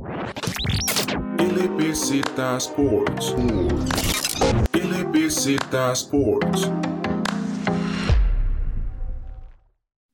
LBZ 0.00 2.24
Sports. 2.56 3.34
LBZ 4.72 5.58
Sports. 5.92 6.70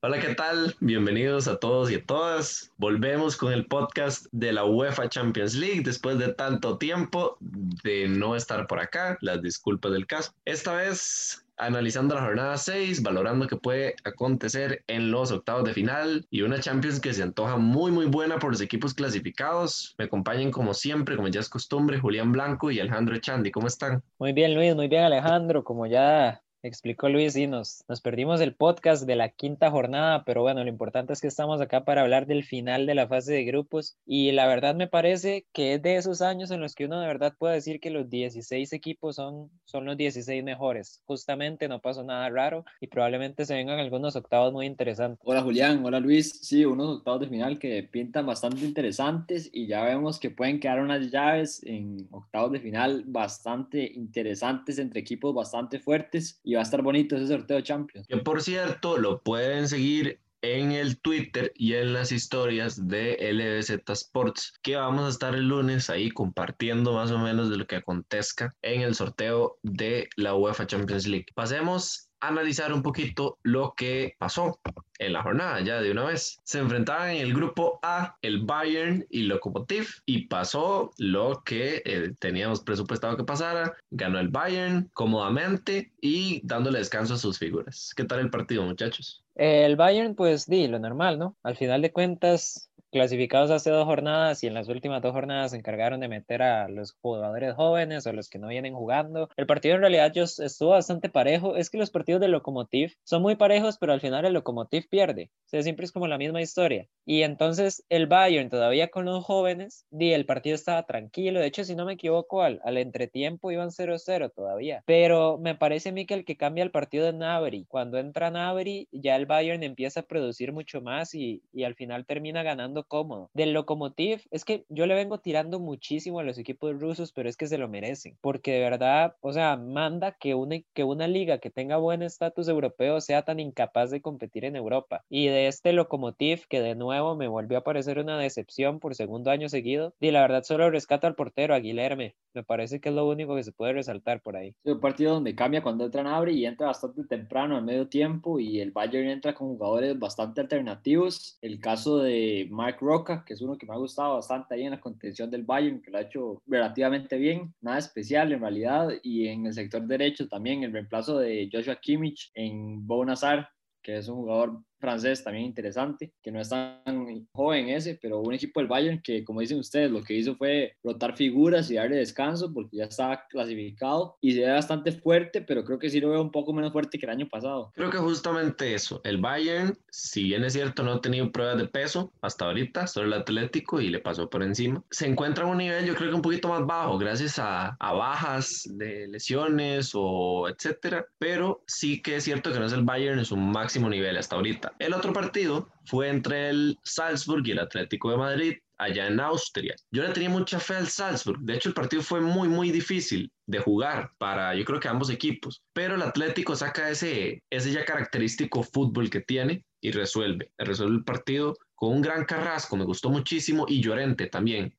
Hola, 0.01 0.19
¿qué 0.19 0.35
tal? 0.35 0.75
Bienvenidos 0.81 1.47
a 1.47 1.57
todos 1.57 1.89
y 1.89 1.95
a 1.95 2.05
todas. 2.05 2.73
Volvemos 2.77 3.37
con 3.37 3.53
el 3.53 3.65
podcast 3.65 4.25
de 4.33 4.51
la 4.51 4.65
UEFA 4.65 5.07
Champions 5.07 5.55
League 5.55 5.83
después 5.83 6.19
de 6.19 6.33
tanto 6.33 6.77
tiempo 6.77 7.37
de 7.39 8.09
no 8.09 8.35
estar 8.35 8.67
por 8.67 8.81
acá. 8.81 9.17
Las 9.21 9.41
disculpas 9.41 9.93
del 9.93 10.05
caso. 10.05 10.33
Esta 10.43 10.73
vez 10.73 11.46
analizando 11.57 12.15
la 12.15 12.21
jornada 12.21 12.57
6, 12.57 13.01
valorando 13.03 13.47
qué 13.47 13.55
puede 13.55 13.95
acontecer 14.03 14.83
en 14.87 15.11
los 15.11 15.31
octavos 15.31 15.63
de 15.63 15.73
final 15.73 16.25
y 16.29 16.41
una 16.41 16.59
Champions 16.59 16.99
que 16.99 17.13
se 17.13 17.23
antoja 17.23 17.57
muy 17.57 17.91
muy 17.91 18.05
buena 18.05 18.39
por 18.39 18.51
los 18.51 18.61
equipos 18.61 18.93
clasificados. 18.93 19.95
Me 19.97 20.05
acompañan 20.05 20.51
como 20.51 20.73
siempre, 20.73 21.15
como 21.15 21.27
ya 21.27 21.39
es 21.39 21.49
costumbre, 21.49 21.99
Julián 21.99 22.31
Blanco 22.31 22.71
y 22.71 22.79
Alejandro 22.79 23.15
Echandi. 23.15 23.51
¿Cómo 23.51 23.67
están? 23.67 24.03
Muy 24.19 24.33
bien 24.33 24.55
Luis, 24.55 24.75
muy 24.75 24.87
bien 24.87 25.03
Alejandro, 25.03 25.63
como 25.63 25.85
ya 25.87 26.41
explicó 26.67 27.09
Luis, 27.09 27.35
y 27.35 27.47
nos, 27.47 27.83
nos 27.87 28.01
perdimos 28.01 28.41
el 28.41 28.53
podcast 28.53 29.05
de 29.05 29.15
la 29.15 29.29
quinta 29.29 29.71
jornada, 29.71 30.23
pero 30.25 30.41
bueno, 30.41 30.63
lo 30.63 30.69
importante 30.69 31.13
es 31.13 31.21
que 31.21 31.27
estamos 31.27 31.61
acá 31.61 31.85
para 31.85 32.01
hablar 32.01 32.27
del 32.27 32.43
final 32.43 32.85
de 32.85 32.95
la 32.95 33.07
fase 33.07 33.33
de 33.33 33.45
grupos 33.45 33.97
y 34.05 34.31
la 34.31 34.47
verdad 34.47 34.75
me 34.75 34.87
parece 34.87 35.45
que 35.53 35.73
es 35.73 35.81
de 35.81 35.95
esos 35.95 36.21
años 36.21 36.51
en 36.51 36.61
los 36.61 36.75
que 36.75 36.85
uno 36.85 36.99
de 36.99 37.07
verdad 37.07 37.33
puede 37.37 37.55
decir 37.55 37.79
que 37.79 37.89
los 37.89 38.09
16 38.09 38.73
equipos 38.73 39.15
son, 39.15 39.49
son 39.65 39.85
los 39.85 39.97
16 39.97 40.43
mejores. 40.43 41.01
Justamente 41.05 41.67
no 41.67 41.81
pasó 41.81 42.03
nada 42.03 42.29
raro 42.29 42.65
y 42.81 42.87
probablemente 42.87 43.45
se 43.45 43.55
vengan 43.55 43.79
algunos 43.79 44.15
octavos 44.15 44.53
muy 44.53 44.65
interesantes. 44.65 45.19
Hola 45.23 45.41
Julián, 45.41 45.83
hola 45.85 45.99
Luis, 45.99 46.39
sí, 46.41 46.65
unos 46.65 46.97
octavos 46.97 47.21
de 47.21 47.27
final 47.27 47.59
que 47.59 47.83
pintan 47.83 48.25
bastante 48.25 48.65
interesantes 48.65 49.49
y 49.53 49.67
ya 49.67 49.83
vemos 49.83 50.19
que 50.19 50.29
pueden 50.29 50.59
quedar 50.59 50.79
unas 50.79 51.09
llaves 51.11 51.61
en 51.63 52.07
octavos 52.11 52.51
de 52.51 52.59
final 52.59 53.03
bastante 53.05 53.91
interesantes 53.93 54.79
entre 54.79 54.99
equipos 54.99 55.33
bastante 55.33 55.79
fuertes 55.79 56.39
y 56.43 56.55
va 56.57 56.61
a 56.61 56.63
estar 56.63 56.81
bonito 56.81 57.15
ese 57.15 57.27
sorteo 57.27 57.57
de 57.57 57.63
Champions. 57.63 58.07
Que 58.07 58.17
por 58.17 58.41
cierto, 58.41 58.97
lo 58.97 59.21
pueden 59.21 59.67
seguir 59.67 60.19
en 60.41 60.71
el 60.71 60.99
Twitter 60.99 61.51
y 61.55 61.73
en 61.73 61.93
las 61.93 62.11
historias 62.11 62.87
de 62.87 63.17
LBZ 63.33 63.89
Sports, 63.89 64.53
que 64.61 64.75
vamos 64.75 65.05
a 65.05 65.09
estar 65.09 65.35
el 65.35 65.47
lunes 65.47 65.89
ahí 65.89 66.11
compartiendo 66.11 66.93
más 66.93 67.11
o 67.11 67.17
menos 67.17 67.49
de 67.49 67.57
lo 67.57 67.65
que 67.65 67.77
acontezca 67.77 68.55
en 68.61 68.81
el 68.81 68.95
sorteo 68.95 69.57
de 69.63 70.09
la 70.15 70.35
UEFA 70.35 70.67
Champions 70.67 71.07
League. 71.07 71.27
Pasemos 71.33 72.06
analizar 72.19 72.73
un 72.73 72.81
poquito 72.81 73.37
lo 73.43 73.73
que 73.75 74.15
pasó 74.17 74.59
en 74.99 75.13
la 75.13 75.21
jornada 75.21 75.61
ya 75.61 75.81
de 75.81 75.91
una 75.91 76.05
vez. 76.05 76.39
Se 76.43 76.59
enfrentaban 76.59 77.11
en 77.11 77.21
el 77.21 77.33
grupo 77.33 77.79
A 77.83 78.17
el 78.21 78.41
Bayern 78.43 79.05
y 79.09 79.23
Lokomotiv 79.23 79.87
y 80.05 80.27
pasó 80.27 80.91
lo 80.97 81.43
que 81.43 81.81
eh, 81.85 82.13
teníamos 82.19 82.61
presupuestado 82.61 83.17
que 83.17 83.23
pasara. 83.23 83.75
Ganó 83.91 84.19
el 84.19 84.29
Bayern 84.29 84.89
cómodamente 84.93 85.91
y 86.01 86.41
dándole 86.43 86.79
descanso 86.79 87.15
a 87.15 87.17
sus 87.17 87.37
figuras. 87.37 87.93
¿Qué 87.95 88.03
tal 88.03 88.19
el 88.19 88.29
partido, 88.29 88.63
muchachos? 88.63 89.23
El 89.35 89.75
Bayern, 89.75 90.15
pues 90.15 90.47
di 90.47 90.67
lo 90.67 90.79
normal, 90.79 91.19
¿no? 91.19 91.35
Al 91.43 91.55
final 91.55 91.81
de 91.83 91.91
cuentas, 91.91 92.66
clasificados 92.91 93.51
hace 93.51 93.69
dos 93.69 93.85
jornadas 93.85 94.43
y 94.43 94.47
en 94.47 94.53
las 94.53 94.67
últimas 94.69 95.01
dos 95.01 95.11
jornadas 95.11 95.51
se 95.51 95.57
encargaron 95.57 95.99
de 95.99 96.07
meter 96.07 96.41
a 96.41 96.67
los 96.69 96.93
jugadores 97.01 97.53
jóvenes 97.55 98.05
o 98.07 98.13
los 98.13 98.29
que 98.29 98.39
no 98.39 98.47
vienen 98.47 98.73
jugando. 98.73 99.29
El 99.35 99.45
partido 99.45 99.75
en 99.75 99.81
realidad 99.81 100.11
yo, 100.13 100.23
estuvo 100.23 100.69
bastante 100.69 101.09
parejo. 101.09 101.55
Es 101.55 101.69
que 101.69 101.77
los 101.77 101.91
partidos 101.91 102.21
de 102.21 102.27
Lokomotiv 102.27 102.93
son 103.03 103.21
muy 103.21 103.35
parejos, 103.35 103.77
pero 103.77 103.93
al 103.93 104.01
final 104.01 104.25
el 104.25 104.33
Lokomotiv 104.33 104.87
pierde. 104.89 105.31
O 105.45 105.49
sea, 105.49 105.61
siempre 105.63 105.85
es 105.85 105.91
como 105.91 106.07
la 106.07 106.17
misma 106.17 106.41
historia. 106.41 106.87
Y 107.05 107.23
entonces 107.23 107.85
el 107.89 108.07
Bayern 108.07 108.49
todavía 108.49 108.89
con 108.89 109.05
los 109.05 109.23
jóvenes, 109.23 109.85
di, 109.89 110.13
el 110.13 110.25
partido 110.25 110.55
estaba 110.55 110.83
tranquilo. 110.83 111.39
De 111.39 111.47
hecho, 111.47 111.63
si 111.63 111.75
no 111.75 111.85
me 111.85 111.93
equivoco, 111.93 112.41
al, 112.41 112.59
al 112.63 112.77
entretiempo 112.77 113.51
iban 113.51 113.69
0-0 113.69 114.31
todavía. 114.33 114.83
Pero 114.85 115.37
me 115.37 115.55
parece 115.55 115.89
a 115.89 115.91
mí 115.91 116.05
que 116.05 116.13
el 116.13 116.25
que 116.25 116.37
cambia 116.37 116.63
el 116.63 116.71
partido 116.71 117.07
es 117.07 117.13
Nabri. 117.13 117.65
Cuando 117.67 117.97
entra 117.97 118.31
Nabri, 118.31 118.87
ya 118.91 119.15
el 119.15 119.25
Bayern 119.25 119.63
empieza 119.63 120.01
a 120.01 120.03
producir 120.03 120.51
mucho 120.51 120.81
más 120.81 121.15
y, 121.15 121.43
y 121.53 121.63
al 121.63 121.75
final 121.75 122.05
termina 122.05 122.43
ganando 122.43 122.76
cómodo. 122.83 123.29
Del 123.33 123.53
Lokomotiv, 123.53 124.21
es 124.31 124.45
que 124.45 124.65
yo 124.69 124.85
le 124.85 124.95
vengo 124.95 125.19
tirando 125.19 125.59
muchísimo 125.59 126.19
a 126.19 126.23
los 126.23 126.37
equipos 126.37 126.79
rusos, 126.79 127.11
pero 127.11 127.29
es 127.29 127.37
que 127.37 127.47
se 127.47 127.57
lo 127.57 127.67
merecen, 127.67 128.17
porque 128.21 128.53
de 128.53 128.59
verdad, 128.61 129.15
o 129.21 129.33
sea, 129.33 129.57
manda 129.57 130.13
que 130.13 130.33
una, 130.33 130.57
que 130.73 130.83
una 130.83 131.07
liga 131.07 131.37
que 131.39 131.51
tenga 131.51 131.77
buen 131.77 132.01
estatus 132.01 132.47
europeo 132.47 133.01
sea 133.01 133.23
tan 133.23 133.39
incapaz 133.39 133.91
de 133.91 134.01
competir 134.01 134.45
en 134.45 134.55
Europa. 134.55 135.03
Y 135.09 135.27
de 135.27 135.47
este 135.47 135.73
Lokomotiv, 135.73 136.47
que 136.49 136.61
de 136.61 136.75
nuevo 136.75 137.15
me 137.15 137.27
volvió 137.27 137.59
a 137.59 137.63
parecer 137.63 137.99
una 137.99 138.17
decepción 138.17 138.79
por 138.79 138.95
segundo 138.95 139.31
año 139.31 139.49
seguido, 139.49 139.93
y 139.99 140.11
la 140.11 140.21
verdad 140.21 140.43
solo 140.43 140.69
rescato 140.69 141.07
al 141.07 141.15
portero, 141.15 141.53
a 141.53 141.59
Guilherme. 141.59 142.15
Me 142.33 142.43
parece 142.43 142.79
que 142.79 142.89
es 142.89 142.95
lo 142.95 143.07
único 143.07 143.35
que 143.35 143.43
se 143.43 143.51
puede 143.51 143.73
resaltar 143.73 144.21
por 144.21 144.35
ahí. 144.35 144.53
Es 144.63 144.73
un 144.73 144.79
partido 144.79 145.15
donde 145.15 145.35
cambia 145.35 145.63
cuando 145.63 145.85
entra 145.85 145.97
abre 146.05 146.33
y 146.33 146.45
entra 146.45 146.67
bastante 146.67 147.03
temprano, 147.05 147.57
al 147.57 147.63
medio 147.63 147.87
tiempo, 147.87 148.39
y 148.39 148.59
el 148.59 148.71
Bayern 148.71 149.09
entra 149.09 149.33
con 149.33 149.47
jugadores 149.47 149.97
bastante 149.97 150.41
alternativos. 150.41 151.37
El 151.41 151.59
caso 151.59 151.97
de 151.97 152.47
Mark 152.67 152.79
Roca, 152.81 153.23
que 153.25 153.33
es 153.33 153.41
uno 153.41 153.57
que 153.57 153.65
me 153.65 153.73
ha 153.73 153.77
gustado 153.77 154.15
bastante 154.15 154.53
ahí 154.53 154.63
en 154.63 154.71
la 154.71 154.81
contención 154.81 155.31
del 155.31 155.43
Bayern, 155.43 155.81
que 155.81 155.89
lo 155.89 155.99
ha 155.99 156.01
hecho 156.01 156.41
relativamente 156.45 157.17
bien, 157.17 157.55
nada 157.61 157.77
especial 157.77 158.33
en 158.33 158.41
realidad, 158.41 158.89
y 159.03 159.27
en 159.27 159.45
el 159.45 159.53
sector 159.53 159.87
derecho 159.87 160.27
también 160.27 160.63
el 160.63 160.73
reemplazo 160.73 161.17
de 161.17 161.49
Joshua 161.49 161.77
Kimmich 161.77 162.29
en 162.33 162.85
Bonazar, 162.85 163.47
que 163.81 163.97
es 163.99 164.09
un 164.09 164.17
jugador 164.17 164.61
francés 164.79 165.23
también 165.23 165.45
interesante, 165.45 166.11
que 166.21 166.31
no 166.31 166.39
es 166.39 166.49
tan 166.49 167.27
joven 167.31 167.69
ese, 167.69 167.97
pero 168.01 168.19
un 168.21 168.33
equipo 168.33 168.59
del 168.59 168.67
Bayern 168.67 169.01
que, 169.01 169.23
como 169.23 169.41
dicen 169.41 169.59
ustedes, 169.59 169.91
lo 169.91 170.03
que 170.03 170.13
hizo 170.13 170.35
fue 170.35 170.73
rotar 170.83 171.15
figuras 171.15 171.69
y 171.71 171.75
darle 171.75 171.97
descanso 171.97 172.53
porque 172.53 172.77
ya 172.77 172.85
estaba 172.85 173.25
clasificado 173.29 174.17
y 174.21 174.33
se 174.33 174.41
ve 174.41 174.51
bastante 174.51 174.91
fuerte, 174.91 175.41
pero 175.41 175.63
creo 175.63 175.79
que 175.79 175.89
sí 175.89 175.99
lo 175.99 176.09
veo 176.09 176.21
un 176.21 176.31
poco 176.31 176.53
menos 176.53 176.71
fuerte 176.71 176.97
que 176.97 177.05
el 177.05 177.11
año 177.11 177.27
pasado. 177.27 177.71
Creo 177.75 177.89
que 177.89 177.97
justamente 177.97 178.73
eso, 178.73 179.01
el 179.03 179.17
Bayern, 179.17 179.77
si 179.89 180.23
bien 180.23 180.43
es 180.43 180.53
cierto, 180.53 180.83
no 180.83 180.93
ha 180.93 181.01
tenido 181.01 181.31
pruebas 181.31 181.57
de 181.57 181.67
peso 181.67 182.11
hasta 182.21 182.45
ahorita, 182.45 182.87
solo 182.87 183.07
el 183.07 183.21
Atlético 183.21 183.81
y 183.81 183.89
le 183.89 183.99
pasó 183.99 184.29
por 184.29 184.43
encima, 184.43 184.83
se 184.91 185.07
encuentra 185.07 185.43
en 185.43 185.51
un 185.51 185.57
nivel 185.57 185.85
yo 185.85 185.95
creo 185.95 186.09
que 186.09 186.15
un 186.15 186.21
poquito 186.21 186.49
más 186.49 186.65
bajo 186.65 186.97
gracias 186.97 187.39
a, 187.39 187.75
a 187.79 187.93
bajas 187.93 188.63
de 188.65 189.07
lesiones 189.07 189.91
o 189.93 190.47
etcétera, 190.49 191.05
pero 191.17 191.63
sí 191.67 192.01
que 192.01 192.15
es 192.15 192.23
cierto 192.23 192.51
que 192.51 192.59
no 192.59 192.65
es 192.65 192.73
el 192.73 192.83
Bayern 192.83 193.19
en 193.19 193.25
su 193.25 193.37
máximo 193.37 193.89
nivel 193.89 194.17
hasta 194.17 194.35
ahorita. 194.35 194.66
El 194.79 194.93
otro 194.93 195.13
partido 195.13 195.69
fue 195.85 196.09
entre 196.09 196.49
el 196.49 196.77
Salzburg 196.83 197.45
y 197.47 197.51
el 197.51 197.59
Atlético 197.59 198.11
de 198.11 198.17
Madrid, 198.17 198.53
allá 198.77 199.07
en 199.07 199.19
Austria. 199.19 199.75
Yo 199.91 200.03
le 200.03 200.09
tenía 200.09 200.29
mucha 200.29 200.59
fe 200.59 200.75
al 200.75 200.87
Salzburg. 200.87 201.39
De 201.41 201.55
hecho, 201.55 201.69
el 201.69 201.75
partido 201.75 202.01
fue 202.01 202.21
muy, 202.21 202.47
muy 202.47 202.71
difícil 202.71 203.31
de 203.45 203.59
jugar 203.59 204.11
para, 204.17 204.55
yo 204.55 204.65
creo 204.65 204.79
que 204.79 204.87
ambos 204.87 205.09
equipos. 205.09 205.63
Pero 205.73 205.95
el 205.95 206.01
Atlético 206.01 206.55
saca 206.55 206.89
ese, 206.89 207.43
ese 207.49 207.71
ya 207.71 207.85
característico 207.85 208.63
fútbol 208.63 209.09
que 209.09 209.21
tiene 209.21 209.63
y 209.81 209.91
resuelve. 209.91 210.51
Resuelve 210.57 210.97
el 210.97 211.03
partido 211.03 211.55
con 211.75 211.93
un 211.93 212.01
gran 212.01 212.25
carrasco, 212.25 212.75
me 212.75 212.85
gustó 212.85 213.09
muchísimo, 213.09 213.65
y 213.67 213.81
Llorente 213.81 214.27
también. 214.27 214.75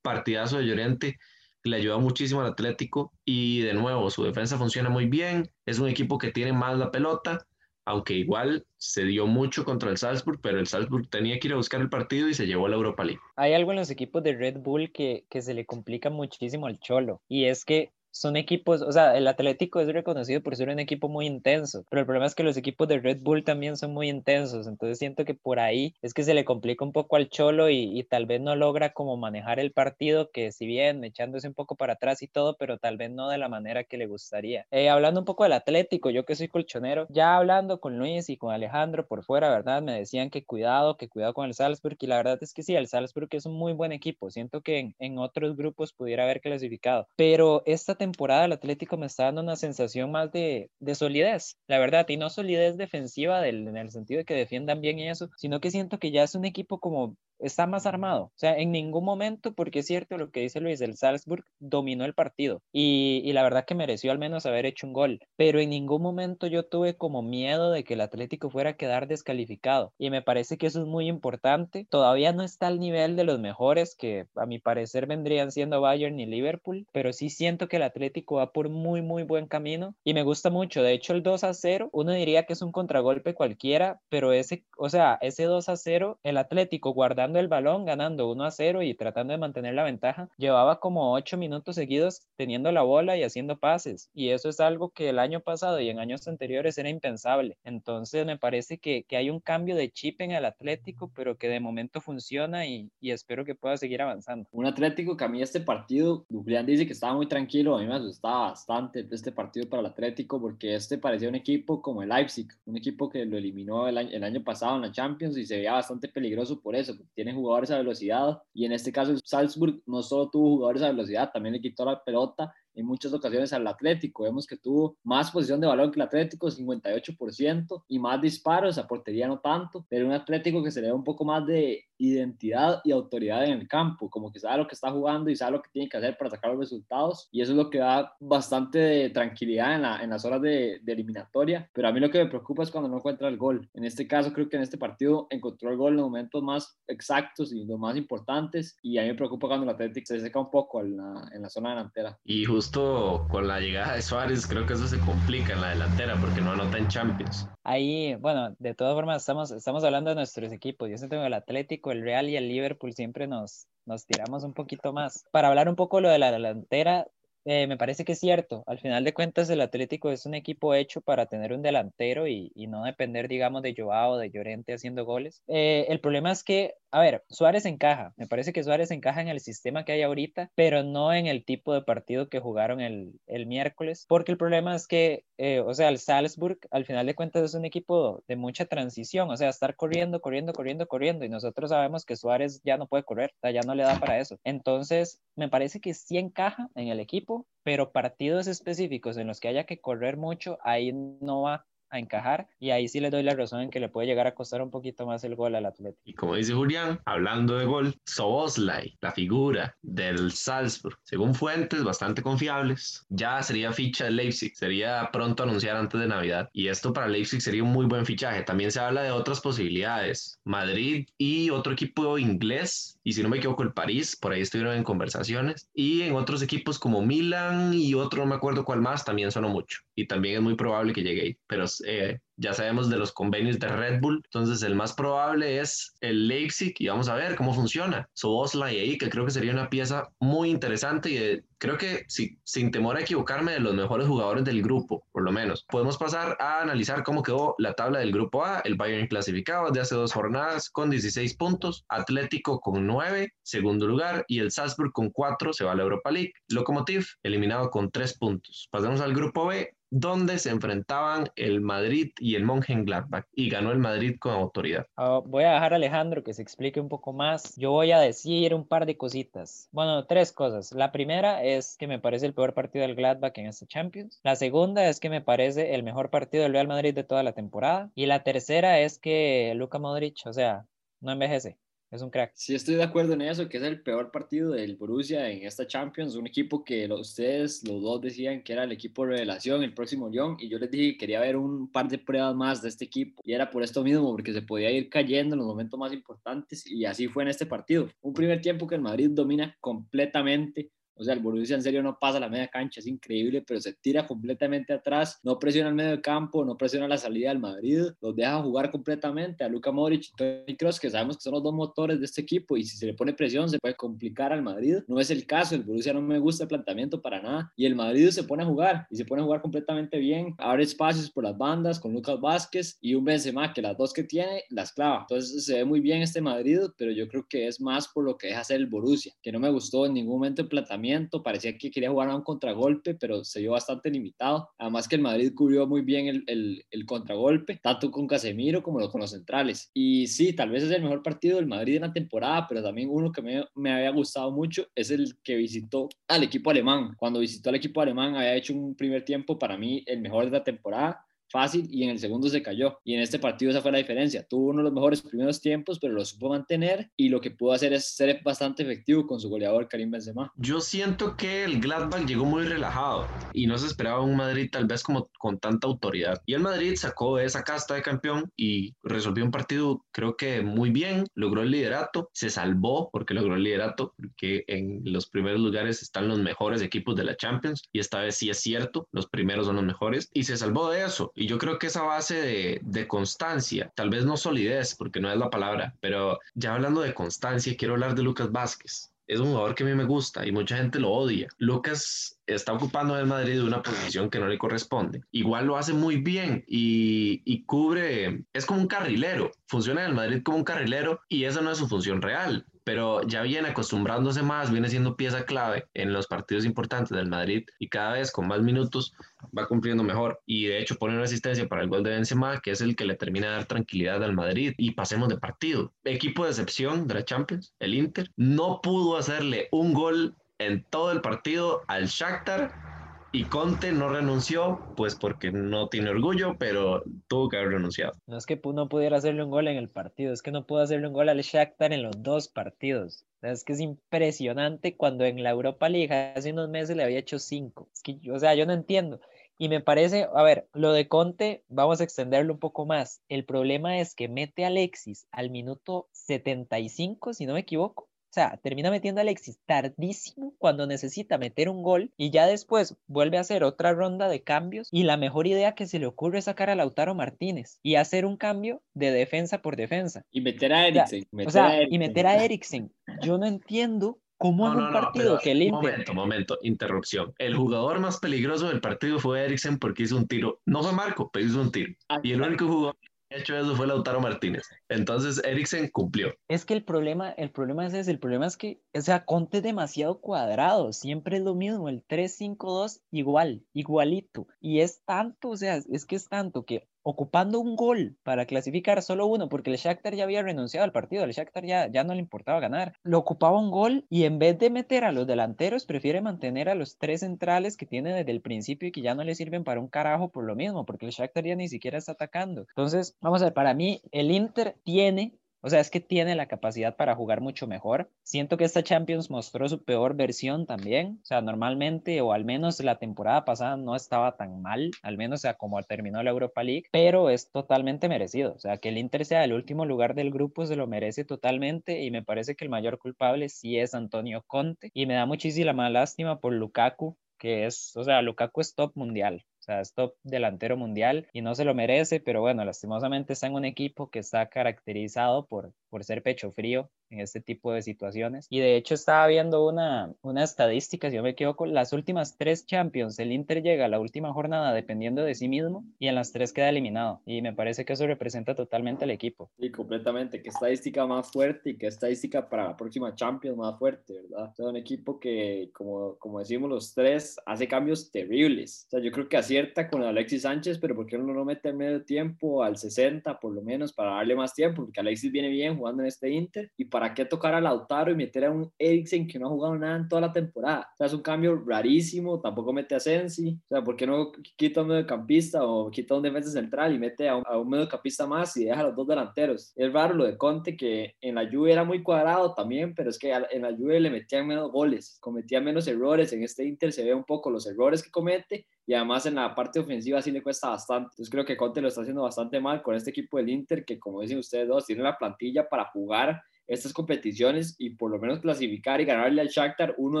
Partidazo 0.02 0.58
de 0.58 0.66
Llorente 0.66 1.18
le 1.64 1.76
ayuda 1.76 1.98
muchísimo 1.98 2.40
al 2.40 2.48
Atlético 2.52 3.12
y 3.24 3.60
de 3.60 3.74
nuevo 3.74 4.10
su 4.10 4.24
defensa 4.24 4.56
funciona 4.56 4.88
muy 4.88 5.06
bien, 5.06 5.50
es 5.66 5.78
un 5.78 5.88
equipo 5.88 6.18
que 6.18 6.32
tiene 6.32 6.52
más 6.52 6.78
la 6.78 6.90
pelota, 6.90 7.46
aunque 7.84 8.14
igual 8.14 8.64
se 8.76 9.04
dio 9.04 9.26
mucho 9.26 9.64
contra 9.64 9.90
el 9.90 9.96
Salzburg, 9.96 10.40
pero 10.42 10.58
el 10.58 10.66
Salzburg 10.66 11.08
tenía 11.08 11.38
que 11.38 11.48
ir 11.48 11.54
a 11.54 11.56
buscar 11.56 11.80
el 11.80 11.88
partido 11.88 12.28
y 12.28 12.34
se 12.34 12.46
llevó 12.46 12.66
a 12.66 12.70
la 12.70 12.76
Europa 12.76 13.04
League. 13.04 13.20
Hay 13.36 13.54
algo 13.54 13.72
en 13.72 13.78
los 13.78 13.90
equipos 13.90 14.22
de 14.22 14.34
Red 14.34 14.58
Bull 14.58 14.92
que, 14.92 15.24
que 15.28 15.42
se 15.42 15.54
le 15.54 15.66
complica 15.66 16.10
muchísimo 16.10 16.66
al 16.66 16.78
Cholo, 16.78 17.20
y 17.28 17.44
es 17.44 17.64
que 17.64 17.90
son 18.12 18.36
equipos, 18.36 18.82
o 18.82 18.92
sea, 18.92 19.16
el 19.16 19.26
Atlético 19.28 19.80
es 19.80 19.88
reconocido 19.88 20.42
por 20.42 20.56
ser 20.56 20.68
un 20.68 20.78
equipo 20.78 21.08
muy 21.08 21.26
intenso, 21.26 21.84
pero 21.88 22.00
el 22.00 22.06
problema 22.06 22.26
es 22.26 22.34
que 22.34 22.42
los 22.42 22.56
equipos 22.56 22.88
de 22.88 22.98
Red 22.98 23.18
Bull 23.22 23.44
también 23.44 23.76
son 23.76 23.92
muy 23.92 24.08
intensos, 24.08 24.66
entonces 24.66 24.98
siento 24.98 25.24
que 25.24 25.34
por 25.34 25.60
ahí 25.60 25.94
es 26.02 26.14
que 26.14 26.24
se 26.24 26.34
le 26.34 26.44
complica 26.44 26.84
un 26.84 26.92
poco 26.92 27.16
al 27.16 27.28
Cholo 27.28 27.70
y, 27.70 28.00
tal 28.10 28.26
vez 28.26 28.40
no 28.40 28.56
logra 28.56 28.92
como 28.92 29.16
manejar 29.16 29.60
el 29.60 29.72
partido, 29.72 30.30
que 30.30 30.52
si 30.52 30.66
bien 30.66 31.04
echándose 31.04 31.46
un 31.46 31.54
poco 31.54 31.76
para 31.76 31.92
atrás 31.92 32.22
y 32.22 32.28
todo, 32.28 32.56
pero 32.58 32.78
tal 32.78 32.96
vez 32.96 33.10
no 33.10 33.28
de 33.28 33.38
la 33.38 33.48
manera 33.48 33.84
que 33.84 33.98
le 33.98 34.06
gustaría. 34.06 34.66
Eh, 34.70 34.88
hablando 34.88 35.20
un 35.20 35.26
poco 35.26 35.44
del 35.44 35.52
Atlético, 35.52 36.10
yo 36.10 36.24
que 36.24 36.34
soy 36.34 36.48
colchonero, 36.48 37.06
ya 37.10 37.36
hablando 37.36 37.80
con 37.80 37.98
Luis 37.98 38.28
y 38.30 38.36
con 38.36 38.52
Alejandro 38.52 39.06
por 39.06 39.22
fuera, 39.22 39.50
¿verdad? 39.50 39.82
Me 39.82 39.92
decían 39.92 40.30
que 40.30 40.44
cuidado, 40.44 40.96
que 40.96 41.08
cuidado 41.08 41.34
con 41.34 41.46
el 41.46 41.54
Salzburg 41.54 41.96
y 42.00 42.06
la 42.06 42.16
verdad 42.16 42.38
es 42.40 42.52
que 42.54 42.62
sí, 42.62 42.74
el 42.74 42.88
Salzburg 42.88 43.28
es 43.32 43.46
un 43.46 43.54
muy 43.54 43.72
buen 43.72 43.92
equipo, 43.92 44.30
siento 44.30 44.62
que 44.62 44.78
en, 44.78 44.94
en 44.98 45.18
otros 45.18 45.56
grupos 45.56 45.92
pudiera 45.92 46.24
haber 46.24 46.40
clasificado, 46.40 47.06
pero 47.16 47.62
esta 47.66 47.94
temporada 48.00 48.46
el 48.46 48.52
Atlético 48.52 48.96
me 48.96 49.06
está 49.06 49.24
dando 49.26 49.42
una 49.42 49.56
sensación 49.56 50.10
más 50.10 50.32
de, 50.32 50.70
de 50.80 50.94
solidez, 50.94 51.58
la 51.68 51.78
verdad, 51.78 52.06
y 52.08 52.16
no 52.16 52.30
solidez 52.30 52.76
defensiva 52.78 53.40
del, 53.42 53.68
en 53.68 53.76
el 53.76 53.90
sentido 53.90 54.18
de 54.18 54.24
que 54.24 54.34
defiendan 54.34 54.80
bien 54.80 54.98
y 54.98 55.08
eso, 55.08 55.28
sino 55.36 55.60
que 55.60 55.70
siento 55.70 55.98
que 55.98 56.10
ya 56.10 56.22
es 56.22 56.34
un 56.34 56.46
equipo 56.46 56.80
como 56.80 57.16
está 57.40 57.66
más 57.66 57.86
armado. 57.86 58.24
O 58.24 58.32
sea, 58.36 58.56
en 58.56 58.72
ningún 58.72 59.04
momento, 59.04 59.52
porque 59.52 59.80
es 59.80 59.86
cierto 59.86 60.18
lo 60.18 60.30
que 60.30 60.40
dice 60.40 60.60
Luis, 60.60 60.80
el 60.80 60.96
Salzburg 60.96 61.44
dominó 61.58 62.04
el 62.04 62.14
partido 62.14 62.62
y, 62.72 63.22
y, 63.24 63.32
la 63.32 63.42
verdad 63.42 63.64
que 63.64 63.74
mereció 63.74 64.12
al 64.12 64.18
menos 64.18 64.46
haber 64.46 64.66
hecho 64.66 64.86
un 64.86 64.92
gol, 64.92 65.20
pero 65.36 65.60
en 65.60 65.70
ningún 65.70 66.02
momento 66.02 66.46
yo 66.46 66.64
tuve 66.64 66.96
como 66.96 67.22
miedo 67.22 67.70
de 67.70 67.84
que 67.84 67.94
el 67.94 68.00
Atlético 68.00 68.50
fuera 68.50 68.70
a 68.70 68.76
quedar 68.76 69.06
descalificado 69.06 69.92
y 69.98 70.10
me 70.10 70.22
parece 70.22 70.58
que 70.58 70.66
eso 70.66 70.80
es 70.80 70.86
muy 70.86 71.08
importante. 71.08 71.86
Todavía 71.90 72.32
no 72.32 72.42
está 72.42 72.66
al 72.66 72.80
nivel 72.80 73.16
de 73.16 73.24
los 73.24 73.38
mejores 73.38 73.94
que 73.94 74.26
a 74.36 74.46
mi 74.46 74.58
parecer 74.58 75.06
vendrían 75.06 75.52
siendo 75.52 75.80
Bayern 75.80 76.18
y 76.20 76.26
Liverpool, 76.26 76.86
pero 76.92 77.12
sí 77.12 77.30
siento 77.30 77.68
que 77.68 77.76
el 77.76 77.82
Atlético 77.82 78.36
va 78.36 78.52
por 78.52 78.68
muy, 78.68 79.02
muy 79.02 79.22
buen 79.22 79.46
camino 79.46 79.94
y 80.04 80.14
me 80.14 80.22
gusta 80.22 80.50
mucho. 80.50 80.82
De 80.82 80.92
hecho, 80.92 81.12
el 81.12 81.22
2 81.22 81.44
a 81.44 81.54
0, 81.54 81.90
uno 81.92 82.12
diría 82.12 82.44
que 82.44 82.52
es 82.52 82.62
un 82.62 82.72
contragolpe 82.72 83.34
cualquiera, 83.34 84.00
pero 84.08 84.32
ese, 84.32 84.64
o 84.76 84.88
sea, 84.88 85.18
ese 85.20 85.44
2 85.44 85.68
a 85.68 85.76
0, 85.76 86.18
el 86.22 86.36
Atlético 86.36 86.92
guardando 86.92 87.29
el 87.38 87.48
balón, 87.48 87.84
ganando 87.84 88.30
1 88.30 88.44
a 88.44 88.50
0 88.50 88.82
y 88.82 88.94
tratando 88.94 89.32
de 89.32 89.38
mantener 89.38 89.74
la 89.74 89.84
ventaja, 89.84 90.28
llevaba 90.36 90.80
como 90.80 91.12
8 91.12 91.36
minutos 91.36 91.76
seguidos 91.76 92.22
teniendo 92.36 92.72
la 92.72 92.82
bola 92.82 93.16
y 93.16 93.22
haciendo 93.22 93.58
pases. 93.58 94.10
Y 94.14 94.30
eso 94.30 94.48
es 94.48 94.60
algo 94.60 94.90
que 94.90 95.08
el 95.08 95.18
año 95.18 95.40
pasado 95.40 95.80
y 95.80 95.88
en 95.88 95.98
años 95.98 96.26
anteriores 96.28 96.78
era 96.78 96.88
impensable. 96.88 97.56
Entonces 97.64 98.26
me 98.26 98.38
parece 98.38 98.78
que, 98.78 99.04
que 99.04 99.16
hay 99.16 99.30
un 99.30 99.40
cambio 99.40 99.76
de 99.76 99.90
chip 99.90 100.20
en 100.20 100.32
el 100.32 100.44
Atlético, 100.44 101.10
pero 101.14 101.36
que 101.36 101.48
de 101.48 101.60
momento 101.60 102.00
funciona 102.00 102.66
y, 102.66 102.90
y 103.00 103.10
espero 103.10 103.44
que 103.44 103.54
pueda 103.54 103.76
seguir 103.76 104.02
avanzando. 104.02 104.48
Un 104.52 104.66
Atlético 104.66 105.16
que 105.16 105.24
a 105.24 105.28
mí 105.28 105.42
este 105.42 105.60
partido, 105.60 106.24
Julián 106.30 106.66
dice 106.66 106.86
que 106.86 106.92
estaba 106.92 107.14
muy 107.14 107.26
tranquilo, 107.26 107.76
a 107.76 107.80
mí 107.80 107.86
me 107.86 107.94
asustaba 107.94 108.50
bastante 108.50 109.06
este 109.10 109.32
partido 109.32 109.68
para 109.68 109.80
el 109.80 109.86
Atlético 109.86 110.40
porque 110.40 110.74
este 110.74 110.98
parecía 110.98 111.28
un 111.28 111.34
equipo 111.34 111.80
como 111.82 112.02
el 112.02 112.08
Leipzig, 112.08 112.48
un 112.64 112.76
equipo 112.76 113.08
que 113.08 113.24
lo 113.24 113.36
eliminó 113.36 113.88
el 113.88 113.98
año, 113.98 114.10
el 114.12 114.24
año 114.24 114.42
pasado 114.42 114.76
en 114.76 114.82
la 114.82 114.92
Champions 114.92 115.36
y 115.36 115.46
se 115.46 115.56
veía 115.56 115.72
bastante 115.72 116.08
peligroso 116.08 116.60
por 116.60 116.74
eso, 116.74 116.96
porque 116.96 117.19
tiene 117.22 117.34
jugadores 117.34 117.70
a 117.70 117.76
velocidad 117.76 118.42
y 118.54 118.64
en 118.64 118.72
este 118.72 118.90
caso 118.90 119.14
Salzburg 119.22 119.82
no 119.84 120.02
solo 120.02 120.30
tuvo 120.30 120.56
jugadores 120.56 120.80
a 120.80 120.90
velocidad, 120.90 121.30
también 121.30 121.52
le 121.52 121.60
quitó 121.60 121.84
la 121.84 122.02
pelota 122.02 122.50
en 122.80 122.86
muchas 122.86 123.12
ocasiones 123.12 123.52
al 123.52 123.66
Atlético. 123.66 124.24
Vemos 124.24 124.46
que 124.46 124.56
tuvo 124.56 124.96
más 125.04 125.30
posición 125.30 125.60
de 125.60 125.66
balón 125.66 125.90
que 125.90 126.00
el 126.00 126.06
Atlético, 126.06 126.48
58%, 126.48 127.84
y 127.88 127.98
más 127.98 128.20
disparos, 128.20 128.78
a 128.78 128.86
portería 128.86 129.28
no 129.28 129.38
tanto, 129.38 129.86
pero 129.88 130.06
un 130.06 130.12
Atlético 130.12 130.62
que 130.62 130.70
se 130.70 130.80
le 130.80 130.88
da 130.88 130.94
un 130.94 131.04
poco 131.04 131.24
más 131.24 131.46
de 131.46 131.84
identidad 132.00 132.80
y 132.82 132.92
autoridad 132.92 133.44
en 133.44 133.52
el 133.52 133.68
campo, 133.68 134.08
como 134.08 134.32
que 134.32 134.40
sabe 134.40 134.58
lo 134.58 134.66
que 134.66 134.74
está 134.74 134.90
jugando 134.90 135.30
y 135.30 135.36
sabe 135.36 135.52
lo 135.52 135.62
que 135.62 135.70
tiene 135.70 135.88
que 135.88 135.98
hacer 135.98 136.16
para 136.16 136.30
sacar 136.30 136.50
los 136.50 136.60
resultados, 136.60 137.28
y 137.30 137.42
eso 137.42 137.52
es 137.52 137.58
lo 137.58 137.68
que 137.68 137.78
da 137.78 138.16
bastante 138.20 139.10
tranquilidad 139.10 139.74
en, 139.74 139.82
la, 139.82 140.02
en 140.02 140.10
las 140.10 140.24
horas 140.24 140.40
de, 140.40 140.80
de, 140.82 140.92
eliminatoria, 140.92 141.68
pero 141.72 141.88
a 141.88 141.92
mí 141.92 142.00
lo 142.00 142.10
que 142.10 142.18
me 142.18 142.30
preocupa 142.30 142.62
es 142.62 142.70
cuando 142.70 142.88
no 142.88 142.96
encuentra 142.96 143.28
el 143.28 143.36
gol. 143.36 143.68
En 143.74 143.84
este 143.84 144.08
caso 144.08 144.32
creo 144.32 144.48
que 144.48 144.56
en 144.56 144.62
este 144.62 144.78
partido 144.78 145.26
encontró 145.30 145.70
el 145.70 145.76
gol 145.76 145.92
en 145.92 145.96
los 145.98 146.06
momentos 146.06 146.42
más 146.42 146.78
exactos 146.86 147.52
y 147.52 147.64
los 147.64 147.78
más 147.78 147.96
importantes, 147.96 148.78
y 148.82 148.96
a 148.96 149.02
mí 149.02 149.08
me 149.08 149.14
preocupa 149.14 149.48
cuando 149.48 149.64
el 149.64 149.70
Atlético 149.70 150.06
se 150.06 150.20
seca 150.20 150.40
un 150.40 150.50
poco 150.50 150.80
en 150.80 150.96
la, 150.96 151.30
en 151.32 151.42
la 151.42 151.50
zona 151.50 151.70
delantera. 151.70 152.18
Y 152.24 152.44
justo 152.46 152.69
con 152.72 153.48
la 153.48 153.58
llegada 153.58 153.94
de 153.94 154.02
Suárez, 154.02 154.46
creo 154.46 154.64
que 154.64 154.74
eso 154.74 154.86
se 154.86 154.98
complica 155.00 155.54
en 155.54 155.60
la 155.60 155.70
delantera 155.70 156.16
porque 156.20 156.40
no 156.40 156.52
anota 156.52 156.78
en 156.78 156.86
Champions. 156.86 157.48
Ahí, 157.64 158.14
bueno, 158.16 158.54
de 158.58 158.74
todas 158.74 158.94
formas, 158.94 159.22
estamos, 159.22 159.50
estamos 159.50 159.82
hablando 159.82 160.10
de 160.10 160.16
nuestros 160.16 160.52
equipos. 160.52 160.88
Yo 160.88 160.96
siento 160.96 161.16
que 161.16 161.26
el 161.26 161.34
Atlético, 161.34 161.90
el 161.90 162.02
Real 162.02 162.28
y 162.28 162.36
el 162.36 162.48
Liverpool 162.48 162.92
siempre 162.92 163.26
nos, 163.26 163.66
nos 163.86 164.06
tiramos 164.06 164.44
un 164.44 164.52
poquito 164.52 164.92
más. 164.92 165.24
Para 165.32 165.48
hablar 165.48 165.68
un 165.68 165.74
poco 165.74 166.00
lo 166.00 166.08
de 166.10 166.18
la 166.18 166.30
delantera, 166.30 167.08
eh, 167.44 167.66
me 167.66 167.76
parece 167.76 168.04
que 168.04 168.12
es 168.12 168.20
cierto. 168.20 168.62
Al 168.66 168.78
final 168.78 169.04
de 169.04 169.14
cuentas, 169.14 169.48
el 169.50 169.60
Atlético 169.60 170.10
es 170.10 170.26
un 170.26 170.34
equipo 170.34 170.74
hecho 170.74 171.00
para 171.00 171.26
tener 171.26 171.52
un 171.52 171.62
delantero 171.62 172.26
y, 172.26 172.52
no 172.68 172.84
depender, 172.84 173.26
digamos, 173.28 173.62
de 173.62 173.74
Joao 173.76 174.12
o 174.12 174.18
de 174.18 174.30
Llorente 174.30 174.74
haciendo 174.74 175.04
goles. 175.04 175.42
Eh, 175.48 175.86
el 175.88 176.00
problema 176.00 176.30
es 176.30 176.44
que, 176.44 176.74
a 176.90 177.00
ver, 177.00 177.24
Suárez 177.28 177.64
encaja. 177.66 178.12
Me 178.16 178.26
parece 178.26 178.52
que 178.52 178.62
Suárez 178.62 178.90
encaja 178.90 179.20
en 179.20 179.28
el 179.28 179.40
sistema 179.40 179.84
que 179.84 179.92
hay 179.92 180.02
ahorita, 180.02 180.50
pero 180.54 180.82
no 180.82 181.12
en 181.12 181.26
el 181.26 181.44
tipo 181.44 181.74
de 181.74 181.82
partido 181.82 182.28
que 182.28 182.38
jugaron 182.38 182.80
el, 182.80 183.18
el 183.26 183.46
miércoles, 183.46 184.06
porque 184.08 184.32
el 184.32 184.38
problema 184.38 184.74
es 184.76 184.86
que, 184.86 185.24
eh, 185.42 185.60
o 185.60 185.72
sea, 185.72 185.88
el 185.88 185.98
Salzburg, 185.98 186.58
al 186.70 186.84
final 186.84 187.06
de 187.06 187.14
cuentas, 187.14 187.42
es 187.42 187.54
un 187.54 187.64
equipo 187.64 188.22
de 188.28 188.36
mucha 188.36 188.66
transición, 188.66 189.30
o 189.30 189.36
sea, 189.38 189.48
estar 189.48 189.74
corriendo, 189.74 190.20
corriendo, 190.20 190.52
corriendo, 190.52 190.86
corriendo, 190.86 191.24
y 191.24 191.30
nosotros 191.30 191.70
sabemos 191.70 192.04
que 192.04 192.16
Suárez 192.16 192.60
ya 192.62 192.76
no 192.76 192.86
puede 192.86 193.04
correr, 193.04 193.32
ya 193.42 193.62
no 193.62 193.74
le 193.74 193.82
da 193.82 193.96
para 193.96 194.18
eso. 194.18 194.38
Entonces, 194.44 195.22
me 195.36 195.48
parece 195.48 195.80
que 195.80 195.94
sí 195.94 196.18
encaja 196.18 196.68
en 196.74 196.88
el 196.88 197.00
equipo, 197.00 197.46
pero 197.62 197.90
partidos 197.90 198.48
específicos 198.48 199.16
en 199.16 199.28
los 199.28 199.40
que 199.40 199.48
haya 199.48 199.64
que 199.64 199.80
correr 199.80 200.18
mucho, 200.18 200.58
ahí 200.62 200.92
no 200.92 201.40
va 201.40 201.64
a 201.90 201.98
encajar 201.98 202.48
y 202.58 202.70
ahí 202.70 202.88
sí 202.88 203.00
le 203.00 203.10
doy 203.10 203.22
la 203.22 203.34
razón 203.34 203.62
en 203.62 203.70
que 203.70 203.80
le 203.80 203.88
puede 203.88 204.06
llegar 204.06 204.26
a 204.26 204.34
costar 204.34 204.62
un 204.62 204.70
poquito 204.70 205.06
más 205.06 205.24
el 205.24 205.34
gol 205.34 205.54
al 205.54 205.66
Atlético. 205.66 206.00
Y 206.04 206.14
como 206.14 206.36
dice 206.36 206.52
Julián, 206.52 207.00
hablando 207.04 207.58
de 207.58 207.66
gol, 207.66 207.94
Soboslai, 208.04 208.96
la 209.00 209.12
figura 209.12 209.76
del 209.82 210.32
Salzburg, 210.32 210.98
según 211.02 211.34
fuentes 211.34 211.82
bastante 211.82 212.22
confiables, 212.22 213.04
ya 213.08 213.42
sería 213.42 213.72
ficha 213.72 214.04
de 214.04 214.12
Leipzig, 214.12 214.54
sería 214.54 215.10
pronto 215.12 215.42
anunciar 215.42 215.76
antes 215.76 216.00
de 216.00 216.06
Navidad 216.06 216.48
y 216.52 216.68
esto 216.68 216.92
para 216.92 217.08
Leipzig 217.08 217.40
sería 217.40 217.62
un 217.62 217.72
muy 217.72 217.86
buen 217.86 218.06
fichaje. 218.06 218.42
También 218.42 218.70
se 218.70 218.80
habla 218.80 219.02
de 219.02 219.10
otras 219.10 219.40
posibilidades, 219.40 220.38
Madrid 220.44 221.08
y 221.18 221.50
otro 221.50 221.72
equipo 221.72 222.18
inglés 222.18 222.98
y 223.02 223.12
si 223.12 223.22
no 223.22 223.28
me 223.28 223.38
equivoco 223.38 223.62
el 223.62 223.72
París, 223.72 224.16
por 224.16 224.32
ahí 224.32 224.42
estuvieron 224.42 224.76
en 224.76 224.84
conversaciones 224.84 225.68
y 225.74 226.02
en 226.02 226.14
otros 226.14 226.42
equipos 226.42 226.78
como 226.78 227.02
Milan 227.02 227.72
y 227.74 227.94
otro 227.94 228.20
no 228.20 228.26
me 228.26 228.34
acuerdo 228.34 228.64
cuál 228.64 228.82
más 228.82 229.04
también 229.04 229.32
sonó 229.32 229.48
mucho 229.48 229.80
y 229.94 230.06
también 230.06 230.36
es 230.36 230.42
muy 230.42 230.54
probable 230.54 230.92
que 230.92 231.02
llegue 231.02 231.22
ahí, 231.22 231.36
pero 231.46 231.64
eh, 231.86 232.18
ya 232.40 232.54
sabemos 232.54 232.88
de 232.88 232.96
los 232.96 233.12
convenios 233.12 233.58
de 233.58 233.68
Red 233.68 234.00
Bull, 234.00 234.22
entonces 234.24 234.62
el 234.62 234.74
más 234.74 234.94
probable 234.94 235.60
es 235.60 235.94
el 236.00 236.26
Leipzig 236.26 236.74
y 236.78 236.88
vamos 236.88 237.08
a 237.10 237.14
ver 237.14 237.36
cómo 237.36 237.52
funciona. 237.52 238.08
Soboslai 238.14 238.78
ahí, 238.78 238.96
que 238.96 239.10
creo 239.10 239.26
que 239.26 239.30
sería 239.30 239.52
una 239.52 239.68
pieza 239.68 240.08
muy 240.20 240.48
interesante 240.48 241.10
y 241.10 241.18
de, 241.18 241.44
creo 241.58 241.76
que 241.76 242.04
sí, 242.08 242.38
sin 242.42 242.70
temor 242.70 242.96
a 242.96 243.02
equivocarme, 243.02 243.52
de 243.52 243.60
los 243.60 243.74
mejores 243.74 244.08
jugadores 244.08 244.44
del 244.44 244.62
grupo, 244.62 245.04
por 245.12 245.22
lo 245.22 245.32
menos. 245.32 245.66
Podemos 245.68 245.98
pasar 245.98 246.36
a 246.40 246.62
analizar 246.62 247.02
cómo 247.02 247.22
quedó 247.22 247.54
la 247.58 247.74
tabla 247.74 247.98
del 247.98 248.10
grupo 248.12 248.42
A, 248.42 248.60
el 248.60 248.76
Bayern 248.76 249.06
clasificado 249.06 249.70
de 249.70 249.80
hace 249.80 249.94
dos 249.94 250.14
jornadas 250.14 250.70
con 250.70 250.88
16 250.88 251.36
puntos, 251.36 251.84
Atlético 251.88 252.60
con 252.60 252.86
9, 252.86 253.34
segundo 253.42 253.86
lugar, 253.86 254.24
y 254.28 254.38
el 254.38 254.50
Salzburg 254.50 254.92
con 254.92 255.10
4 255.10 255.52
se 255.52 255.64
va 255.64 255.72
a 255.72 255.74
la 255.74 255.82
Europa 255.82 256.10
League. 256.10 256.32
Lokomotiv 256.48 257.06
eliminado 257.22 257.70
con 257.70 257.90
3 257.90 258.16
puntos. 258.16 258.68
Pasemos 258.70 259.02
al 259.02 259.12
grupo 259.12 259.46
B, 259.46 259.74
donde 259.90 260.38
se 260.38 260.50
enfrentaban 260.50 261.30
el 261.36 261.60
Madrid 261.60 262.12
y 262.18 262.36
el 262.36 262.44
Mönchengladbach 262.44 263.26
y 263.32 263.50
ganó 263.50 263.72
el 263.72 263.78
Madrid 263.78 264.16
con 264.18 264.32
autoridad. 264.32 264.86
Uh, 264.96 265.20
voy 265.22 265.44
a 265.44 265.54
dejar 265.54 265.72
a 265.72 265.76
Alejandro 265.76 266.22
que 266.22 266.32
se 266.32 266.42
explique 266.42 266.80
un 266.80 266.88
poco 266.88 267.12
más. 267.12 267.56
Yo 267.56 267.72
voy 267.72 267.92
a 267.92 267.98
decir 267.98 268.54
un 268.54 268.66
par 268.66 268.86
de 268.86 268.96
cositas. 268.96 269.68
Bueno, 269.72 270.06
tres 270.06 270.32
cosas. 270.32 270.72
La 270.72 270.92
primera 270.92 271.42
es 271.42 271.76
que 271.76 271.86
me 271.86 271.98
parece 271.98 272.26
el 272.26 272.34
peor 272.34 272.54
partido 272.54 272.86
del 272.86 272.94
Gladbach 272.94 273.36
en 273.38 273.46
este 273.46 273.66
Champions. 273.66 274.20
La 274.22 274.36
segunda 274.36 274.88
es 274.88 275.00
que 275.00 275.10
me 275.10 275.20
parece 275.20 275.74
el 275.74 275.82
mejor 275.82 276.10
partido 276.10 276.44
del 276.44 276.52
Real 276.52 276.68
Madrid 276.68 276.94
de 276.94 277.04
toda 277.04 277.22
la 277.22 277.32
temporada. 277.32 277.90
Y 277.94 278.06
la 278.06 278.22
tercera 278.22 278.80
es 278.80 278.98
que 278.98 279.52
Luka 279.56 279.78
Modric, 279.78 280.18
o 280.26 280.32
sea, 280.32 280.66
no 281.00 281.12
envejece. 281.12 281.58
Es 281.90 282.02
un 282.02 282.10
crack. 282.10 282.30
Sí, 282.34 282.54
estoy 282.54 282.76
de 282.76 282.84
acuerdo 282.84 283.14
en 283.14 283.22
eso, 283.22 283.48
que 283.48 283.56
es 283.56 283.64
el 283.64 283.82
peor 283.82 284.12
partido 284.12 284.52
del 284.52 284.76
Borussia 284.76 285.28
en 285.28 285.44
esta 285.44 285.66
Champions. 285.66 286.14
Un 286.14 286.28
equipo 286.28 286.62
que 286.62 286.86
ustedes, 286.86 287.66
los 287.66 287.82
dos, 287.82 288.00
decían 288.00 288.44
que 288.44 288.52
era 288.52 288.62
el 288.62 288.70
equipo 288.70 289.04
de 289.04 289.12
revelación, 289.14 289.64
el 289.64 289.74
próximo 289.74 290.08
Lyon. 290.08 290.36
Y 290.38 290.48
yo 290.48 290.60
les 290.60 290.70
dije 290.70 290.92
que 290.92 290.98
quería 290.98 291.20
ver 291.20 291.36
un 291.36 291.68
par 291.72 291.88
de 291.88 291.98
pruebas 291.98 292.36
más 292.36 292.62
de 292.62 292.68
este 292.68 292.84
equipo. 292.84 293.20
Y 293.24 293.32
era 293.32 293.50
por 293.50 293.64
esto 293.64 293.82
mismo, 293.82 294.08
porque 294.12 294.32
se 294.32 294.42
podía 294.42 294.70
ir 294.70 294.88
cayendo 294.88 295.34
en 295.34 295.40
los 295.40 295.48
momentos 295.48 295.80
más 295.80 295.92
importantes. 295.92 296.64
Y 296.64 296.84
así 296.84 297.08
fue 297.08 297.24
en 297.24 297.30
este 297.30 297.46
partido. 297.46 297.88
Un 298.02 298.14
primer 298.14 298.40
tiempo 298.40 298.68
que 298.68 298.76
el 298.76 298.82
Madrid 298.82 299.10
domina 299.10 299.56
completamente 299.60 300.70
o 301.00 301.04
sea, 301.04 301.14
el 301.14 301.20
Borussia 301.20 301.56
en 301.56 301.62
serio 301.62 301.82
no 301.82 301.98
pasa 301.98 302.20
la 302.20 302.28
media 302.28 302.48
cancha, 302.48 302.80
es 302.80 302.86
increíble, 302.86 303.42
pero 303.46 303.58
se 303.58 303.72
tira 303.72 304.06
completamente 304.06 304.74
atrás, 304.74 305.18
no 305.22 305.38
presiona 305.38 305.70
el 305.70 305.74
medio 305.74 306.02
campo, 306.02 306.44
no 306.44 306.58
presiona 306.58 306.86
la 306.86 306.98
salida 306.98 307.30
del 307.30 307.38
Madrid, 307.38 307.84
los 308.02 308.14
deja 308.14 308.42
jugar 308.42 308.70
completamente 308.70 309.42
a 309.42 309.48
Luka 309.48 309.72
Modric 309.72 310.08
y 310.08 310.12
Toni 310.14 310.56
Kroos, 310.58 310.78
que 310.78 310.90
sabemos 310.90 311.16
que 311.16 311.22
son 311.22 311.32
los 311.32 311.42
dos 311.42 311.54
motores 311.54 312.00
de 312.00 312.04
este 312.04 312.20
equipo 312.20 312.54
y 312.56 312.64
si 312.64 312.76
se 312.76 312.84
le 312.84 312.92
pone 312.92 313.14
presión 313.14 313.48
se 313.48 313.58
puede 313.58 313.76
complicar 313.76 314.30
al 314.30 314.42
Madrid. 314.42 314.80
No 314.88 315.00
es 315.00 315.10
el 315.10 315.24
caso, 315.24 315.54
el 315.54 315.62
Borussia 315.62 315.94
no 315.94 316.02
me 316.02 316.18
gusta 316.18 316.44
el 316.44 316.48
planteamiento 316.48 317.00
para 317.00 317.22
nada 317.22 317.50
y 317.56 317.64
el 317.64 317.74
Madrid 317.74 318.10
se 318.10 318.24
pone 318.24 318.42
a 318.42 318.46
jugar 318.46 318.86
y 318.90 318.96
se 318.96 319.06
pone 319.06 319.22
a 319.22 319.24
jugar 319.24 319.40
completamente 319.40 319.96
bien, 319.98 320.34
abre 320.36 320.64
espacios 320.64 321.10
por 321.10 321.24
las 321.24 321.36
bandas 321.38 321.80
con 321.80 321.94
Lucas 321.94 322.20
Vázquez 322.20 322.76
y 322.82 322.94
un 322.94 323.06
Benzema 323.06 323.54
que 323.54 323.62
las 323.62 323.76
dos 323.78 323.94
que 323.94 324.04
tiene 324.04 324.44
las 324.50 324.72
clava. 324.72 325.06
Entonces 325.08 325.46
se 325.46 325.54
ve 325.54 325.64
muy 325.64 325.80
bien 325.80 326.02
este 326.02 326.20
Madrid, 326.20 326.60
pero 326.76 326.92
yo 326.92 327.08
creo 327.08 327.26
que 327.26 327.46
es 327.46 327.58
más 327.58 327.88
por 327.88 328.04
lo 328.04 328.18
que 328.18 328.26
deja 328.26 328.40
hacer 328.40 328.58
el 328.58 328.66
Borussia, 328.66 329.14
que 329.22 329.32
no 329.32 329.40
me 329.40 329.48
gustó 329.48 329.86
en 329.86 329.94
ningún 329.94 330.16
momento 330.16 330.42
el 330.42 330.48
planteamiento 330.48 330.89
parecía 331.22 331.56
que 331.56 331.70
quería 331.70 331.90
jugar 331.90 332.10
a 332.10 332.16
un 332.16 332.22
contragolpe, 332.22 332.94
pero 332.94 333.24
se 333.24 333.40
vio 333.40 333.52
bastante 333.52 333.90
limitado. 333.90 334.50
Además 334.58 334.88
que 334.88 334.96
el 334.96 335.02
Madrid 335.02 335.32
cubrió 335.34 335.66
muy 335.66 335.82
bien 335.82 336.06
el, 336.06 336.24
el, 336.26 336.64
el 336.70 336.86
contragolpe, 336.86 337.60
tanto 337.62 337.90
con 337.90 338.06
Casemiro 338.06 338.62
como 338.62 338.80
con 338.90 339.00
los 339.00 339.10
centrales. 339.10 339.70
Y 339.74 340.06
sí, 340.06 340.32
tal 340.32 340.50
vez 340.50 340.62
es 340.62 340.70
el 340.70 340.82
mejor 340.82 341.02
partido 341.02 341.36
del 341.36 341.46
Madrid 341.46 341.76
en 341.76 341.82
la 341.82 341.92
temporada, 341.92 342.46
pero 342.48 342.62
también 342.62 342.88
uno 342.90 343.12
que 343.12 343.22
me, 343.22 343.44
me 343.54 343.72
había 343.72 343.90
gustado 343.90 344.30
mucho 344.30 344.66
es 344.74 344.90
el 344.90 345.18
que 345.22 345.36
visitó 345.36 345.88
al 346.08 346.22
equipo 346.22 346.50
alemán. 346.50 346.94
Cuando 346.96 347.20
visitó 347.20 347.50
al 347.50 347.56
equipo 347.56 347.80
alemán 347.80 348.16
había 348.16 348.34
hecho 348.34 348.54
un 348.54 348.74
primer 348.74 349.04
tiempo 349.04 349.38
para 349.38 349.56
mí 349.56 349.82
el 349.86 350.00
mejor 350.00 350.26
de 350.26 350.30
la 350.32 350.44
temporada 350.44 351.06
fácil 351.30 351.68
y 351.70 351.84
en 351.84 351.90
el 351.90 351.98
segundo 351.98 352.28
se 352.28 352.42
cayó. 352.42 352.78
Y 352.84 352.94
en 352.94 353.00
este 353.00 353.18
partido 353.18 353.50
esa 353.50 353.62
fue 353.62 353.72
la 353.72 353.78
diferencia. 353.78 354.26
Tuvo 354.28 354.50
uno 354.50 354.58
de 354.58 354.64
los 354.64 354.72
mejores 354.72 355.02
primeros 355.02 355.40
tiempos, 355.40 355.78
pero 355.78 355.94
lo 355.94 356.04
supo 356.04 356.28
mantener 356.28 356.90
y 356.96 357.08
lo 357.08 357.20
que 357.20 357.30
pudo 357.30 357.52
hacer 357.52 357.72
es 357.72 357.86
ser 357.94 358.20
bastante 358.24 358.62
efectivo 358.62 359.06
con 359.06 359.20
su 359.20 359.28
goleador 359.28 359.68
Karim 359.68 359.90
Benzema. 359.90 360.32
Yo 360.36 360.60
siento 360.60 361.16
que 361.16 361.44
el 361.44 361.60
Gladbach 361.60 362.06
llegó 362.06 362.24
muy 362.24 362.44
relajado 362.44 363.06
y 363.32 363.46
no 363.46 363.58
se 363.58 363.66
esperaba 363.66 364.00
un 364.00 364.16
Madrid 364.16 364.48
tal 364.50 364.66
vez 364.66 364.82
como 364.82 365.10
con 365.18 365.38
tanta 365.38 365.66
autoridad. 365.66 366.20
Y 366.26 366.34
el 366.34 366.40
Madrid 366.40 366.74
sacó 366.76 367.18
esa 367.18 367.42
casta 367.42 367.74
de 367.74 367.82
campeón 367.82 368.30
y 368.36 368.74
resolvió 368.82 369.24
un 369.24 369.30
partido 369.30 369.84
creo 369.92 370.16
que 370.16 370.42
muy 370.42 370.70
bien, 370.70 371.06
logró 371.14 371.42
el 371.42 371.50
liderato, 371.50 372.10
se 372.12 372.30
salvó 372.30 372.90
porque 372.90 373.14
logró 373.14 373.36
el 373.36 373.42
liderato, 373.42 373.94
porque 373.96 374.44
en 374.46 374.82
los 374.84 375.08
primeros 375.08 375.40
lugares 375.40 375.82
están 375.82 376.08
los 376.08 376.18
mejores 376.18 376.62
equipos 376.62 376.96
de 376.96 377.04
la 377.04 377.16
Champions 377.16 377.62
y 377.72 377.80
esta 377.80 378.00
vez 378.00 378.16
sí 378.16 378.30
es 378.30 378.38
cierto, 378.40 378.88
los 378.92 379.08
primeros 379.08 379.46
son 379.46 379.56
los 379.56 379.64
mejores 379.64 380.08
y 380.12 380.24
se 380.24 380.36
salvó 380.36 380.70
de 380.70 380.84
eso. 380.84 381.12
Y 381.20 381.26
yo 381.26 381.36
creo 381.36 381.58
que 381.58 381.66
esa 381.66 381.82
base 381.82 382.14
de, 382.14 382.60
de 382.62 382.88
constancia, 382.88 383.70
tal 383.74 383.90
vez 383.90 384.06
no 384.06 384.16
solidez, 384.16 384.74
porque 384.74 385.00
no 385.00 385.12
es 385.12 385.18
la 385.18 385.28
palabra, 385.28 385.74
pero 385.78 386.18
ya 386.32 386.54
hablando 386.54 386.80
de 386.80 386.94
constancia, 386.94 387.54
quiero 387.58 387.74
hablar 387.74 387.94
de 387.94 388.02
Lucas 388.02 388.32
Vázquez 388.32 388.90
es 389.10 389.18
un 389.18 389.26
jugador 389.26 389.56
que 389.56 389.64
a 389.64 389.66
mí 389.66 389.74
me 389.74 389.84
gusta 389.84 390.24
y 390.24 390.30
mucha 390.30 390.56
gente 390.56 390.78
lo 390.78 390.92
odia. 390.92 391.26
Lucas 391.38 392.16
está 392.28 392.52
ocupando 392.52 392.96
en 392.96 393.08
Madrid 393.08 393.42
una 393.42 393.60
posición 393.60 394.08
que 394.08 394.20
no 394.20 394.28
le 394.28 394.38
corresponde. 394.38 395.02
Igual 395.10 395.46
lo 395.46 395.56
hace 395.56 395.72
muy 395.72 395.96
bien 395.96 396.44
y, 396.46 397.20
y, 397.24 397.42
cubre, 397.42 398.22
es 398.32 398.46
como 398.46 398.60
un 398.60 398.68
carrilero, 398.68 399.32
funciona 399.48 399.82
en 399.82 399.88
el 399.88 399.96
Madrid 399.96 400.22
como 400.22 400.38
un 400.38 400.44
carrilero 400.44 401.00
y 401.08 401.24
esa 401.24 401.40
no 401.40 401.50
es 401.50 401.58
su 401.58 401.66
función 401.66 402.00
real 402.00 402.46
pero 402.70 403.02
ya 403.02 403.22
viene 403.22 403.48
acostumbrándose 403.48 404.22
más, 404.22 404.52
viene 404.52 404.68
siendo 404.68 404.94
pieza 404.94 405.24
clave 405.24 405.66
en 405.74 405.92
los 405.92 406.06
partidos 406.06 406.44
importantes 406.44 406.96
del 406.96 407.08
Madrid 407.08 407.44
y 407.58 407.68
cada 407.68 407.94
vez 407.94 408.12
con 408.12 408.28
más 408.28 408.42
minutos 408.42 408.94
va 409.36 409.48
cumpliendo 409.48 409.82
mejor 409.82 410.20
y 410.24 410.46
de 410.46 410.60
hecho 410.60 410.76
pone 410.76 410.94
una 410.94 411.02
asistencia 411.02 411.48
para 411.48 411.62
el 411.62 411.68
gol 411.68 411.82
de 411.82 411.90
Benzema 411.90 412.40
que 412.40 412.52
es 412.52 412.60
el 412.60 412.76
que 412.76 412.84
le 412.84 412.94
termina 412.94 413.26
de 413.26 413.32
dar 413.32 413.46
tranquilidad 413.46 414.04
al 414.04 414.12
Madrid 414.12 414.54
y 414.56 414.70
pasemos 414.70 415.08
de 415.08 415.18
partido. 415.18 415.72
Equipo 415.82 416.22
de 416.22 416.30
excepción 416.30 416.86
de 416.86 416.94
la 416.94 417.04
Champions, 417.04 417.52
el 417.58 417.74
Inter, 417.74 418.12
no 418.14 418.60
pudo 418.62 418.96
hacerle 418.96 419.48
un 419.50 419.74
gol 419.74 420.14
en 420.38 420.62
todo 420.70 420.92
el 420.92 421.00
partido 421.00 421.62
al 421.66 421.86
Shakhtar 421.88 422.69
y 423.12 423.24
Conte 423.24 423.72
no 423.72 423.88
renunció, 423.88 424.60
pues 424.76 424.94
porque 424.94 425.32
no 425.32 425.68
tiene 425.68 425.90
orgullo, 425.90 426.36
pero 426.38 426.84
tuvo 427.08 427.28
que 427.28 427.38
haber 427.38 427.50
renunciado. 427.50 427.92
No 428.06 428.16
es 428.16 428.26
que 428.26 428.40
no 428.42 428.68
pudiera 428.68 428.98
hacerle 428.98 429.24
un 429.24 429.30
gol 429.30 429.48
en 429.48 429.56
el 429.56 429.68
partido, 429.68 430.12
es 430.12 430.22
que 430.22 430.30
no 430.30 430.46
pudo 430.46 430.60
hacerle 430.60 430.86
un 430.86 430.92
gol 430.92 431.08
al 431.08 431.20
Shakhtar 431.20 431.72
en 431.72 431.82
los 431.82 432.02
dos 432.02 432.28
partidos. 432.28 433.04
Es 433.22 433.44
que 433.44 433.52
es 433.52 433.60
impresionante 433.60 434.76
cuando 434.76 435.04
en 435.04 435.22
la 435.22 435.30
Europa 435.30 435.68
League 435.68 435.92
hace 435.92 436.32
unos 436.32 436.48
meses 436.48 436.76
le 436.76 436.84
había 436.84 437.00
hecho 437.00 437.18
cinco. 437.18 437.68
O 438.12 438.18
sea, 438.18 438.34
yo 438.34 438.46
no 438.46 438.52
entiendo. 438.52 439.00
Y 439.38 439.48
me 439.48 439.60
parece, 439.60 440.06
a 440.14 440.22
ver, 440.22 440.48
lo 440.52 440.72
de 440.72 440.86
Conte, 440.86 441.44
vamos 441.48 441.80
a 441.80 441.84
extenderlo 441.84 442.34
un 442.34 442.38
poco 442.38 442.66
más. 442.66 443.02
El 443.08 443.24
problema 443.24 443.78
es 443.78 443.94
que 443.94 444.06
mete 444.06 444.44
a 444.44 444.48
Alexis 444.48 445.06
al 445.10 445.30
minuto 445.30 445.88
75, 445.92 447.14
si 447.14 447.26
no 447.26 447.34
me 447.34 447.40
equivoco, 447.40 447.89
o 448.10 448.12
sea, 448.12 448.40
termina 448.42 448.72
metiendo 448.72 449.00
a 449.00 449.02
Alexis 449.02 449.38
tardísimo 449.46 450.34
cuando 450.38 450.66
necesita 450.66 451.16
meter 451.16 451.48
un 451.48 451.62
gol 451.62 451.92
y 451.96 452.10
ya 452.10 452.26
después 452.26 452.76
vuelve 452.88 453.18
a 453.18 453.20
hacer 453.20 453.44
otra 453.44 453.72
ronda 453.72 454.08
de 454.08 454.24
cambios 454.24 454.68
y 454.72 454.82
la 454.82 454.96
mejor 454.96 455.28
idea 455.28 455.54
que 455.54 455.68
se 455.68 455.78
le 455.78 455.86
ocurre 455.86 456.18
es 456.18 456.24
sacar 456.24 456.50
a 456.50 456.56
Lautaro 456.56 456.96
Martínez 456.96 457.60
y 457.62 457.76
hacer 457.76 458.04
un 458.04 458.16
cambio 458.16 458.62
de 458.74 458.90
defensa 458.90 459.42
por 459.42 459.54
defensa. 459.54 460.04
Y 460.10 460.22
meter 460.22 460.52
a 460.52 460.66
Eriksen. 460.66 461.06
O 461.24 461.30
sea, 461.30 461.62
y 461.62 461.78
meter 461.78 462.08
a 462.08 462.24
Eriksen. 462.24 462.72
Yo 463.00 463.16
no 463.16 463.26
entiendo 463.26 464.00
¿Cómo 464.18 464.52
en 464.52 464.58
un 464.58 464.72
partido 464.72 465.18
que 465.18 465.30
el 465.30 465.44
Inter... 465.44 465.62
Momento, 465.62 465.94
momento, 465.94 466.38
interrupción. 466.42 467.14
El 467.16 467.36
jugador 467.36 467.78
más 467.78 468.00
peligroso 468.00 468.48
del 468.48 468.60
partido 468.60 468.98
fue 468.98 469.24
Eriksen 469.24 469.58
porque 469.58 469.84
hizo 469.84 469.96
un 469.96 470.08
tiro. 470.08 470.40
No 470.44 470.62
fue 470.62 470.72
Marco, 470.72 471.10
pero 471.10 471.24
hizo 471.24 471.40
un 471.40 471.50
tiro. 471.50 471.72
Ah, 471.88 472.00
y 472.02 472.12
el 472.12 472.20
único 472.20 472.46
jugador 472.46 472.76
hecho 473.10 473.36
eso 473.36 473.54
fue 473.56 473.66
Lautaro 473.66 474.00
Martínez. 474.00 474.44
Entonces 474.68 475.22
Eriksen 475.24 475.68
cumplió. 475.68 476.14
Es 476.28 476.44
que 476.44 476.54
el 476.54 476.64
problema, 476.64 477.10
el 477.10 477.30
problema 477.30 477.66
es 477.66 477.74
ese, 477.74 477.90
el 477.90 477.98
problema 477.98 478.26
es 478.26 478.36
que, 478.36 478.62
o 478.74 478.80
sea, 478.80 479.04
Conte 479.04 479.38
es 479.38 479.42
demasiado 479.42 480.00
cuadrado, 480.00 480.72
siempre 480.72 481.18
es 481.18 481.22
lo 481.22 481.34
mismo, 481.34 481.68
el 481.68 481.84
3-5-2 481.86 482.80
igual, 482.90 483.44
igualito. 483.52 484.26
Y 484.40 484.60
es 484.60 484.82
tanto, 484.84 485.30
o 485.30 485.36
sea, 485.36 485.56
es 485.56 485.84
que 485.86 485.96
es 485.96 486.08
tanto 486.08 486.44
que 486.44 486.68
ocupando 486.90 487.40
un 487.40 487.56
gol 487.56 487.96
para 488.02 488.26
clasificar 488.26 488.82
solo 488.82 489.06
uno, 489.06 489.28
porque 489.28 489.50
el 489.50 489.56
Shakhtar 489.56 489.94
ya 489.94 490.04
había 490.04 490.22
renunciado 490.22 490.64
al 490.64 490.72
partido, 490.72 491.04
el 491.04 491.12
Shakhtar 491.12 491.44
ya, 491.44 491.70
ya 491.70 491.84
no 491.84 491.94
le 491.94 492.00
importaba 492.00 492.40
ganar. 492.40 492.74
Lo 492.82 492.98
ocupaba 492.98 493.38
un 493.38 493.50
gol 493.50 493.86
y 493.88 494.04
en 494.04 494.18
vez 494.18 494.38
de 494.38 494.50
meter 494.50 494.84
a 494.84 494.92
los 494.92 495.06
delanteros, 495.06 495.66
prefiere 495.66 496.00
mantener 496.00 496.48
a 496.48 496.54
los 496.54 496.78
tres 496.78 497.00
centrales 497.00 497.56
que 497.56 497.66
tiene 497.66 497.94
desde 497.94 498.10
el 498.10 498.20
principio 498.20 498.68
y 498.68 498.72
que 498.72 498.82
ya 498.82 498.94
no 498.94 499.04
le 499.04 499.14
sirven 499.14 499.44
para 499.44 499.60
un 499.60 499.68
carajo 499.68 500.10
por 500.10 500.24
lo 500.24 500.36
mismo, 500.36 500.66
porque 500.66 500.86
el 500.86 500.92
Shakhtar 500.92 501.24
ya 501.24 501.36
ni 501.36 501.48
siquiera 501.48 501.78
está 501.78 501.92
atacando. 501.92 502.46
Entonces, 502.48 502.96
vamos 503.00 503.22
a 503.22 503.26
ver, 503.26 503.34
para 503.34 503.54
mí 503.54 503.80
el 503.92 504.10
Inter 504.10 504.56
tiene 504.64 505.19
o 505.42 505.50
sea, 505.50 505.60
es 505.60 505.70
que 505.70 505.80
tiene 505.80 506.14
la 506.14 506.26
capacidad 506.26 506.76
para 506.76 506.94
jugar 506.94 507.20
mucho 507.20 507.46
mejor. 507.46 507.90
Siento 508.02 508.36
que 508.36 508.44
esta 508.44 508.62
Champions 508.62 509.10
mostró 509.10 509.48
su 509.48 509.64
peor 509.64 509.94
versión 509.94 510.46
también. 510.46 510.98
O 511.02 511.04
sea, 511.04 511.20
normalmente, 511.20 512.00
o 512.00 512.12
al 512.12 512.24
menos 512.24 512.60
la 512.60 512.78
temporada 512.78 513.24
pasada 513.24 513.56
no 513.56 513.76
estaba 513.76 514.16
tan 514.16 514.42
mal, 514.42 514.70
al 514.82 514.96
menos 514.96 515.20
sea, 515.22 515.34
como 515.34 515.62
terminó 515.62 516.02
la 516.02 516.10
Europa 516.10 516.42
League, 516.42 516.64
pero 516.72 517.10
es 517.10 517.30
totalmente 517.30 517.88
merecido. 517.88 518.34
O 518.34 518.38
sea, 518.38 518.58
que 518.58 518.70
el 518.70 518.78
Inter 518.78 519.04
sea 519.04 519.24
el 519.24 519.32
último 519.32 519.64
lugar 519.64 519.94
del 519.94 520.10
grupo 520.10 520.46
se 520.46 520.56
lo 520.56 520.66
merece 520.66 521.04
totalmente 521.04 521.82
y 521.82 521.90
me 521.90 522.02
parece 522.02 522.34
que 522.36 522.44
el 522.44 522.50
mayor 522.50 522.78
culpable 522.78 523.28
sí 523.28 523.58
es 523.58 523.74
Antonio 523.74 524.24
Conte 524.26 524.70
y 524.74 524.86
me 524.86 524.94
da 524.94 525.06
muchísima 525.06 525.70
lástima 525.70 526.20
por 526.20 526.32
Lukaku, 526.32 526.96
que 527.18 527.46
es, 527.46 527.76
o 527.76 527.84
sea, 527.84 528.02
Lukaku 528.02 528.40
es 528.40 528.54
top 528.54 528.72
mundial. 528.74 529.24
O 529.40 529.42
sea, 529.42 529.60
es 529.60 529.72
top 529.74 529.94
delantero 530.02 530.56
mundial 530.56 531.08
y 531.12 531.22
no 531.22 531.34
se 531.34 531.44
lo 531.44 531.54
merece, 531.54 532.00
pero 532.00 532.20
bueno, 532.20 532.44
lastimosamente 532.44 533.14
está 533.14 533.26
en 533.26 533.34
un 533.34 533.46
equipo 533.46 533.90
que 533.90 534.00
está 534.00 534.28
caracterizado 534.28 535.26
por, 535.26 535.54
por 535.70 535.84
ser 535.84 536.02
pecho 536.02 536.30
frío 536.30 536.68
en 536.90 537.00
este 537.00 537.20
tipo 537.20 537.52
de 537.52 537.62
situaciones. 537.62 538.26
Y 538.28 538.40
de 538.40 538.56
hecho 538.56 538.74
estaba 538.74 539.06
viendo 539.06 539.48
una, 539.48 539.94
una 540.02 540.24
estadística, 540.24 540.90
si 540.90 540.96
yo 540.96 541.02
me 541.02 541.10
equivoco, 541.10 541.46
las 541.46 541.72
últimas 541.72 542.16
tres 542.18 542.44
Champions, 542.46 542.98
el 542.98 543.12
Inter 543.12 543.42
llega 543.42 543.66
a 543.66 543.68
la 543.68 543.80
última 543.80 544.12
jornada 544.12 544.52
dependiendo 544.52 545.02
de 545.02 545.14
sí 545.14 545.28
mismo 545.28 545.64
y 545.78 545.86
en 545.86 545.94
las 545.94 546.12
tres 546.12 546.32
queda 546.32 546.48
eliminado. 546.48 547.00
Y 547.06 547.22
me 547.22 547.32
parece 547.32 547.64
que 547.64 547.72
eso 547.72 547.86
representa 547.86 548.34
totalmente 548.34 548.84
al 548.84 548.90
equipo. 548.90 549.30
Sí, 549.38 549.50
completamente. 549.50 550.22
Qué 550.22 550.30
estadística 550.30 550.86
más 550.86 551.10
fuerte 551.10 551.50
y 551.50 551.56
qué 551.56 551.68
estadística 551.68 552.28
para 552.28 552.48
la 552.48 552.56
próxima 552.56 552.94
Champions 552.94 553.36
más 553.36 553.58
fuerte, 553.58 553.94
¿verdad? 554.02 554.32
Es 554.32 554.40
un 554.40 554.56
equipo 554.56 554.98
que, 554.98 555.50
como, 555.52 555.96
como 555.98 556.18
decimos 556.18 556.50
los 556.50 556.74
tres, 556.74 557.18
hace 557.24 557.46
cambios 557.46 557.90
terribles. 557.90 558.64
O 558.66 558.70
sea, 558.70 558.80
yo 558.80 558.90
creo 558.90 559.08
que 559.08 559.16
acierta 559.16 559.68
con 559.68 559.82
Alexis 559.82 560.22
Sánchez, 560.22 560.58
pero 560.58 560.74
¿por 560.74 560.86
qué 560.86 560.98
no 560.98 561.24
mete 561.24 561.50
en 561.50 561.56
medio 561.56 561.84
tiempo 561.84 562.42
al 562.42 562.56
60 562.56 563.18
por 563.20 563.32
lo 563.32 563.42
menos 563.42 563.72
para 563.72 563.92
darle 563.92 564.16
más 564.16 564.34
tiempo? 564.34 564.64
Porque 564.64 564.80
Alexis 564.80 565.12
viene 565.12 565.28
bien 565.28 565.59
jugando 565.60 565.82
en 565.82 565.88
este 565.88 566.10
Inter 566.10 566.50
y 566.56 566.64
para 566.64 566.80
¿para 566.80 566.94
qué 566.94 567.04
tocar 567.04 567.34
a 567.34 567.42
Lautaro 567.42 567.92
y 567.92 567.94
meter 567.94 568.24
a 568.24 568.30
un 568.30 568.50
Eriksen 568.58 569.06
que 569.06 569.18
no 569.18 569.26
ha 569.26 569.28
jugado 569.28 569.54
nada 569.54 569.76
en 569.76 569.86
toda 569.86 570.00
la 570.00 570.12
temporada? 570.14 570.66
O 570.72 570.76
sea, 570.78 570.86
es 570.86 570.94
un 570.94 571.02
cambio 571.02 571.36
rarísimo, 571.46 572.18
tampoco 572.22 572.54
mete 572.54 572.74
a 572.74 572.80
Sensi, 572.80 573.38
o 573.44 573.48
sea, 573.48 573.62
¿por 573.62 573.76
qué 573.76 573.86
no 573.86 574.10
quita 574.34 574.62
un 574.62 574.68
mediocampista 574.68 575.44
o 575.44 575.70
quita 575.70 575.96
un 575.96 576.02
defensa 576.02 576.30
central 576.30 576.74
y 576.74 576.78
mete 576.78 577.06
a 577.06 577.16
un, 577.16 577.22
a 577.26 577.36
un 577.36 577.50
mediocampista 577.50 578.06
más 578.06 578.34
y 578.38 578.46
deja 578.46 578.60
a 578.60 578.62
los 578.62 578.76
dos 578.76 578.88
delanteros? 578.88 579.52
Es 579.54 579.70
raro 579.70 579.92
lo 579.92 580.06
de 580.06 580.16
Conte, 580.16 580.56
que 580.56 580.94
en 581.02 581.16
la 581.16 581.28
Juve 581.30 581.52
era 581.52 581.64
muy 581.64 581.82
cuadrado 581.82 582.32
también, 582.32 582.74
pero 582.74 582.88
es 582.88 582.98
que 582.98 583.12
en 583.12 583.42
la 583.42 583.54
Juve 583.54 583.78
le 583.78 583.90
metían 583.90 584.26
menos 584.26 584.50
goles, 584.50 584.96
cometía 585.00 585.42
menos 585.42 585.68
errores, 585.68 586.14
en 586.14 586.24
este 586.24 586.46
Inter 586.46 586.72
se 586.72 586.82
ve 586.82 586.94
un 586.94 587.04
poco 587.04 587.30
los 587.30 587.46
errores 587.46 587.82
que 587.82 587.90
comete 587.90 588.46
y 588.66 588.74
además 588.74 589.06
en 589.06 589.16
la 589.16 589.34
parte 589.34 589.60
ofensiva 589.60 590.00
sí 590.02 590.10
le 590.10 590.22
cuesta 590.22 590.50
bastante. 590.50 590.90
Entonces 590.92 591.10
creo 591.10 591.24
que 591.24 591.36
Conte 591.36 591.60
lo 591.60 591.68
está 591.68 591.80
haciendo 591.80 592.02
bastante 592.02 592.40
mal 592.40 592.62
con 592.62 592.74
este 592.74 592.90
equipo 592.90 593.16
del 593.16 593.28
Inter, 593.28 593.64
que 593.64 593.78
como 593.78 594.00
dicen 594.00 594.18
ustedes 594.18 594.48
dos, 594.48 594.66
tiene 594.66 594.82
la 594.82 594.96
plantilla 594.96 595.48
para 595.48 595.66
jugar 595.66 596.22
estas 596.46 596.72
competiciones 596.72 597.54
y 597.58 597.70
por 597.70 597.90
lo 597.90 597.98
menos 597.98 598.20
clasificar 598.20 598.80
y 598.80 598.84
ganarle 598.84 599.20
al 599.20 599.28
Shakhtar 599.28 599.74
uno 599.78 600.00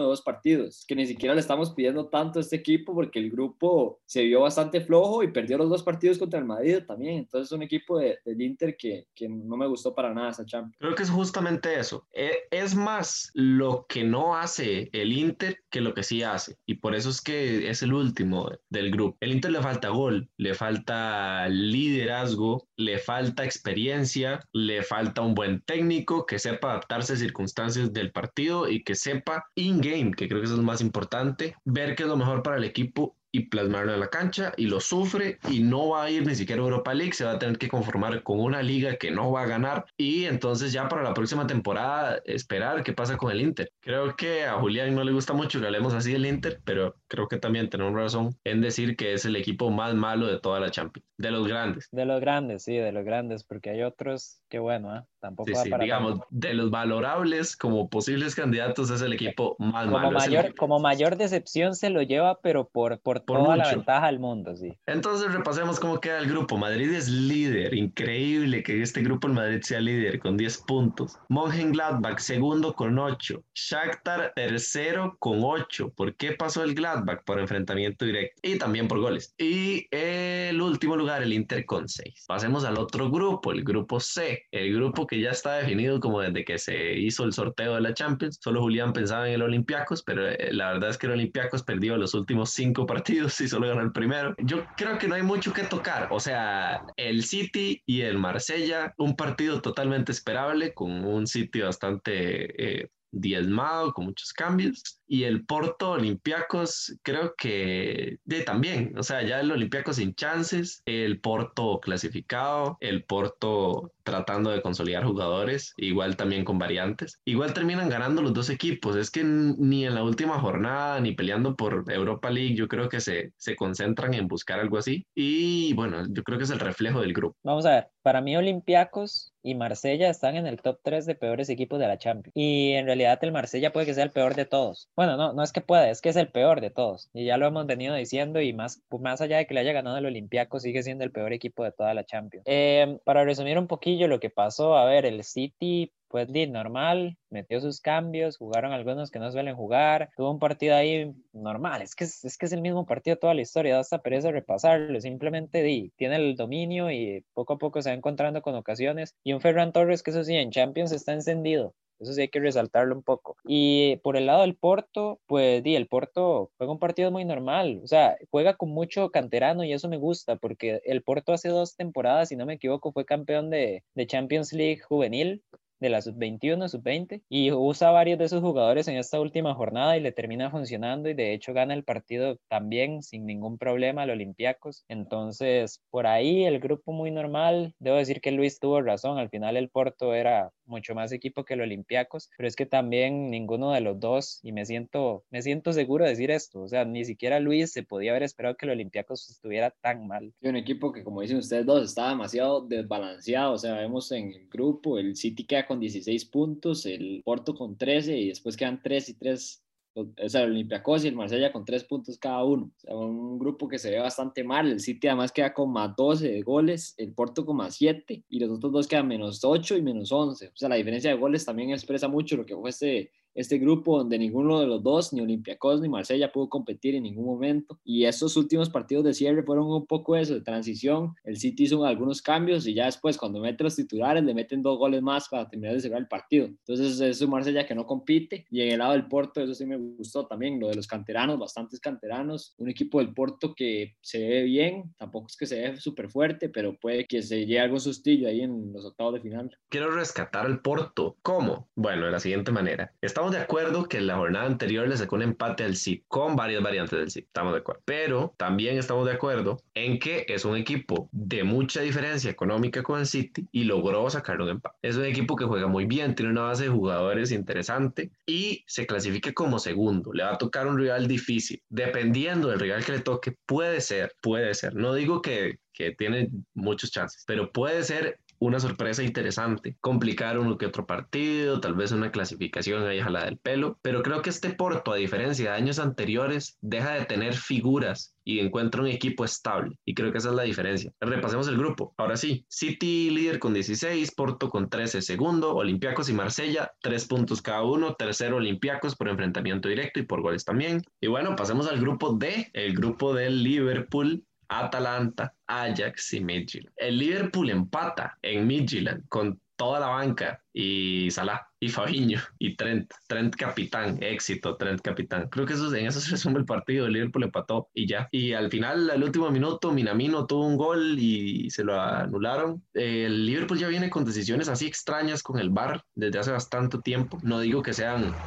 de 0.00 0.06
dos 0.06 0.22
partidos, 0.22 0.84
que 0.86 0.96
ni 0.96 1.06
siquiera 1.06 1.34
le 1.34 1.40
estamos 1.40 1.70
pidiendo 1.70 2.08
tanto 2.08 2.38
a 2.38 2.42
este 2.42 2.56
equipo 2.56 2.94
porque 2.94 3.18
el 3.18 3.30
grupo 3.30 4.00
se 4.04 4.22
vio 4.24 4.40
bastante 4.40 4.80
flojo 4.80 5.22
y 5.22 5.32
perdió 5.32 5.58
los 5.58 5.70
dos 5.70 5.82
partidos 5.82 6.18
contra 6.18 6.40
el 6.40 6.44
Madrid 6.44 6.78
también, 6.86 7.18
entonces 7.18 7.48
es 7.48 7.52
un 7.52 7.62
equipo 7.62 7.98
de, 7.98 8.18
del 8.24 8.42
Inter 8.42 8.76
que, 8.76 9.06
que, 9.14 9.28
no 9.28 9.56
me 9.56 9.66
gustó 9.66 9.94
para 9.94 10.12
nada 10.12 10.30
esa 10.30 10.44
Champions. 10.44 10.76
Creo 10.78 10.94
que 10.94 11.02
es 11.02 11.10
justamente 11.10 11.78
eso, 11.78 12.06
e, 12.12 12.32
es 12.50 12.74
más 12.74 13.30
lo 13.34 13.86
que 13.88 14.02
no 14.02 14.36
hace 14.36 14.90
el 14.92 15.12
Inter 15.12 15.62
que 15.70 15.80
lo 15.80 15.94
que 15.94 16.02
sí 16.02 16.22
hace 16.22 16.56
y 16.66 16.74
por 16.74 16.94
eso 16.94 17.10
es 17.10 17.20
que 17.20 17.70
es 17.70 17.82
el 17.82 17.92
último 17.92 18.50
del 18.68 18.90
grupo. 18.90 19.16
El 19.20 19.32
Inter 19.32 19.52
le 19.52 19.62
falta 19.62 19.88
gol, 19.88 20.28
le 20.36 20.54
falta 20.54 21.48
liderazgo, 21.48 22.68
le 22.76 22.98
falta 22.98 23.44
experiencia, 23.44 24.40
le 24.52 24.82
falta 24.82 25.22
un 25.22 25.34
buen 25.34 25.60
técnico 25.62 26.26
que 26.26 26.39
sepa 26.40 26.70
adaptarse 26.70 27.12
a 27.12 27.16
circunstancias 27.16 27.92
del 27.92 28.10
partido 28.10 28.68
y 28.68 28.82
que 28.82 28.96
sepa 28.96 29.44
in-game, 29.54 30.12
que 30.12 30.28
creo 30.28 30.40
que 30.40 30.46
eso 30.46 30.54
es 30.54 30.60
lo 30.60 30.66
más 30.66 30.80
importante, 30.80 31.54
ver 31.64 31.94
qué 31.94 32.02
es 32.02 32.08
lo 32.08 32.16
mejor 32.16 32.42
para 32.42 32.56
el 32.56 32.64
equipo 32.64 33.16
y 33.32 33.46
plasmarlo 33.46 33.94
en 33.94 34.00
la 34.00 34.08
cancha 34.08 34.52
y 34.56 34.66
lo 34.66 34.80
sufre 34.80 35.38
y 35.48 35.60
no 35.60 35.90
va 35.90 36.04
a 36.04 36.10
ir 36.10 36.26
ni 36.26 36.34
siquiera 36.34 36.62
a 36.62 36.64
Europa 36.64 36.94
League, 36.94 37.12
se 37.12 37.24
va 37.24 37.32
a 37.32 37.38
tener 37.38 37.58
que 37.58 37.68
conformar 37.68 38.22
con 38.22 38.40
una 38.40 38.62
liga 38.62 38.96
que 38.96 39.10
no 39.10 39.30
va 39.30 39.42
a 39.42 39.46
ganar 39.46 39.84
y 39.96 40.24
entonces 40.24 40.72
ya 40.72 40.88
para 40.88 41.02
la 41.02 41.14
próxima 41.14 41.46
temporada 41.46 42.20
esperar 42.24 42.82
qué 42.82 42.92
pasa 42.92 43.16
con 43.16 43.30
el 43.30 43.40
Inter. 43.40 43.70
Creo 43.80 44.16
que 44.16 44.44
a 44.44 44.54
Julián 44.54 44.94
no 44.94 45.04
le 45.04 45.12
gusta 45.12 45.32
mucho 45.32 45.60
que 45.60 45.66
hablemos 45.66 45.94
así 45.94 46.12
del 46.12 46.26
Inter, 46.26 46.60
pero 46.64 46.96
creo 47.08 47.28
que 47.28 47.36
también 47.36 47.70
tenemos 47.70 47.94
razón 47.94 48.36
en 48.44 48.60
decir 48.60 48.96
que 48.96 49.12
es 49.12 49.24
el 49.24 49.36
equipo 49.36 49.70
más 49.70 49.94
malo 49.94 50.26
de 50.26 50.40
toda 50.40 50.60
la 50.60 50.70
Champions, 50.70 51.06
de 51.16 51.30
los 51.30 51.46
grandes. 51.46 51.88
De 51.92 52.04
los 52.04 52.20
grandes, 52.20 52.64
sí, 52.64 52.76
de 52.76 52.92
los 52.92 53.04
grandes, 53.04 53.44
porque 53.44 53.70
hay 53.70 53.82
otros 53.82 54.40
que 54.48 54.58
bueno, 54.58 54.96
¿eh? 54.96 55.02
tampoco 55.20 55.48
sí, 55.48 55.54
sí, 55.62 55.70
digamos, 55.80 56.20
de 56.30 56.54
los 56.54 56.70
valorables 56.70 57.56
como 57.56 57.88
posibles 57.88 58.34
candidatos 58.34 58.90
es 58.90 59.02
el 59.02 59.12
equipo 59.12 59.56
más 59.58 59.84
como 59.84 59.98
malo. 59.98 60.18
Mayor, 60.18 60.54
como 60.54 60.80
mayor 60.80 61.16
decepción 61.16 61.74
se 61.74 61.90
lo 61.90 62.02
lleva, 62.02 62.40
pero 62.40 62.68
por, 62.68 63.00
por, 63.00 63.19
Por 63.24 63.38
toda 63.38 63.56
la 63.56 63.64
mucho. 63.64 63.76
ventaja 63.76 64.06
del 64.06 64.18
mundo, 64.18 64.56
sí. 64.56 64.72
Entonces 64.86 65.32
repasemos 65.32 65.78
cómo 65.80 66.00
queda 66.00 66.18
el 66.18 66.28
grupo. 66.28 66.56
Madrid 66.56 66.92
es 66.92 67.08
líder, 67.08 67.74
increíble 67.74 68.62
que 68.62 68.82
este 68.82 69.02
grupo 69.02 69.28
en 69.28 69.34
Madrid 69.34 69.60
sea 69.62 69.80
líder 69.80 70.18
con 70.18 70.36
10 70.36 70.58
puntos. 70.58 71.16
Mönchengladbach 71.28 72.18
segundo 72.18 72.74
con 72.74 72.98
8. 72.98 73.42
Shakhtar 73.54 74.32
tercero 74.34 75.16
con 75.18 75.40
8. 75.42 75.92
¿Por 75.96 76.16
qué 76.16 76.32
pasó 76.32 76.62
el 76.62 76.74
Gladbach? 76.74 77.24
Por 77.24 77.38
enfrentamiento 77.40 78.04
directo 78.04 78.40
y 78.42 78.58
también 78.58 78.88
por 78.88 79.00
goles. 79.00 79.34
Y 79.38 79.86
el 79.90 80.60
último 80.60 80.96
lugar, 80.96 81.22
el 81.22 81.32
Inter 81.32 81.64
con 81.66 81.88
6. 81.88 82.24
Pasemos 82.26 82.64
al 82.64 82.78
otro 82.78 83.10
grupo, 83.10 83.52
el 83.52 83.64
grupo 83.64 84.00
C, 84.00 84.44
el 84.50 84.74
grupo 84.74 85.06
que 85.06 85.20
ya 85.20 85.30
está 85.30 85.54
definido 85.54 86.00
como 86.00 86.20
desde 86.20 86.44
que 86.44 86.58
se 86.58 86.94
hizo 86.94 87.24
el 87.24 87.32
sorteo 87.32 87.74
de 87.74 87.80
la 87.80 87.94
Champions. 87.94 88.38
Solo 88.40 88.60
Julián 88.62 88.92
pensaba 88.92 89.28
en 89.28 89.34
el 89.34 89.42
Olympiacos, 89.42 90.02
pero 90.02 90.28
eh, 90.28 90.50
la 90.52 90.72
verdad 90.72 90.90
es 90.90 90.98
que 90.98 91.06
el 91.06 91.12
Olympiacos 91.12 91.62
perdió 91.62 91.96
los 91.96 92.14
últimos 92.14 92.50
cinco 92.50 92.86
partidos 92.86 93.09
y 93.10 93.48
solo 93.48 93.68
ganó 93.68 93.82
el 93.82 93.92
primero. 93.92 94.34
Yo 94.38 94.64
creo 94.76 94.98
que 94.98 95.08
no 95.08 95.14
hay 95.14 95.22
mucho 95.22 95.52
que 95.52 95.62
tocar. 95.62 96.08
O 96.10 96.20
sea, 96.20 96.84
el 96.96 97.24
City 97.24 97.82
y 97.86 98.02
el 98.02 98.18
Marsella, 98.18 98.94
un 98.98 99.16
partido 99.16 99.60
totalmente 99.60 100.12
esperable, 100.12 100.74
con 100.74 101.04
un 101.04 101.26
City 101.26 101.60
bastante 101.60 102.82
eh, 102.82 102.90
diezmado, 103.10 103.92
con 103.92 104.06
muchos 104.06 104.32
cambios. 104.32 104.99
Y 105.12 105.24
el 105.24 105.44
Porto 105.44 105.90
Olympiacos, 105.90 106.96
creo 107.02 107.34
que 107.36 108.18
de, 108.24 108.42
también, 108.42 108.96
o 108.96 109.02
sea, 109.02 109.22
ya 109.22 109.40
el 109.40 109.50
Olympiacos 109.50 109.96
sin 109.96 110.14
chances, 110.14 110.82
el 110.86 111.18
Porto 111.18 111.80
clasificado, 111.80 112.78
el 112.78 113.02
Porto 113.02 113.92
tratando 114.04 114.50
de 114.50 114.62
consolidar 114.62 115.04
jugadores, 115.04 115.74
igual 115.76 116.16
también 116.16 116.44
con 116.44 116.60
variantes. 116.60 117.18
Igual 117.24 117.54
terminan 117.54 117.88
ganando 117.88 118.22
los 118.22 118.32
dos 118.32 118.50
equipos, 118.50 118.94
es 118.94 119.10
que 119.10 119.24
ni 119.24 119.84
en 119.84 119.96
la 119.96 120.04
última 120.04 120.38
jornada, 120.38 121.00
ni 121.00 121.10
peleando 121.12 121.56
por 121.56 121.84
Europa 121.88 122.30
League, 122.30 122.54
yo 122.54 122.68
creo 122.68 122.88
que 122.88 123.00
se, 123.00 123.32
se 123.36 123.56
concentran 123.56 124.14
en 124.14 124.28
buscar 124.28 124.60
algo 124.60 124.78
así. 124.78 125.06
Y 125.14 125.74
bueno, 125.74 126.04
yo 126.08 126.22
creo 126.22 126.38
que 126.38 126.44
es 126.44 126.50
el 126.50 126.60
reflejo 126.60 127.00
del 127.00 127.14
grupo. 127.14 127.36
Vamos 127.42 127.66
a 127.66 127.70
ver, 127.70 127.88
para 128.02 128.20
mí 128.20 128.36
Olympiacos 128.36 129.32
y 129.42 129.54
Marsella 129.54 130.10
están 130.10 130.36
en 130.36 130.46
el 130.46 130.60
top 130.60 130.80
3 130.82 131.06
de 131.06 131.14
peores 131.14 131.48
equipos 131.48 131.78
de 131.78 131.88
la 131.88 131.98
Champions. 131.98 132.32
Y 132.34 132.72
en 132.72 132.86
realidad 132.86 133.18
el 133.22 133.32
Marsella 133.32 133.72
puede 133.72 133.86
que 133.86 133.94
sea 133.94 134.04
el 134.04 134.10
peor 134.10 134.34
de 134.34 134.44
todos. 134.44 134.88
Bueno, 135.00 135.16
no, 135.16 135.32
no 135.32 135.42
es 135.42 135.50
que 135.50 135.62
pueda, 135.62 135.88
es 135.88 136.02
que 136.02 136.10
es 136.10 136.16
el 136.16 136.28
peor 136.28 136.60
de 136.60 136.68
todos. 136.68 137.08
Y 137.14 137.24
ya 137.24 137.38
lo 137.38 137.46
hemos 137.46 137.64
venido 137.64 137.94
diciendo 137.94 138.38
y 138.42 138.52
más, 138.52 138.82
más 138.90 139.22
allá 139.22 139.38
de 139.38 139.46
que 139.46 139.54
le 139.54 139.60
haya 139.60 139.72
ganado 139.72 139.96
el 139.96 140.04
Olympiacos, 140.04 140.60
sigue 140.60 140.82
siendo 140.82 141.04
el 141.04 141.10
peor 141.10 141.32
equipo 141.32 141.64
de 141.64 141.72
toda 141.72 141.94
la 141.94 142.04
Champions. 142.04 142.44
Eh, 142.46 142.98
para 143.02 143.24
resumir 143.24 143.56
un 143.56 143.66
poquillo 143.66 144.08
lo 144.08 144.20
que 144.20 144.28
pasó, 144.28 144.76
a 144.76 144.84
ver, 144.84 145.06
el 145.06 145.24
City 145.24 145.90
pues 146.08 146.28
normal, 146.28 147.16
metió 147.30 147.62
sus 147.62 147.80
cambios, 147.80 148.36
jugaron 148.36 148.72
algunos 148.72 149.10
que 149.10 149.20
no 149.20 149.32
suelen 149.32 149.56
jugar, 149.56 150.10
tuvo 150.18 150.32
un 150.32 150.38
partido 150.38 150.76
ahí 150.76 151.14
normal, 151.32 151.80
es 151.80 151.94
que 151.94 152.04
es, 152.04 152.22
es 152.26 152.36
que 152.36 152.44
es 152.44 152.52
el 152.52 152.60
mismo 152.60 152.84
partido 152.84 153.16
toda 153.16 153.32
la 153.32 153.40
historia, 153.40 153.74
da 153.74 153.80
hasta 153.80 154.02
pereza 154.02 154.30
repasarlo, 154.30 155.00
simplemente 155.00 155.62
di, 155.62 155.92
tiene 155.96 156.16
el 156.16 156.36
dominio 156.36 156.90
y 156.90 157.24
poco 157.32 157.54
a 157.54 157.58
poco 157.58 157.80
se 157.80 157.88
va 157.88 157.94
encontrando 157.94 158.42
con 158.42 158.54
ocasiones, 158.54 159.14
y 159.24 159.32
un 159.32 159.40
Ferran 159.40 159.72
Torres 159.72 160.02
que 160.02 160.10
eso 160.10 160.24
sí, 160.24 160.34
en 160.34 160.50
Champions 160.50 160.92
está 160.92 161.12
encendido, 161.12 161.74
eso 162.00 162.12
sí 162.12 162.22
hay 162.22 162.28
que 162.28 162.40
resaltarlo 162.40 162.94
un 162.94 163.02
poco. 163.02 163.36
Y 163.44 163.96
por 163.98 164.16
el 164.16 164.26
lado 164.26 164.42
del 164.42 164.56
Porto, 164.56 165.20
pues 165.26 165.62
di, 165.62 165.76
el 165.76 165.86
Porto 165.86 166.50
juega 166.56 166.72
un 166.72 166.78
partido 166.78 167.10
muy 167.10 167.24
normal, 167.24 167.80
o 167.84 167.86
sea, 167.86 168.16
juega 168.30 168.54
con 168.54 168.70
mucho 168.70 169.10
canterano 169.10 169.64
y 169.64 169.72
eso 169.72 169.88
me 169.88 169.98
gusta 169.98 170.36
porque 170.36 170.80
el 170.84 171.02
Porto 171.02 171.32
hace 171.32 171.48
dos 171.48 171.76
temporadas, 171.76 172.28
si 172.30 172.36
no 172.36 172.46
me 172.46 172.54
equivoco, 172.54 172.92
fue 172.92 173.04
campeón 173.04 173.50
de, 173.50 173.84
de 173.94 174.06
Champions 174.06 174.52
League 174.52 174.80
juvenil 174.80 175.42
de 175.80 175.88
la 175.88 176.02
sub-21, 176.02 176.68
sub-20, 176.68 177.22
y 177.28 177.52
usa 177.52 177.90
varios 177.90 178.18
de 178.18 178.26
esos 178.26 178.40
jugadores 178.40 178.86
en 178.88 178.96
esta 178.96 179.20
última 179.20 179.54
jornada 179.54 179.96
y 179.96 180.00
le 180.00 180.12
termina 180.12 180.50
funcionando 180.50 181.08
y 181.08 181.14
de 181.14 181.32
hecho 181.32 181.52
gana 181.52 181.74
el 181.74 181.84
partido 181.84 182.38
también 182.48 183.02
sin 183.02 183.26
ningún 183.26 183.58
problema 183.58 184.02
al 184.02 184.10
Olympiacos. 184.10 184.84
Entonces, 184.88 185.80
por 185.90 186.06
ahí 186.06 186.44
el 186.44 186.60
grupo 186.60 186.92
muy 186.92 187.10
normal, 187.10 187.74
debo 187.78 187.96
decir 187.96 188.20
que 188.20 188.30
Luis 188.30 188.60
tuvo 188.60 188.82
razón, 188.82 189.18
al 189.18 189.30
final 189.30 189.56
el 189.56 189.68
Porto 189.70 190.14
era 190.14 190.52
mucho 190.66 190.94
más 190.94 191.12
equipo 191.12 191.44
que 191.44 191.54
el 191.54 191.60
Olympiacos, 191.62 192.30
pero 192.36 192.46
es 192.46 192.56
que 192.56 192.64
también 192.64 193.30
ninguno 193.30 193.72
de 193.72 193.80
los 193.80 193.98
dos, 193.98 194.38
y 194.42 194.52
me 194.52 194.64
siento, 194.64 195.24
me 195.30 195.42
siento 195.42 195.72
seguro 195.72 196.04
de 196.04 196.10
decir 196.10 196.30
esto, 196.30 196.62
o 196.62 196.68
sea, 196.68 196.84
ni 196.84 197.04
siquiera 197.04 197.40
Luis 197.40 197.72
se 197.72 197.82
podía 197.82 198.12
haber 198.12 198.22
esperado 198.22 198.56
que 198.56 198.66
el 198.66 198.72
Olympiacos 198.72 199.28
estuviera 199.28 199.74
tan 199.82 200.06
mal. 200.06 200.32
Y 200.40 200.48
un 200.48 200.56
equipo 200.56 200.92
que, 200.92 201.02
como 201.02 201.20
dicen 201.20 201.38
ustedes 201.38 201.66
dos, 201.66 201.84
está 201.84 202.10
demasiado 202.10 202.60
desbalanceado, 202.62 203.52
o 203.52 203.58
sea, 203.58 203.74
vemos 203.74 204.10
en 204.12 204.32
el 204.32 204.48
grupo, 204.48 204.98
el 204.98 205.16
City 205.16 205.44
queda 205.44 205.66
con 205.70 205.78
16 205.78 206.24
puntos, 206.24 206.84
el 206.84 207.22
Porto 207.24 207.54
con 207.54 207.78
13 207.78 208.18
y 208.18 208.28
después 208.30 208.56
quedan 208.56 208.82
3 208.82 209.08
y 209.10 209.14
3 209.14 209.64
o 209.94 210.28
sea, 210.28 210.42
el 210.42 210.50
Olympiacos 210.50 211.04
y 211.04 211.08
el 211.08 211.14
Marsella 211.14 211.52
con 211.52 211.64
3 211.64 211.84
puntos 211.84 212.18
cada 212.18 212.42
uno. 212.42 212.72
O 212.76 212.80
sea, 212.80 212.96
un 212.96 213.38
grupo 213.38 213.68
que 213.68 213.78
se 213.78 213.90
ve 213.90 214.00
bastante 214.00 214.42
mal. 214.42 214.68
El 214.68 214.80
City 214.80 215.06
además 215.06 215.30
queda 215.30 215.54
con 215.54 215.70
más 215.70 215.94
12 215.94 216.28
de 216.28 216.42
goles, 216.42 216.94
el 216.96 217.12
Porto 217.12 217.46
con 217.46 217.56
más 217.56 217.76
7 217.76 218.24
y 218.28 218.40
los 218.40 218.50
otros 218.50 218.72
dos 218.72 218.88
quedan 218.88 219.06
menos 219.06 219.44
8 219.44 219.76
y 219.76 219.82
menos 219.82 220.10
11. 220.10 220.48
O 220.48 220.56
sea, 220.56 220.68
la 220.68 220.74
diferencia 220.74 221.10
de 221.10 221.16
goles 221.16 221.44
también 221.44 221.70
expresa 221.70 222.08
mucho 222.08 222.36
lo 222.36 222.44
que 222.44 222.56
fue 222.56 222.70
este, 222.70 223.12
este 223.34 223.58
grupo 223.58 223.98
donde 223.98 224.18
ninguno 224.18 224.60
de 224.60 224.66
los 224.66 224.82
dos, 224.82 225.12
ni 225.12 225.20
Olympiacos 225.20 225.80
ni 225.80 225.88
Marsella, 225.88 226.32
pudo 226.32 226.48
competir 226.48 226.94
en 226.94 227.04
ningún 227.04 227.26
momento. 227.26 227.78
Y 227.84 228.04
esos 228.04 228.36
últimos 228.36 228.70
partidos 228.70 229.04
de 229.04 229.14
cierre 229.14 229.42
fueron 229.42 229.66
un 229.66 229.86
poco 229.86 230.16
eso, 230.16 230.34
de 230.34 230.40
transición. 230.40 231.14
El 231.24 231.36
City 231.36 231.64
hizo 231.64 231.84
algunos 231.84 232.22
cambios 232.22 232.66
y 232.66 232.74
ya 232.74 232.86
después, 232.86 233.16
cuando 233.16 233.40
mete 233.40 233.64
los 233.64 233.76
titulares, 233.76 234.24
le 234.24 234.34
meten 234.34 234.62
dos 234.62 234.78
goles 234.78 235.02
más 235.02 235.28
para 235.28 235.48
terminar 235.48 235.74
de 235.74 235.80
cerrar 235.80 236.00
el 236.00 236.08
partido. 236.08 236.46
Entonces, 236.46 237.00
es 237.00 237.20
un 237.20 237.30
Marsella 237.30 237.66
que 237.66 237.74
no 237.74 237.86
compite. 237.86 238.44
Y 238.50 238.62
en 238.62 238.72
el 238.72 238.78
lado 238.78 238.92
del 238.92 239.06
Porto, 239.06 239.40
eso 239.40 239.54
sí 239.54 239.66
me 239.66 239.76
gustó 239.76 240.26
también, 240.26 240.60
lo 240.60 240.68
de 240.68 240.76
los 240.76 240.86
canteranos, 240.86 241.38
bastantes 241.38 241.80
canteranos. 241.80 242.54
Un 242.58 242.68
equipo 242.68 242.98
del 242.98 243.14
Porto 243.14 243.54
que 243.54 243.96
se 244.00 244.18
ve 244.26 244.42
bien, 244.44 244.94
tampoco 244.96 245.28
es 245.28 245.36
que 245.36 245.46
se 245.46 245.60
ve 245.60 245.76
súper 245.76 246.10
fuerte, 246.10 246.48
pero 246.48 246.78
puede 246.78 247.04
que 247.06 247.22
se 247.22 247.46
lleve 247.46 247.60
algún 247.60 247.80
sustillo 247.80 248.28
ahí 248.28 248.40
en 248.40 248.72
los 248.72 248.84
octavos 248.84 249.14
de 249.14 249.20
final. 249.20 249.56
Quiero 249.68 249.90
rescatar 249.90 250.46
al 250.46 250.60
Porto. 250.60 251.16
¿Cómo? 251.22 251.68
Bueno, 251.74 252.06
de 252.06 252.12
la 252.12 252.20
siguiente 252.20 252.52
manera. 252.52 252.92
Está 253.00 253.19
estamos 253.20 253.36
de 253.36 253.42
acuerdo 253.42 253.84
que 253.86 254.00
la 254.00 254.16
jornada 254.16 254.46
anterior 254.46 254.88
le 254.88 254.96
sacó 254.96 255.16
un 255.16 255.20
empate 255.20 255.62
al 255.64 255.76
City 255.76 256.02
con 256.08 256.36
varias 256.36 256.62
variantes 256.62 256.98
del 256.98 257.10
City, 257.10 257.26
estamos 257.26 257.52
de 257.52 257.58
acuerdo. 257.58 257.82
Pero 257.84 258.34
también 258.38 258.78
estamos 258.78 259.04
de 259.04 259.12
acuerdo 259.12 259.62
en 259.74 259.98
que 259.98 260.24
es 260.26 260.46
un 260.46 260.56
equipo 260.56 261.10
de 261.12 261.44
mucha 261.44 261.82
diferencia 261.82 262.30
económica 262.30 262.82
con 262.82 262.98
el 262.98 263.06
City 263.06 263.46
y 263.52 263.64
logró 263.64 264.08
sacar 264.08 264.40
un 264.40 264.48
empate. 264.48 264.74
Es 264.80 264.96
un 264.96 265.04
equipo 265.04 265.36
que 265.36 265.44
juega 265.44 265.66
muy 265.66 265.84
bien, 265.84 266.14
tiene 266.14 266.32
una 266.32 266.44
base 266.44 266.62
de 266.62 266.70
jugadores 266.70 267.30
interesante 267.30 268.10
y 268.24 268.64
se 268.66 268.86
clasifica 268.86 269.34
como 269.34 269.58
segundo. 269.58 270.14
Le 270.14 270.22
va 270.22 270.32
a 270.32 270.38
tocar 270.38 270.66
un 270.66 270.78
rival 270.78 271.06
difícil. 271.06 271.62
Dependiendo 271.68 272.48
del 272.48 272.58
rival 272.58 272.86
que 272.86 272.92
le 272.92 273.00
toque, 273.00 273.36
puede 273.44 273.82
ser, 273.82 274.14
puede 274.22 274.54
ser. 274.54 274.74
No 274.74 274.94
digo 274.94 275.20
que, 275.20 275.58
que 275.74 275.90
tiene 275.90 276.30
muchos 276.54 276.90
chances, 276.90 277.24
pero 277.26 277.52
puede 277.52 277.82
ser 277.82 278.18
una 278.40 278.58
sorpresa 278.58 279.02
interesante, 279.02 279.76
complicar 279.80 280.38
uno 280.38 280.56
que 280.56 280.66
otro 280.66 280.86
partido, 280.86 281.60
tal 281.60 281.74
vez 281.74 281.92
una 281.92 282.10
clasificación 282.10 282.86
ahí 282.86 282.98
a 282.98 283.10
la 283.10 283.26
del 283.26 283.36
pelo, 283.36 283.78
pero 283.82 284.02
creo 284.02 284.22
que 284.22 284.30
este 284.30 284.50
Porto, 284.50 284.92
a 284.92 284.96
diferencia 284.96 285.50
de 285.50 285.56
años 285.56 285.78
anteriores, 285.78 286.58
deja 286.62 286.92
de 286.92 287.04
tener 287.04 287.34
figuras 287.34 288.16
y 288.24 288.40
encuentra 288.40 288.80
un 288.80 288.88
equipo 288.88 289.24
estable. 289.24 289.76
Y 289.84 289.94
creo 289.94 290.10
que 290.12 290.18
esa 290.18 290.30
es 290.30 290.34
la 290.34 290.44
diferencia. 290.44 290.92
Repasemos 291.00 291.48
el 291.48 291.58
grupo. 291.58 291.94
Ahora 291.96 292.16
sí, 292.16 292.44
City 292.48 293.10
líder 293.10 293.38
con 293.38 293.52
16, 293.52 294.12
Porto 294.14 294.48
con 294.48 294.70
13 294.70 295.02
segundo, 295.02 295.54
Olympiacos 295.54 296.08
y 296.08 296.14
Marsella, 296.14 296.72
3 296.82 297.06
puntos 297.06 297.42
cada 297.42 297.62
uno, 297.62 297.94
tercero 297.94 298.36
Olympiacos 298.36 298.96
por 298.96 299.08
enfrentamiento 299.08 299.68
directo 299.68 300.00
y 300.00 300.04
por 300.04 300.22
goles 300.22 300.44
también. 300.44 300.82
Y 301.00 301.08
bueno, 301.08 301.36
pasemos 301.36 301.66
al 301.68 301.80
grupo 301.80 302.14
D, 302.14 302.50
el 302.54 302.74
grupo 302.74 303.14
del 303.14 303.42
Liverpool, 303.42 304.24
Atalanta, 304.50 305.34
Ajax 305.46 306.12
y 306.14 306.20
Midtjylland. 306.24 306.74
El 306.76 306.98
Liverpool 306.98 307.50
empata 307.50 308.18
en 308.22 308.46
Midtjylland 308.46 309.08
con 309.08 309.40
toda 309.56 309.78
la 309.80 309.88
banca 309.88 310.42
y 310.54 311.10
Salah 311.10 311.46
y 311.60 311.68
Fabinho 311.68 312.18
y 312.38 312.56
Trent, 312.56 312.90
Trent 313.06 313.36
capitán, 313.36 313.98
éxito, 314.02 314.56
Trent 314.56 314.80
capitán. 314.80 315.28
Creo 315.28 315.44
que 315.46 315.52
eso, 315.52 315.72
en 315.74 315.86
eso 315.86 316.00
se 316.00 316.12
resume 316.12 316.38
el 316.38 316.46
partido, 316.46 316.86
el 316.86 316.94
Liverpool 316.94 317.24
empató 317.24 317.68
y 317.74 317.86
ya. 317.86 318.08
Y 318.10 318.32
al 318.32 318.50
final, 318.50 318.88
al 318.90 319.04
último 319.04 319.30
minuto, 319.30 319.70
Minamino 319.70 320.26
tuvo 320.26 320.46
un 320.46 320.56
gol 320.56 320.96
y 320.98 321.50
se 321.50 321.62
lo 321.64 321.78
anularon. 321.80 322.66
El 322.72 323.26
Liverpool 323.26 323.58
ya 323.58 323.68
viene 323.68 323.90
con 323.90 324.04
decisiones 324.06 324.48
así 324.48 324.66
extrañas 324.66 325.22
con 325.22 325.38
el 325.38 325.50
VAR 325.50 325.84
desde 325.94 326.18
hace 326.18 326.32
bastante 326.32 326.78
tiempo. 326.78 327.18
No 327.22 327.40
digo 327.40 327.62
que 327.62 327.74
sean 327.74 328.18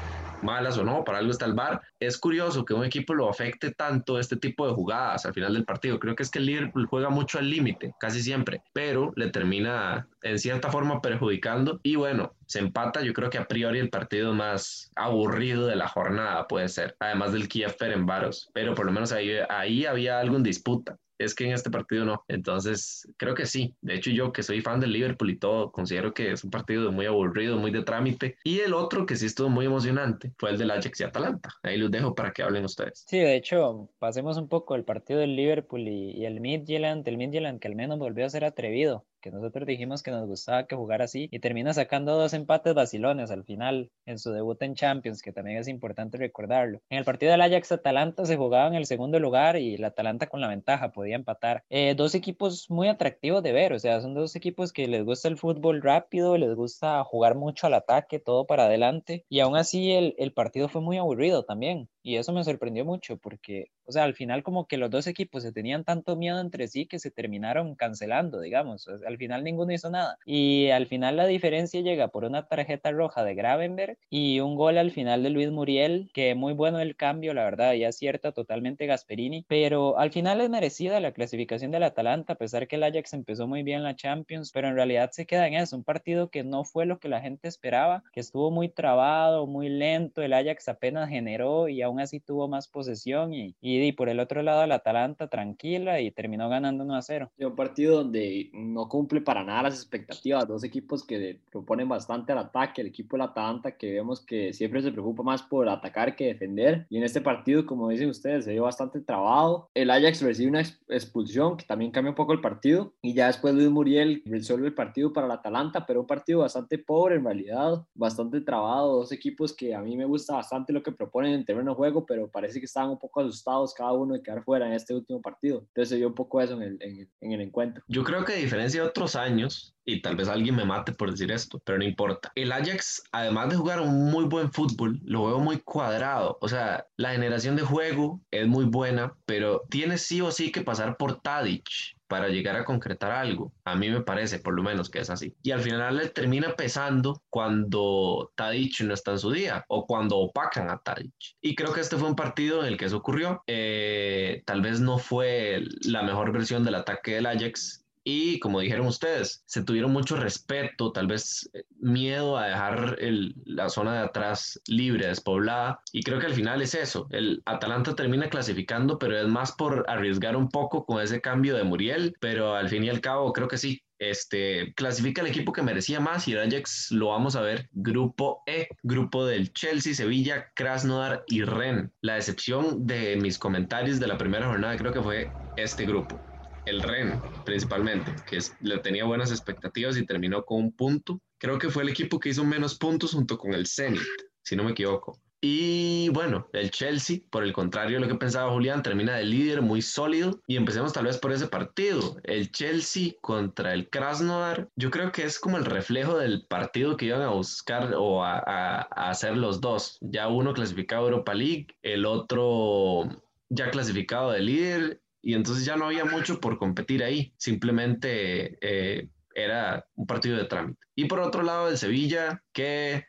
malas 0.44 0.78
o 0.78 0.84
no, 0.84 1.04
para 1.04 1.20
algo 1.20 1.32
está 1.32 1.46
el 1.46 1.54
VAR. 1.54 1.82
Es 2.00 2.18
curioso 2.18 2.66
que 2.66 2.74
un 2.74 2.86
equipo 2.86 3.14
lo 3.14 3.30
afecte 3.30 3.72
tanto 3.72 4.20
este 4.20 4.38
tipo 4.38 4.68
de 4.68 4.74
jugadas 4.74 5.26
al 5.26 5.34
final 5.34 5.54
del 5.54 5.66
partido. 5.66 6.00
Creo 6.00 6.16
que 6.16 6.24
es 6.24 6.30
que 6.30 6.40
el 6.40 6.46
Liverpool 6.46 6.86
juega 6.86 7.10
mucho 7.10 7.40
al 7.40 7.50
límite, 7.50 7.94
casi 8.00 8.22
siempre, 8.22 8.62
pero 8.74 9.12
le 9.16 9.30
termina 9.30 10.08
en 10.22 10.40
cierta 10.40 10.70
forma 10.70 11.02
perjudicando 11.02 11.80
y 11.84 11.96
bueno, 11.96 12.34
se 12.46 12.60
empata, 12.60 13.02
yo 13.02 13.14
creo 13.14 13.30
que 13.30 13.38
a 13.38 13.48
priori 13.48 13.80
el 13.80 13.90
partido 13.90 14.34
más 14.34 14.92
aburrido 14.96 15.68
de 15.68 15.76
la 15.76 15.88
jornada 15.88 16.48
puede 16.48 16.70
ser, 16.70 16.96
además 17.00 17.34
del 17.34 17.48
Kiev 17.48 17.76
Ferencváros, 17.78 18.50
pero 18.54 18.76
por 18.76 18.86
lo 18.86 18.92
menos 18.92 19.12
ahí, 19.12 19.32
ahí 19.50 19.86
había 19.86 20.20
algo 20.20 20.38
en 20.38 20.44
disputa 20.44 20.98
es 21.18 21.36
que 21.36 21.46
en 21.46 21.54
este 21.54 21.70
partido 21.70 22.06
no. 22.06 22.24
Entonces, 22.28 23.08
creo 23.18 23.36
que 23.36 23.46
sí. 23.46 23.76
De 23.82 23.96
hecho, 23.96 24.12
yo 24.12 24.32
que 24.32 24.44
soy 24.44 24.62
fan 24.62 24.80
del 24.80 24.94
Liverpool 24.94 25.30
y 25.30 25.38
todo, 25.38 25.72
considero 25.72 26.14
que 26.14 26.32
es 26.32 26.44
un 26.44 26.52
partido 26.52 26.92
muy 26.92 27.06
aburrido, 27.06 27.58
muy 27.58 27.72
de 27.72 27.84
trámite. 27.84 28.38
Y 28.44 28.60
el 28.60 28.74
otro 28.74 29.06
que 29.06 29.16
sí 29.16 29.26
estuvo 29.26 29.50
muy 29.50 29.66
emocionante 29.66 30.32
fue 30.38 30.52
el 30.52 30.58
del 30.58 30.72
Ajax 30.72 31.00
y 31.00 31.04
Atalanta. 31.04 31.50
Ahí 31.64 31.78
los 31.78 31.92
dejo 31.92 32.16
para 32.16 32.32
que 32.32 32.44
hablen 32.44 32.66
ustedes. 32.66 33.04
Sí, 33.08 33.20
de 33.20 33.36
hecho, 33.36 33.90
pasemos 34.00 34.38
un 34.38 34.48
poco 34.48 34.76
el 34.76 34.84
partido 34.84 35.20
del 35.20 35.36
Liverpool 35.36 35.88
y, 35.88 36.12
y 36.12 36.26
el 36.26 36.40
Midtjylland, 36.40 37.08
el 37.08 37.18
Midtjylland 37.18 37.60
que 37.60 37.68
al 37.68 37.76
menos 37.76 38.00
volvió 38.00 38.26
a 38.26 38.30
ser 38.30 38.46
atrevido 38.46 39.06
que 39.24 39.32
nosotros 39.32 39.66
dijimos 39.66 40.04
que 40.04 40.12
nos 40.12 40.28
gustaba 40.28 40.68
que 40.68 40.76
jugara 40.76 41.06
así 41.06 41.30
y 41.32 41.40
termina 41.40 41.74
sacando 41.74 42.18
dos 42.18 42.34
empates 42.34 42.74
vacilones 42.74 43.32
al 43.32 43.46
final 43.46 43.90
en 44.06 44.20
su 44.20 44.32
debut 44.32 44.62
en 44.62 44.76
Champions, 44.76 45.22
que 45.22 45.32
también 45.32 45.58
es 45.58 45.70
importante 45.70 46.18
recordarlo. 46.18 46.82
En 46.90 46.98
el 46.98 47.06
partido 47.06 47.32
del 47.32 47.42
Ajax-Atalanta 47.42 48.26
se 48.26 48.36
jugaba 48.36 48.68
en 48.68 48.76
el 48.76 48.86
segundo 48.86 49.20
lugar 49.20 49.58
y 49.58 49.76
el 49.76 49.84
Atalanta 49.86 50.28
con 50.28 50.42
la 50.42 50.50
ventaja 50.50 50.92
podía 50.92 51.16
empatar. 51.16 51.64
Eh, 51.70 51.96
dos 51.96 52.16
equipos 52.16 52.70
muy 52.70 52.90
atractivos 52.90 53.42
de 53.42 53.54
ver, 53.54 53.72
o 53.72 53.80
sea, 53.80 54.02
son 54.02 54.14
dos 54.14 54.36
equipos 54.36 54.74
que 54.74 54.88
les 54.88 55.06
gusta 55.06 55.30
el 55.30 55.38
fútbol 55.38 55.82
rápido, 55.82 56.38
les 56.38 56.54
gusta 56.54 57.02
jugar 57.06 57.36
mucho 57.36 57.68
al 57.68 57.76
ataque, 57.76 58.20
todo 58.20 58.46
para 58.46 58.66
adelante 58.66 59.26
y 59.30 59.40
aún 59.40 59.56
así 59.56 59.92
el, 59.92 60.16
el 60.18 60.34
partido 60.34 60.68
fue 60.68 60.82
muy 60.82 60.98
aburrido 60.98 61.46
también. 61.46 61.88
Y 62.04 62.18
eso 62.18 62.34
me 62.34 62.44
sorprendió 62.44 62.84
mucho 62.84 63.18
porque, 63.18 63.72
o 63.86 63.92
sea, 63.92 64.04
al 64.04 64.14
final 64.14 64.44
como 64.44 64.68
que 64.68 64.78
los 64.78 64.90
dos 64.92 65.08
equipos 65.08 65.42
se 65.42 65.54
tenían 65.54 65.86
tanto 65.86 66.18
miedo 66.18 66.40
entre 66.40 66.68
sí 66.68 66.86
que 66.86 67.00
se 67.00 67.12
terminaron 67.12 67.76
cancelando, 67.76 68.42
digamos. 68.42 68.88
al 68.88 69.18
final 69.18 69.44
ninguno 69.44 69.72
hizo 69.74 69.90
nada. 69.90 70.18
Y 70.26 70.70
al 70.70 70.88
final 70.88 71.16
la 71.16 71.26
diferencia 71.26 71.82
llega 71.82 72.10
por 72.10 72.26
una 72.26 72.48
tarjeta 72.48 72.92
roja 72.92 73.24
de 73.24 73.36
Gravenberg 73.36 73.98
y 74.10 74.42
un 74.42 74.56
gol 74.56 74.78
al 74.78 74.92
final 74.92 75.24
de 75.24 75.30
Luis 75.30 75.50
Muriel, 75.50 76.12
que 76.14 76.36
muy 76.36 76.54
bueno 76.54 76.80
el 76.80 76.96
cambio, 76.98 77.34
la 77.34 77.46
verdad, 77.46 77.74
ya 77.74 77.92
cierta 77.92 78.34
totalmente 78.34 78.86
Gasperini. 78.86 79.46
Pero 79.48 79.98
al 79.98 80.12
final 80.12 80.42
es 80.42 80.50
merecida 80.50 81.00
la 81.00 81.14
clasificación 81.14 81.72
del 81.72 81.84
Atalanta, 81.84 82.34
a 82.34 82.38
pesar 82.38 82.68
que 82.68 82.76
el 82.76 82.84
Ajax 82.84 83.14
empezó 83.14 83.48
muy 83.48 83.64
bien 83.64 83.84
la 83.84 83.96
Champions, 83.96 84.52
pero 84.52 84.68
en 84.68 84.76
realidad 84.76 85.12
se 85.12 85.26
queda 85.26 85.48
en 85.48 85.54
eso, 85.54 85.78
un 85.78 85.84
partido 85.86 86.30
que 86.30 86.44
no 86.44 86.66
fue 86.66 86.86
lo 86.86 87.00
que 87.00 87.08
la 87.08 87.22
gente 87.22 87.48
esperaba, 87.48 88.04
que 88.12 88.20
estuvo 88.20 88.52
muy 88.52 88.68
trabado, 88.68 89.48
muy 89.48 89.70
lento, 89.70 90.22
el 90.22 90.34
Ajax 90.34 90.68
apenas 90.68 91.10
generó 91.10 91.70
y 91.70 91.82
aún 91.82 91.93
así 92.00 92.20
tuvo 92.20 92.48
más 92.48 92.68
posesión 92.68 93.34
y, 93.34 93.56
y, 93.62 93.92
por 93.94 94.10
el 94.10 94.20
otro 94.20 94.42
lado 94.42 94.66
la 94.66 94.76
Atalanta 94.76 95.28
tranquila 95.28 96.02
y 96.02 96.12
terminó 96.12 96.50
ganando 96.50 96.84
1 96.84 96.96
a 96.96 97.02
0. 97.02 97.32
Un 97.38 97.56
partido 97.56 97.98
donde 97.98 98.50
no 98.54 98.88
cumple 98.88 99.22
para 99.22 99.44
nada 99.44 99.64
las 99.64 99.76
expectativas, 99.76 100.48
dos 100.48 100.64
equipos 100.64 101.04
que 101.04 101.40
proponen 101.52 101.88
bastante 101.88 102.32
al 102.32 102.40
ataque, 102.40 102.82
el 102.82 102.88
equipo 102.88 103.16
del 103.16 103.28
Atalanta 103.28 103.78
que 103.78 103.94
vemos 103.94 104.22
que 104.22 104.54
siempre 104.54 104.82
se 104.82 104.92
preocupa 104.92 105.24
más 105.24 105.44
por 105.44 105.70
atacar 105.70 106.16
que 106.16 106.26
defender 106.26 106.86
y 106.90 106.98
en 106.98 107.04
este 107.04 107.22
partido, 107.22 107.66
como 107.66 107.90
dicen 107.90 108.10
ustedes, 108.10 108.46
se 108.46 108.52
dio 108.52 108.64
bastante 108.64 109.02
trabado. 109.02 109.70
El 109.74 109.90
Ajax 109.90 110.22
recibe 110.22 110.50
una 110.50 110.62
expulsión 110.62 111.58
que 111.58 111.66
también 111.66 111.92
cambia 111.92 112.12
un 112.12 112.16
poco 112.16 112.34
el 112.34 112.42
partido 112.42 112.94
y 113.02 113.14
ya 113.14 113.28
después 113.28 113.54
Luis 113.54 113.70
Muriel 113.70 114.22
resuelve 114.26 114.68
el 114.68 114.74
partido 114.74 115.14
para 115.14 115.28
el 115.28 115.32
Atalanta, 115.32 115.86
pero 115.86 116.02
un 116.02 116.08
partido 116.08 116.40
bastante 116.40 116.78
pobre 116.78 117.16
en 117.16 117.26
realidad, 117.26 117.86
bastante 117.94 118.42
trabado, 118.42 118.98
dos 118.98 119.12
equipos 119.12 119.54
que 119.54 119.76
a 119.76 119.82
mí 119.82 119.96
me 119.98 120.06
gusta 120.06 120.34
bastante 120.34 120.74
lo 120.74 120.84
que 120.84 120.92
proponen 120.92 121.34
en 121.34 121.46
terreno 121.46 121.72
de 121.72 121.76
juego, 121.76 121.83
pero 122.06 122.30
parece 122.30 122.60
que 122.60 122.66
estaban 122.66 122.92
un 122.92 123.00
poco 123.00 123.22
asustados 123.22 123.74
cada 123.74 123.94
uno 123.94 124.14
de 124.14 124.22
quedar 124.22 124.44
fuera 124.44 124.68
en 124.68 124.74
este 124.74 124.94
último 124.94 125.22
partido. 125.22 125.60
Entonces 125.60 125.90
se 125.90 125.98
vio 125.98 126.08
un 126.08 126.16
poco 126.16 126.42
eso 126.42 126.54
en 126.54 126.64
el, 126.64 126.78
en, 126.82 127.10
en 127.22 127.32
el 127.32 127.42
encuentro. 127.42 127.84
Yo 127.88 128.04
creo 128.04 128.24
que 128.24 128.34
a 128.34 128.38
diferencia 128.38 128.82
de 128.82 128.88
otros 128.88 129.16
años, 129.16 129.76
y 129.86 130.02
tal 130.02 130.16
vez 130.16 130.28
alguien 130.28 130.56
me 130.56 130.66
mate 130.66 130.94
por 130.94 131.12
decir 131.12 131.32
esto, 131.32 131.62
pero 131.66 131.78
no 131.78 131.84
importa. 131.84 132.32
El 132.36 132.52
Ajax, 132.52 133.04
además 133.12 133.50
de 133.50 133.58
jugar 133.58 133.82
un 133.82 134.06
muy 134.12 134.26
buen 134.26 134.52
fútbol, 134.52 135.00
lo 135.04 135.26
veo 135.26 135.40
muy 135.40 135.60
cuadrado. 135.60 136.38
O 136.42 136.48
sea, 136.48 136.88
la 136.98 137.12
generación 137.12 137.56
de 137.56 137.64
juego 137.64 138.22
es 138.32 138.48
muy 138.48 138.66
buena, 138.66 139.16
pero 139.26 139.64
tiene 139.70 139.98
sí 139.98 140.22
o 140.22 140.32
sí 140.32 140.52
que 140.52 140.62
pasar 140.62 140.98
por 140.98 141.22
Tadic 141.22 141.68
para 142.14 142.28
llegar 142.28 142.56
a 142.56 142.64
concretar 142.64 143.10
algo. 143.10 143.52
A 143.66 143.76
mí 143.76 143.90
me 143.90 144.02
parece, 144.02 144.38
por 144.38 144.54
lo 144.54 144.62
menos, 144.62 144.88
que 144.92 145.00
es 145.00 145.10
así. 145.10 145.36
Y 145.42 145.50
al 145.50 145.62
final 145.62 145.98
le 145.98 146.10
termina 146.10 146.56
pesando 146.56 147.24
cuando 147.28 148.32
Tadic 148.36 148.82
no 148.82 148.94
está 148.94 149.14
en 149.14 149.18
su 149.18 149.32
día 149.32 149.66
o 149.68 149.88
cuando 149.88 150.20
opacan 150.20 150.70
a 150.70 150.78
Tadic. 150.78 151.12
Y 151.42 151.56
creo 151.56 151.74
que 151.74 151.82
este 151.82 151.98
fue 151.98 152.08
un 152.08 152.16
partido 152.16 152.62
en 152.62 152.68
el 152.68 152.78
que 152.78 152.86
eso 152.86 152.98
ocurrió. 152.98 153.42
Eh, 153.48 154.44
tal 154.46 154.62
vez 154.62 154.80
no 154.80 155.00
fue 155.00 155.64
la 155.86 156.04
mejor 156.04 156.32
versión 156.32 156.64
del 156.64 156.76
ataque 156.76 157.16
del 157.16 157.26
Ajax, 157.26 157.83
y 158.04 158.40
como 158.40 158.60
dijeron 158.60 158.88
ustedes, 158.88 159.44
se 159.46 159.64
tuvieron 159.64 159.92
mucho 159.92 160.18
respeto, 160.18 160.92
tal 160.92 161.08
vez 161.08 161.50
eh, 161.54 161.64
miedo 161.80 162.38
a 162.38 162.48
dejar 162.48 162.98
la 163.46 163.70
zona 163.70 163.94
de 163.94 164.00
atrás 164.06 164.60
libre, 164.68 165.08
despoblada. 165.08 165.80
Y 165.92 166.04
creo 166.04 166.20
que 166.20 166.26
al 166.26 166.34
final 166.34 166.62
es 166.62 166.76
eso. 166.76 167.08
El 167.12 167.42
Atalanta 167.46 167.96
termina 167.96 168.30
clasificando, 168.30 169.00
pero 169.00 169.18
es 169.20 169.28
más 169.28 169.54
por 169.54 169.86
arriesgar 169.90 170.36
un 170.36 170.50
poco 170.50 170.86
con 170.86 171.02
ese 171.02 171.22
cambio 171.22 171.56
de 171.56 171.64
Muriel. 171.64 172.16
Pero 172.20 172.56
al 172.56 172.70
fin 172.70 172.84
y 172.84 172.90
al 172.90 173.02
cabo, 173.02 173.32
creo 173.34 173.48
que 173.48 173.58
sí. 173.58 173.82
Este, 174.00 174.74
clasifica 174.74 175.22
el 175.22 175.28
equipo 175.28 175.54
que 175.54 175.62
merecía 175.62 176.02
más 176.02 176.28
y 176.28 176.34
el 176.34 176.40
Ajax 176.40 176.92
lo 176.92 177.08
vamos 177.10 177.38
a 177.38 177.42
ver. 177.42 177.70
Grupo 177.72 178.44
E, 178.46 178.68
grupo 178.84 179.26
del 179.26 179.54
Chelsea, 179.54 179.94
Sevilla, 179.94 180.52
Krasnodar 180.56 181.24
y 181.28 181.44
Ren. 181.44 181.94
La 182.02 182.16
decepción 182.16 182.86
de 182.86 183.16
mis 183.16 183.40
comentarios 183.40 184.02
de 184.02 184.08
la 184.08 184.18
primera 184.18 184.48
jornada 184.48 184.76
creo 184.78 184.92
que 184.92 185.02
fue 185.02 185.36
este 185.56 185.86
grupo 185.86 186.22
el 186.66 186.82
Ren 186.82 187.22
principalmente, 187.44 188.16
que 188.26 188.40
le 188.62 188.78
tenía 188.80 189.06
buenas 189.06 189.32
expectativas 189.32 189.98
y 189.98 190.06
terminó 190.06 190.46
con 190.46 190.60
un 190.60 190.72
punto. 190.76 191.20
Creo 191.38 191.60
que 191.60 191.70
fue 191.70 191.84
el 191.84 191.90
equipo 191.90 192.20
que 192.20 192.30
hizo 192.30 192.46
menos 192.46 192.76
puntos 192.78 193.12
junto 193.12 193.38
con 193.38 193.54
el 193.54 193.68
Zenit, 193.68 194.02
si 194.42 194.56
no 194.56 194.64
me 194.64 194.72
equivoco. 194.72 195.20
Y 195.46 196.08
bueno, 196.14 196.48
el 196.54 196.72
Chelsea, 196.72 197.18
por 197.30 197.44
el 197.44 197.52
contrario 197.52 197.98
de 197.98 198.06
lo 198.06 198.08
que 198.08 198.18
pensaba 198.18 198.54
Julián, 198.54 198.82
termina 198.82 199.18
de 199.18 199.26
líder 199.26 199.62
muy 199.62 199.82
sólido. 199.82 200.40
Y 200.48 200.56
empecemos 200.56 200.94
tal 200.94 201.04
vez 201.04 201.18
por 201.18 201.34
ese 201.34 201.48
partido. 201.48 202.16
El 202.24 202.50
Chelsea 202.50 203.16
contra 203.20 203.74
el 203.74 203.90
Krasnodar. 203.90 204.70
Yo 204.78 204.90
creo 204.90 205.12
que 205.12 205.24
es 205.24 205.42
como 205.42 205.58
el 205.58 205.66
reflejo 205.66 206.18
del 206.18 206.46
partido 206.46 206.96
que 206.96 207.08
iban 207.08 207.24
a 207.24 207.32
buscar 207.32 207.94
o 207.98 208.24
a, 208.24 208.38
a 208.40 209.10
hacer 209.10 209.36
los 209.36 209.60
dos. 209.60 209.98
Ya 210.00 210.30
uno 210.30 210.54
clasificado 210.54 211.04
a 211.04 211.10
Europa 211.10 211.34
League, 211.34 211.68
el 211.82 212.06
otro 212.06 213.10
ya 213.50 213.70
clasificado 213.70 214.32
de 214.32 214.40
líder 214.40 215.03
y 215.24 215.34
entonces 215.36 215.66
ya 215.66 215.78
no 215.78 215.86
había 215.86 216.06
mucho 216.06 216.40
por 216.40 216.60
competir 216.60 217.02
ahí, 217.02 217.34
simplemente 217.38 218.60
eh, 218.62 219.08
era 219.34 219.88
un 219.96 220.06
partido 220.06 220.38
de 220.38 220.46
trámite. 220.46 220.80
Y 220.96 221.06
por 221.06 221.22
otro 221.22 221.42
lado, 221.42 221.70
el 221.70 221.78
Sevilla, 221.78 222.44
que 222.52 223.06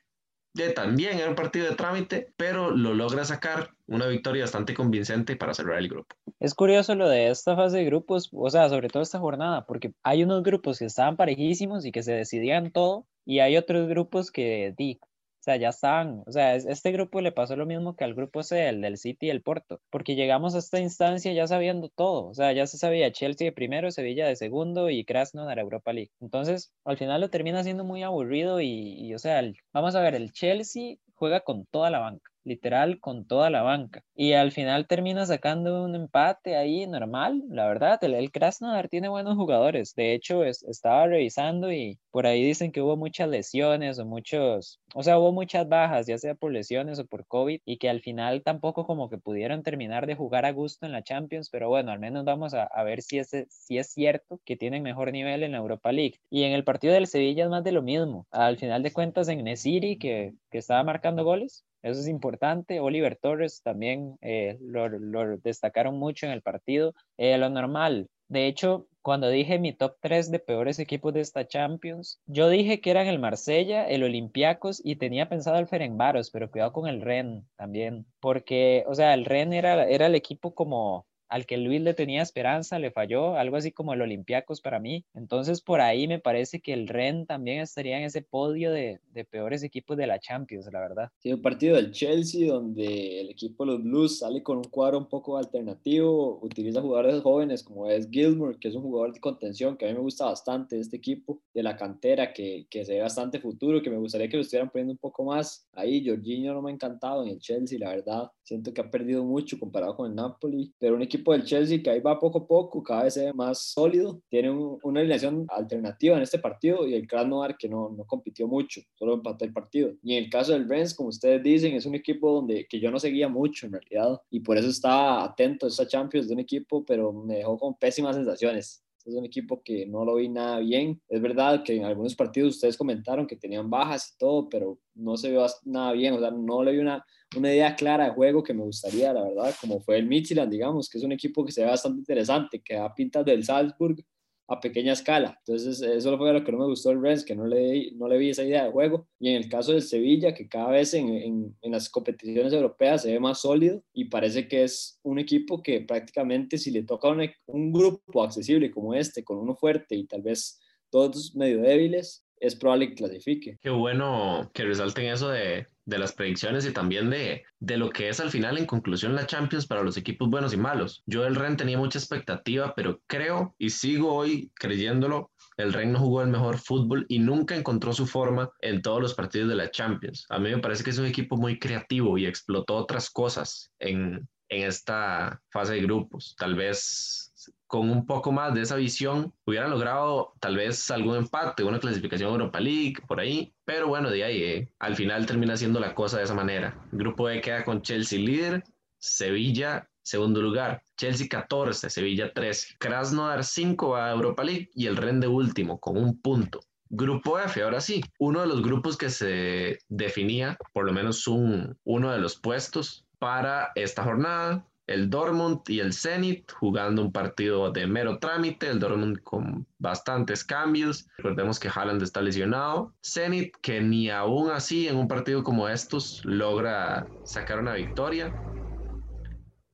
también 0.75 1.19
era 1.19 1.29
un 1.29 1.35
partido 1.35 1.69
de 1.69 1.75
trámite, 1.75 2.33
pero 2.37 2.71
lo 2.71 2.95
logra 2.95 3.25
sacar 3.25 3.71
una 3.87 4.07
victoria 4.07 4.45
bastante 4.45 4.73
convincente 4.75 5.35
para 5.35 5.53
cerrar 5.53 5.79
el 5.79 5.89
grupo. 5.89 6.15
Es 6.39 6.55
curioso 6.55 6.95
lo 6.95 7.09
de 7.09 7.31
esta 7.31 7.57
fase 7.57 7.79
de 7.79 7.85
grupos, 7.85 8.31
o 8.33 8.49
sea, 8.49 8.69
sobre 8.69 8.89
todo 8.89 9.03
esta 9.03 9.19
jornada, 9.19 9.67
porque 9.67 9.93
hay 10.05 10.23
unos 10.23 10.45
grupos 10.45 10.79
que 10.79 10.85
estaban 10.85 11.17
parejísimos 11.17 11.85
y 11.85 11.91
que 11.91 12.05
se 12.05 12.13
decidían 12.13 12.71
todo, 12.71 13.07
y 13.27 13.41
hay 13.41 13.57
otros 13.57 13.89
grupos 13.89 14.31
que 14.31 14.73
di, 14.79 15.01
o 15.45 15.51
sea, 15.51 15.57
ya 15.57 15.69
están. 15.69 16.23
O 16.27 16.33
sea, 16.33 16.55
este 16.55 16.91
grupo 16.91 17.21
le 17.21 17.31
pasó 17.31 17.55
lo 17.55 17.67
mismo 17.67 17.97
que 17.97 18.05
al 18.05 18.15
grupo 18.15 18.43
C, 18.43 18.67
el 18.67 18.81
del 18.81 18.97
City 18.97 19.27
y 19.27 19.31
el 19.31 19.43
Porto, 19.43 19.79
porque 19.91 20.15
llegamos 20.15 20.55
a 20.55 20.59
esta 20.59 20.81
instancia 20.81 21.35
ya 21.35 21.47
sabiendo 21.47 21.91
todo. 21.91 22.29
O 22.29 22.35
sea, 22.35 22.53
ya 22.53 22.67
se 22.67 22.79
sabía 22.79 23.13
Chelsea 23.13 23.47
de 23.47 23.53
primero, 23.53 23.91
Sevilla 23.91 24.27
de 24.27 24.37
segundo 24.37 24.89
y 24.89 25.05
Krasnodar 25.05 25.59
Europa 25.59 25.93
League. 25.93 26.13
Entonces, 26.21 26.73
al 26.87 26.97
final 26.97 27.21
lo 27.21 27.29
termina 27.29 27.63
siendo 27.63 27.85
muy 27.85 28.03
aburrido 28.03 28.63
y, 28.63 28.95
y 28.99 29.15
o 29.15 29.19
sea, 29.19 29.43
vamos 29.75 29.95
a 29.95 30.01
ver, 30.01 30.15
el 30.15 30.33
Chelsea 30.33 30.97
juega 31.15 31.41
con 31.41 31.67
toda 31.67 31.91
la 31.91 31.99
banca 31.99 32.34
literal 32.45 33.01
con 33.01 33.27
toda 33.27 33.51
la 33.51 33.63
banca. 33.63 34.03
Y 34.15 34.33
al 34.33 34.53
final 34.53 34.87
termina 34.87 35.27
sacando 35.27 35.85
un 35.85 35.95
empate 35.95 36.57
ahí 36.57 36.87
normal, 36.87 37.43
la 37.49 37.67
verdad. 37.67 38.03
El, 38.03 38.15
el 38.15 38.31
Krasnodar 38.31 38.89
tiene 38.89 39.09
buenos 39.09 39.37
jugadores. 39.37 39.95
De 39.95 40.15
hecho, 40.15 40.45
estaba 40.45 41.07
revisando 41.07 41.73
y 41.73 41.99
por 42.11 42.27
ahí 42.27 42.45
dicen 42.45 42.71
que 42.71 42.81
hubo 42.81 42.97
muchas 42.97 43.29
lesiones 43.29 43.99
o 43.99 44.05
muchos, 44.05 44.81
o 44.95 45.03
sea, 45.03 45.19
hubo 45.19 45.33
muchas 45.33 45.69
bajas, 45.69 46.07
ya 46.07 46.19
sea 46.19 46.35
por 46.35 46.53
lesiones 46.53 46.99
o 46.99 47.07
por 47.07 47.27
COVID, 47.27 47.61
y 47.65 47.79
que 47.79 47.89
al 47.89 48.01
final 48.01 48.43
tampoco 48.43 48.87
como 48.87 49.11
que 49.11 49.19
pudieron 49.19 49.63
terminar 49.63 50.07
de 50.07 50.15
jugar 50.15 50.47
a 50.47 50.53
gusto 50.53 50.87
en 50.87 50.93
la 50.93 51.03
Champions, 51.03 51.51
pero 51.51 51.69
bueno, 51.69 51.91
al 51.91 51.99
menos 51.99 52.25
vamos 52.25 52.55
a, 52.55 52.69
ver 52.85 53.03
si 53.03 53.19
es, 53.19 53.31
si 53.49 53.79
es 53.79 53.89
cierto 53.89 54.41
que 54.45 54.57
tienen 54.57 54.83
mejor 54.83 55.11
nivel 55.13 55.43
en 55.43 55.53
la 55.53 55.59
Europa 55.59 55.91
League. 55.93 56.21
Y 56.31 56.45
en 56.45 56.53
el 56.53 56.65
partido 56.65 56.95
del 56.95 57.07
Sevilla 57.07 57.45
es 57.45 57.51
más 57.51 57.65
de 57.65 57.73
lo 57.73 57.83
mismo. 57.83 58.27
Al 58.31 58.59
final 58.59 58.83
de 58.83 58.93
cuentas, 58.93 59.29
en 59.29 59.43
Nesiri, 59.43 59.99
que, 59.99 60.35
que 60.51 60.59
estaba 60.59 60.83
marcando 60.85 61.25
goles, 61.25 61.65
eso 61.85 62.01
es 62.01 62.09
importante. 62.09 62.81
Oliver 62.81 63.17
Torres 63.17 63.61
también 63.63 64.17
eh, 64.23 64.59
lo, 64.61 65.37
destacaron 65.39 65.99
mucho 65.99 66.25
en 66.27 66.33
el 66.33 66.41
partido. 66.41 66.95
Eh, 67.19 67.37
lo 67.37 67.51
normal, 67.51 68.09
De 68.29 68.47
hecho, 68.47 68.87
cuando 69.03 69.29
dije 69.29 69.59
mi 69.59 69.75
top 69.75 69.97
3 70.01 70.31
de 70.31 70.39
peores 70.39 70.79
equipos 70.79 71.13
de 71.13 71.21
esta 71.21 71.47
Champions, 71.47 72.21
yo 72.25 72.49
dije 72.49 72.81
que 72.81 72.91
eran 72.91 73.07
el 73.07 73.19
Marsella, 73.19 73.87
el 73.87 74.03
Olympiacos 74.03 74.81
y 74.83 74.97
tenía 74.97 75.29
pensado 75.29 75.59
el 75.59 75.69
Ferencváros, 75.69 76.31
pero 76.31 76.51
cuidado 76.51 76.73
con 76.73 76.89
el 76.89 77.03
Ren 77.03 77.47
también, 77.57 78.07
porque, 78.19 78.85
o 78.89 78.95
sea, 78.95 79.13
el 79.13 79.27
Ren 79.27 79.53
era, 79.53 79.87
era 79.87 80.07
el 80.07 80.15
equipo 80.15 80.55
como 80.55 81.05
al 81.29 81.47
que 81.47 81.57
Luis 81.57 81.81
le 81.81 81.95
tenía 81.95 82.23
esperanza, 82.23 82.79
le 82.79 82.91
falló, 82.91 83.37
algo 83.37 83.57
así 83.57 83.73
como 83.73 83.95
el 83.95 84.03
Olympiacos 84.03 84.61
para 84.61 84.79
mí. 84.79 85.05
Entonces, 85.15 85.61
por 85.61 85.81
ahí 85.81 86.07
me 86.09 86.19
parece 86.19 86.61
que 86.61 86.73
el 86.73 86.89
Ren 86.89 87.27
también 87.27 87.61
estaría 87.61 87.99
en 87.99 88.05
ese 88.05 88.23
podio 88.23 88.71
de, 88.71 89.01
de 89.13 89.25
peores 89.25 89.63
equipos 89.63 89.97
de 89.97 90.07
la 90.07 90.19
Champions, 90.19 90.69
la 90.73 90.81
verdad. 90.81 91.11
Sí, 91.19 91.33
un 91.33 91.43
partido 91.43 91.77
del 91.77 91.93
Chelsea 91.93 92.53
donde 92.53 93.21
el 93.21 93.31
equipo 93.31 93.65
de 93.65 93.73
los 93.73 93.83
Blues 93.83 94.19
sale 94.19 94.43
con 94.43 94.59
un 94.59 94.65
cuadro 94.65 94.99
un 94.99 95.09
poco 95.09 95.37
alternativo, 95.37 96.39
utiliza 96.43 96.81
jugadores 96.81 97.23
jóvenes 97.23 97.63
como 97.63 97.89
es 97.89 98.09
Gilmour, 98.11 98.59
que 98.59 98.69
es 98.69 98.75
un 98.75 98.83
jugador 98.83 99.13
de 99.13 99.21
contención 99.21 99.77
que 99.77 99.87
a 99.87 99.89
mí 99.89 99.95
me 99.95 100.01
gusta 100.01 100.27
bastante 100.27 100.77
de 100.77 100.83
este 100.83 100.97
equipo, 100.97 101.41
de 101.53 101.63
la 101.63 101.77
cantera, 101.77 102.33
que, 102.33 102.67
que 102.69 102.85
se 102.85 102.95
ve 102.95 103.01
bastante 103.01 103.39
futuro, 103.39 103.83
que 103.83 103.91
me 103.91 103.97
gustaría 103.97 104.29
que 104.29 104.37
lo 104.37 104.43
estuvieran 104.43 104.71
poniendo 104.71 104.93
un 104.93 104.99
poco 104.99 105.25
más 105.25 105.67
ahí. 105.73 106.07
Jorginho 106.07 106.53
no 106.53 106.63
me 106.63 106.71
ha 106.71 106.75
encantado 106.75 107.23
en 107.25 107.31
el 107.31 107.39
Chelsea, 107.39 107.79
la 107.79 107.91
verdad. 107.91 108.31
Siento 108.43 108.73
que 108.73 108.81
ha 108.81 108.91
perdido 108.91 109.25
mucho 109.25 109.59
comparado 109.59 109.97
con 109.97 110.11
el 110.11 110.17
Napoli, 110.17 110.73
pero 110.79 110.97
un 110.97 111.03
equipo 111.03 111.14
del 111.19 111.45
Chelsea 111.45 111.83
que 111.83 111.91
ahí 111.91 112.01
va 112.01 112.19
poco 112.19 112.39
a 112.39 112.47
poco, 112.47 112.83
cada 112.83 113.05
vez 113.05 113.15
se 113.15 113.27
ve 113.27 113.33
más 113.33 113.59
sólido, 113.59 114.21
tiene 114.29 114.51
una 114.51 115.01
alineación 115.01 115.47
alternativa 115.49 116.17
en 116.17 116.23
este 116.23 116.39
partido 116.39 116.87
y 116.87 116.95
el 116.95 117.07
Krasnodar 117.07 117.57
que 117.57 117.69
no, 117.69 117.91
no 117.91 118.05
compitió 118.05 118.47
mucho, 118.47 118.81
solo 118.95 119.15
empató 119.15 119.45
el 119.45 119.53
partido. 119.53 119.93
Y 120.03 120.17
en 120.17 120.25
el 120.25 120.31
caso 120.31 120.53
del 120.53 120.69
Rennes, 120.69 120.95
como 120.95 121.09
ustedes 121.09 121.43
dicen, 121.43 121.75
es 121.75 121.87
un 121.87 121.95
equipo 121.95 122.33
donde 122.33 122.67
que 122.69 122.81
yo 122.81 122.91
no 122.91 122.99
seguía 122.99 123.29
mucho 123.29 123.67
en 123.67 123.73
realidad 123.73 124.21
y 124.31 124.41
por 124.41 124.57
eso 124.57 124.69
estaba 124.69 125.25
atento 125.25 125.67
a 125.67 125.69
esta 125.69 125.87
Champions 125.87 126.29
de 126.29 126.35
un 126.35 126.41
equipo, 126.41 126.85
pero 126.85 127.13
me 127.13 127.37
dejó 127.37 127.59
con 127.59 127.75
pésimas 127.75 128.17
sensaciones 128.17 128.84
es 129.05 129.15
un 129.15 129.25
equipo 129.25 129.63
que 129.63 129.87
no 129.87 130.05
lo 130.05 130.17
vi 130.17 130.29
nada 130.29 130.59
bien. 130.61 131.01
Es 131.09 131.21
verdad 131.21 131.63
que 131.63 131.77
en 131.77 131.85
algunos 131.85 132.15
partidos 132.15 132.55
ustedes 132.55 132.77
comentaron 132.77 133.27
que 133.27 133.37
tenían 133.37 133.69
bajas 133.69 134.13
y 134.15 134.19
todo, 134.19 134.49
pero 134.49 134.79
no 134.95 135.17
se 135.17 135.31
vio 135.31 135.47
nada 135.65 135.93
bien. 135.93 136.15
O 136.15 136.21
sea, 136.21 136.31
no 136.31 136.63
le 136.63 136.73
vi 136.73 136.79
una, 136.79 137.05
una 137.37 137.53
idea 137.53 137.75
clara 137.77 138.05
de 138.05 138.11
juego 138.11 138.43
que 138.43 138.55
me 138.55 138.63
gustaría, 138.63 139.13
la 139.13 139.23
verdad, 139.23 139.55
como 139.61 139.81
fue 139.81 139.99
el 139.99 140.07
Midtjylland, 140.07 140.51
digamos, 140.51 140.89
que 140.89 140.99
es 140.99 141.05
un 141.05 141.13
equipo 141.13 141.45
que 141.45 141.53
se 141.53 141.63
ve 141.63 141.71
bastante 141.71 141.99
interesante, 141.99 142.63
que 142.63 142.75
da 142.75 142.95
pintas 142.95 143.25
del 143.25 143.45
Salzburg 143.45 144.05
a 144.49 144.61
pequeña 144.61 144.93
escala. 144.93 145.39
Entonces, 145.47 145.81
eso 145.81 146.19
fue 146.19 146.33
lo 146.33 146.45
que 146.45 146.53
no 146.53 146.59
me 146.59 146.67
gustó 146.67 146.91
el 146.91 147.01
Rennes, 147.01 147.25
que 147.25 147.35
no 147.35 147.47
le, 147.47 147.93
no 147.93 148.09
le 148.09 148.19
vi 148.19 148.31
esa 148.31 148.45
idea 148.45 148.65
de 148.65 148.73
juego. 148.73 149.09
Y 149.19 149.31
en 149.31 149.37
el 149.37 149.49
caso 149.49 149.73
del 149.73 149.83
Sevilla, 149.83 150.35
que 150.35 150.49
cada 150.49 150.71
vez 150.71 150.95
en, 150.95 151.09
en, 151.09 151.57
en, 151.63 151.73
las 151.73 151.89
competiciones 151.89 152.53
europeas 152.53 153.03
se 153.03 153.13
ve 153.13 153.21
más 153.21 153.41
sólido 153.41 153.83
y 153.93 154.07
parece 154.07 154.49
que 154.49 154.65
es 154.65 154.99
un 155.03 155.19
equipo 155.19 155.63
que 155.63 155.81
prácticamente 155.81 156.59
si 156.59 156.71
le 156.71 156.83
toca 156.83 157.09
un, 157.09 157.29
un 157.47 157.73
grupo 157.73 158.23
accesible 158.23 158.71
como 158.71 158.95
este, 158.95 159.25
con 159.25 159.39
uno 159.39 159.55
fuerte 159.55 159.97
y 159.97 160.07
tal 160.07 160.23
vez 160.23 160.61
todos 160.91 161.35
medio 161.35 161.61
débiles, 161.61 162.25
es 162.39 162.55
probable 162.55 162.91
que 162.91 162.95
clasifique. 162.95 163.59
Qué 163.61 163.71
bueno 163.71 164.51
que 164.53 164.65
resalten 164.65 165.07
eso 165.07 165.29
de, 165.29 165.67
de 165.87 165.99
las 165.99 166.13
predicciones 166.13 166.67
y 166.67 166.73
también 166.73 167.11
de, 167.11 167.45
de 167.61 167.77
lo 167.77 167.91
que 167.91 168.09
es 168.09 168.21
al 168.21 168.31
final 168.31 168.59
en 168.59 168.67
conclusión 168.67 169.15
la 169.15 169.27
Champions 169.27 169.67
para 169.67 169.83
los 169.83 169.97
equipos 169.97 170.29
buenos 170.29 170.55
y 170.55 170.57
malos. 170.57 171.03
Yo 171.07 171.23
del 171.23 171.35
Ren 171.35 171.57
tenía 171.57 171.79
mucha 171.79 171.99
expectativa, 171.99 172.75
pero 172.75 173.01
creo 173.07 173.55
y 173.59 173.71
sigo 173.71 174.15
hoy 174.15 174.51
creyéndolo, 174.55 175.31
el 175.57 175.73
Ren 175.73 175.93
no 175.93 176.01
jugó 176.01 176.23
el 176.23 176.29
mejor 176.29 176.59
fútbol 176.59 177.07
y 177.09 177.19
nunca 177.19 177.55
encontró 177.55 177.93
su 177.93 178.07
forma 178.07 178.51
en 178.61 178.83
todos 178.83 179.01
los 179.01 179.15
partidos 179.15 179.49
de 179.49 179.57
la 179.57 179.71
Champions. 179.71 180.27
A 180.29 180.39
mí 180.39 180.51
me 180.51 180.59
parece 180.59 180.83
que 180.83 180.91
es 180.91 180.99
un 180.99 181.07
equipo 181.07 181.37
muy 181.37 181.59
creativo 181.59 182.19
y 182.19 182.27
explotó 182.27 182.77
otras 182.77 183.11
cosas 183.11 183.71
en, 183.79 184.29
en 184.49 184.67
esta 184.67 185.41
fase 185.51 185.75
de 185.75 185.83
grupos. 185.83 186.35
Tal 186.39 186.55
vez 186.55 187.33
con 187.67 187.91
un 187.91 188.07
poco 188.07 188.33
más 188.33 188.55
de 188.55 188.63
esa 188.63 188.77
visión, 188.77 189.33
hubieran 189.47 189.71
logrado 189.71 190.35
tal 190.41 190.57
vez 190.57 190.91
algún 190.91 191.17
empate, 191.17 191.65
una 191.65 191.81
clasificación 191.81 192.31
Europa 192.31 192.61
League, 192.61 192.95
por 193.07 193.21
ahí. 193.21 193.53
Pero 193.65 193.89
bueno, 193.89 194.11
de 194.11 194.25
ahí, 194.25 194.43
eh, 194.43 194.73
al 194.79 194.97
final 194.97 195.27
termina 195.27 195.57
siendo 195.57 195.81
la 195.81 195.95
cosa 195.95 196.19
de 196.19 196.25
esa 196.25 196.35
manera. 196.35 196.77
Grupo 196.93 197.29
E 197.29 197.41
queda 197.41 197.65
con 197.65 197.83
Chelsea 197.83 198.19
líder, 198.19 198.65
Sevilla 198.99 199.89
segundo 200.05 200.43
lugar, 200.43 200.83
Chelsea 200.97 201.27
14, 201.29 201.91
Sevilla 201.91 202.33
13, 202.33 202.77
Krasnodar 202.79 203.43
5 203.43 203.89
va 203.89 204.07
a 204.07 204.13
Europa 204.13 204.45
League 204.45 204.71
y 204.75 204.87
el 204.87 204.97
Ren 204.97 205.19
de 205.19 205.27
último 205.27 205.81
con 205.81 205.97
un 205.97 206.21
punto. 206.21 206.61
Grupo 206.91 207.39
F, 207.41 207.63
ahora 207.63 207.81
sí, 207.81 208.05
uno 208.19 208.43
de 208.43 208.47
los 208.47 208.63
grupos 208.63 208.97
que 208.97 209.11
se 209.11 209.79
definía, 209.89 210.57
por 210.73 210.85
lo 210.85 210.93
menos 210.93 211.27
un, 211.27 211.77
uno 211.85 212.13
de 212.13 212.19
los 212.19 212.37
puestos 212.37 213.07
para 213.19 213.73
esta 213.75 214.05
jornada, 214.05 214.65
el 214.87 215.09
Dortmund 215.09 215.61
y 215.69 215.81
el 215.81 215.93
Zenit 215.93 216.51
jugando 216.53 217.03
un 217.03 217.13
partido 217.13 217.71
de 217.71 217.87
mero 217.87 218.19
trámite, 218.19 218.69
el 218.69 218.81
Dortmund 218.81 219.23
con 219.23 219.67
bastantes 219.79 220.45
cambios. 220.45 221.07
Recordemos 221.19 221.59
que 221.59 221.71
Haaland 221.75 222.03
está 222.03 222.21
lesionado. 222.21 222.95
Zenit 223.03 223.57
que 223.63 223.81
ni 223.81 224.11
aún 224.11 224.51
así 224.51 224.89
en 224.89 224.97
un 224.97 225.09
partido 225.09 225.43
como 225.43 225.69
estos 225.69 226.25
logra 226.25 227.07
sacar 227.25 227.61
una 227.61 227.75
victoria. 227.75 228.35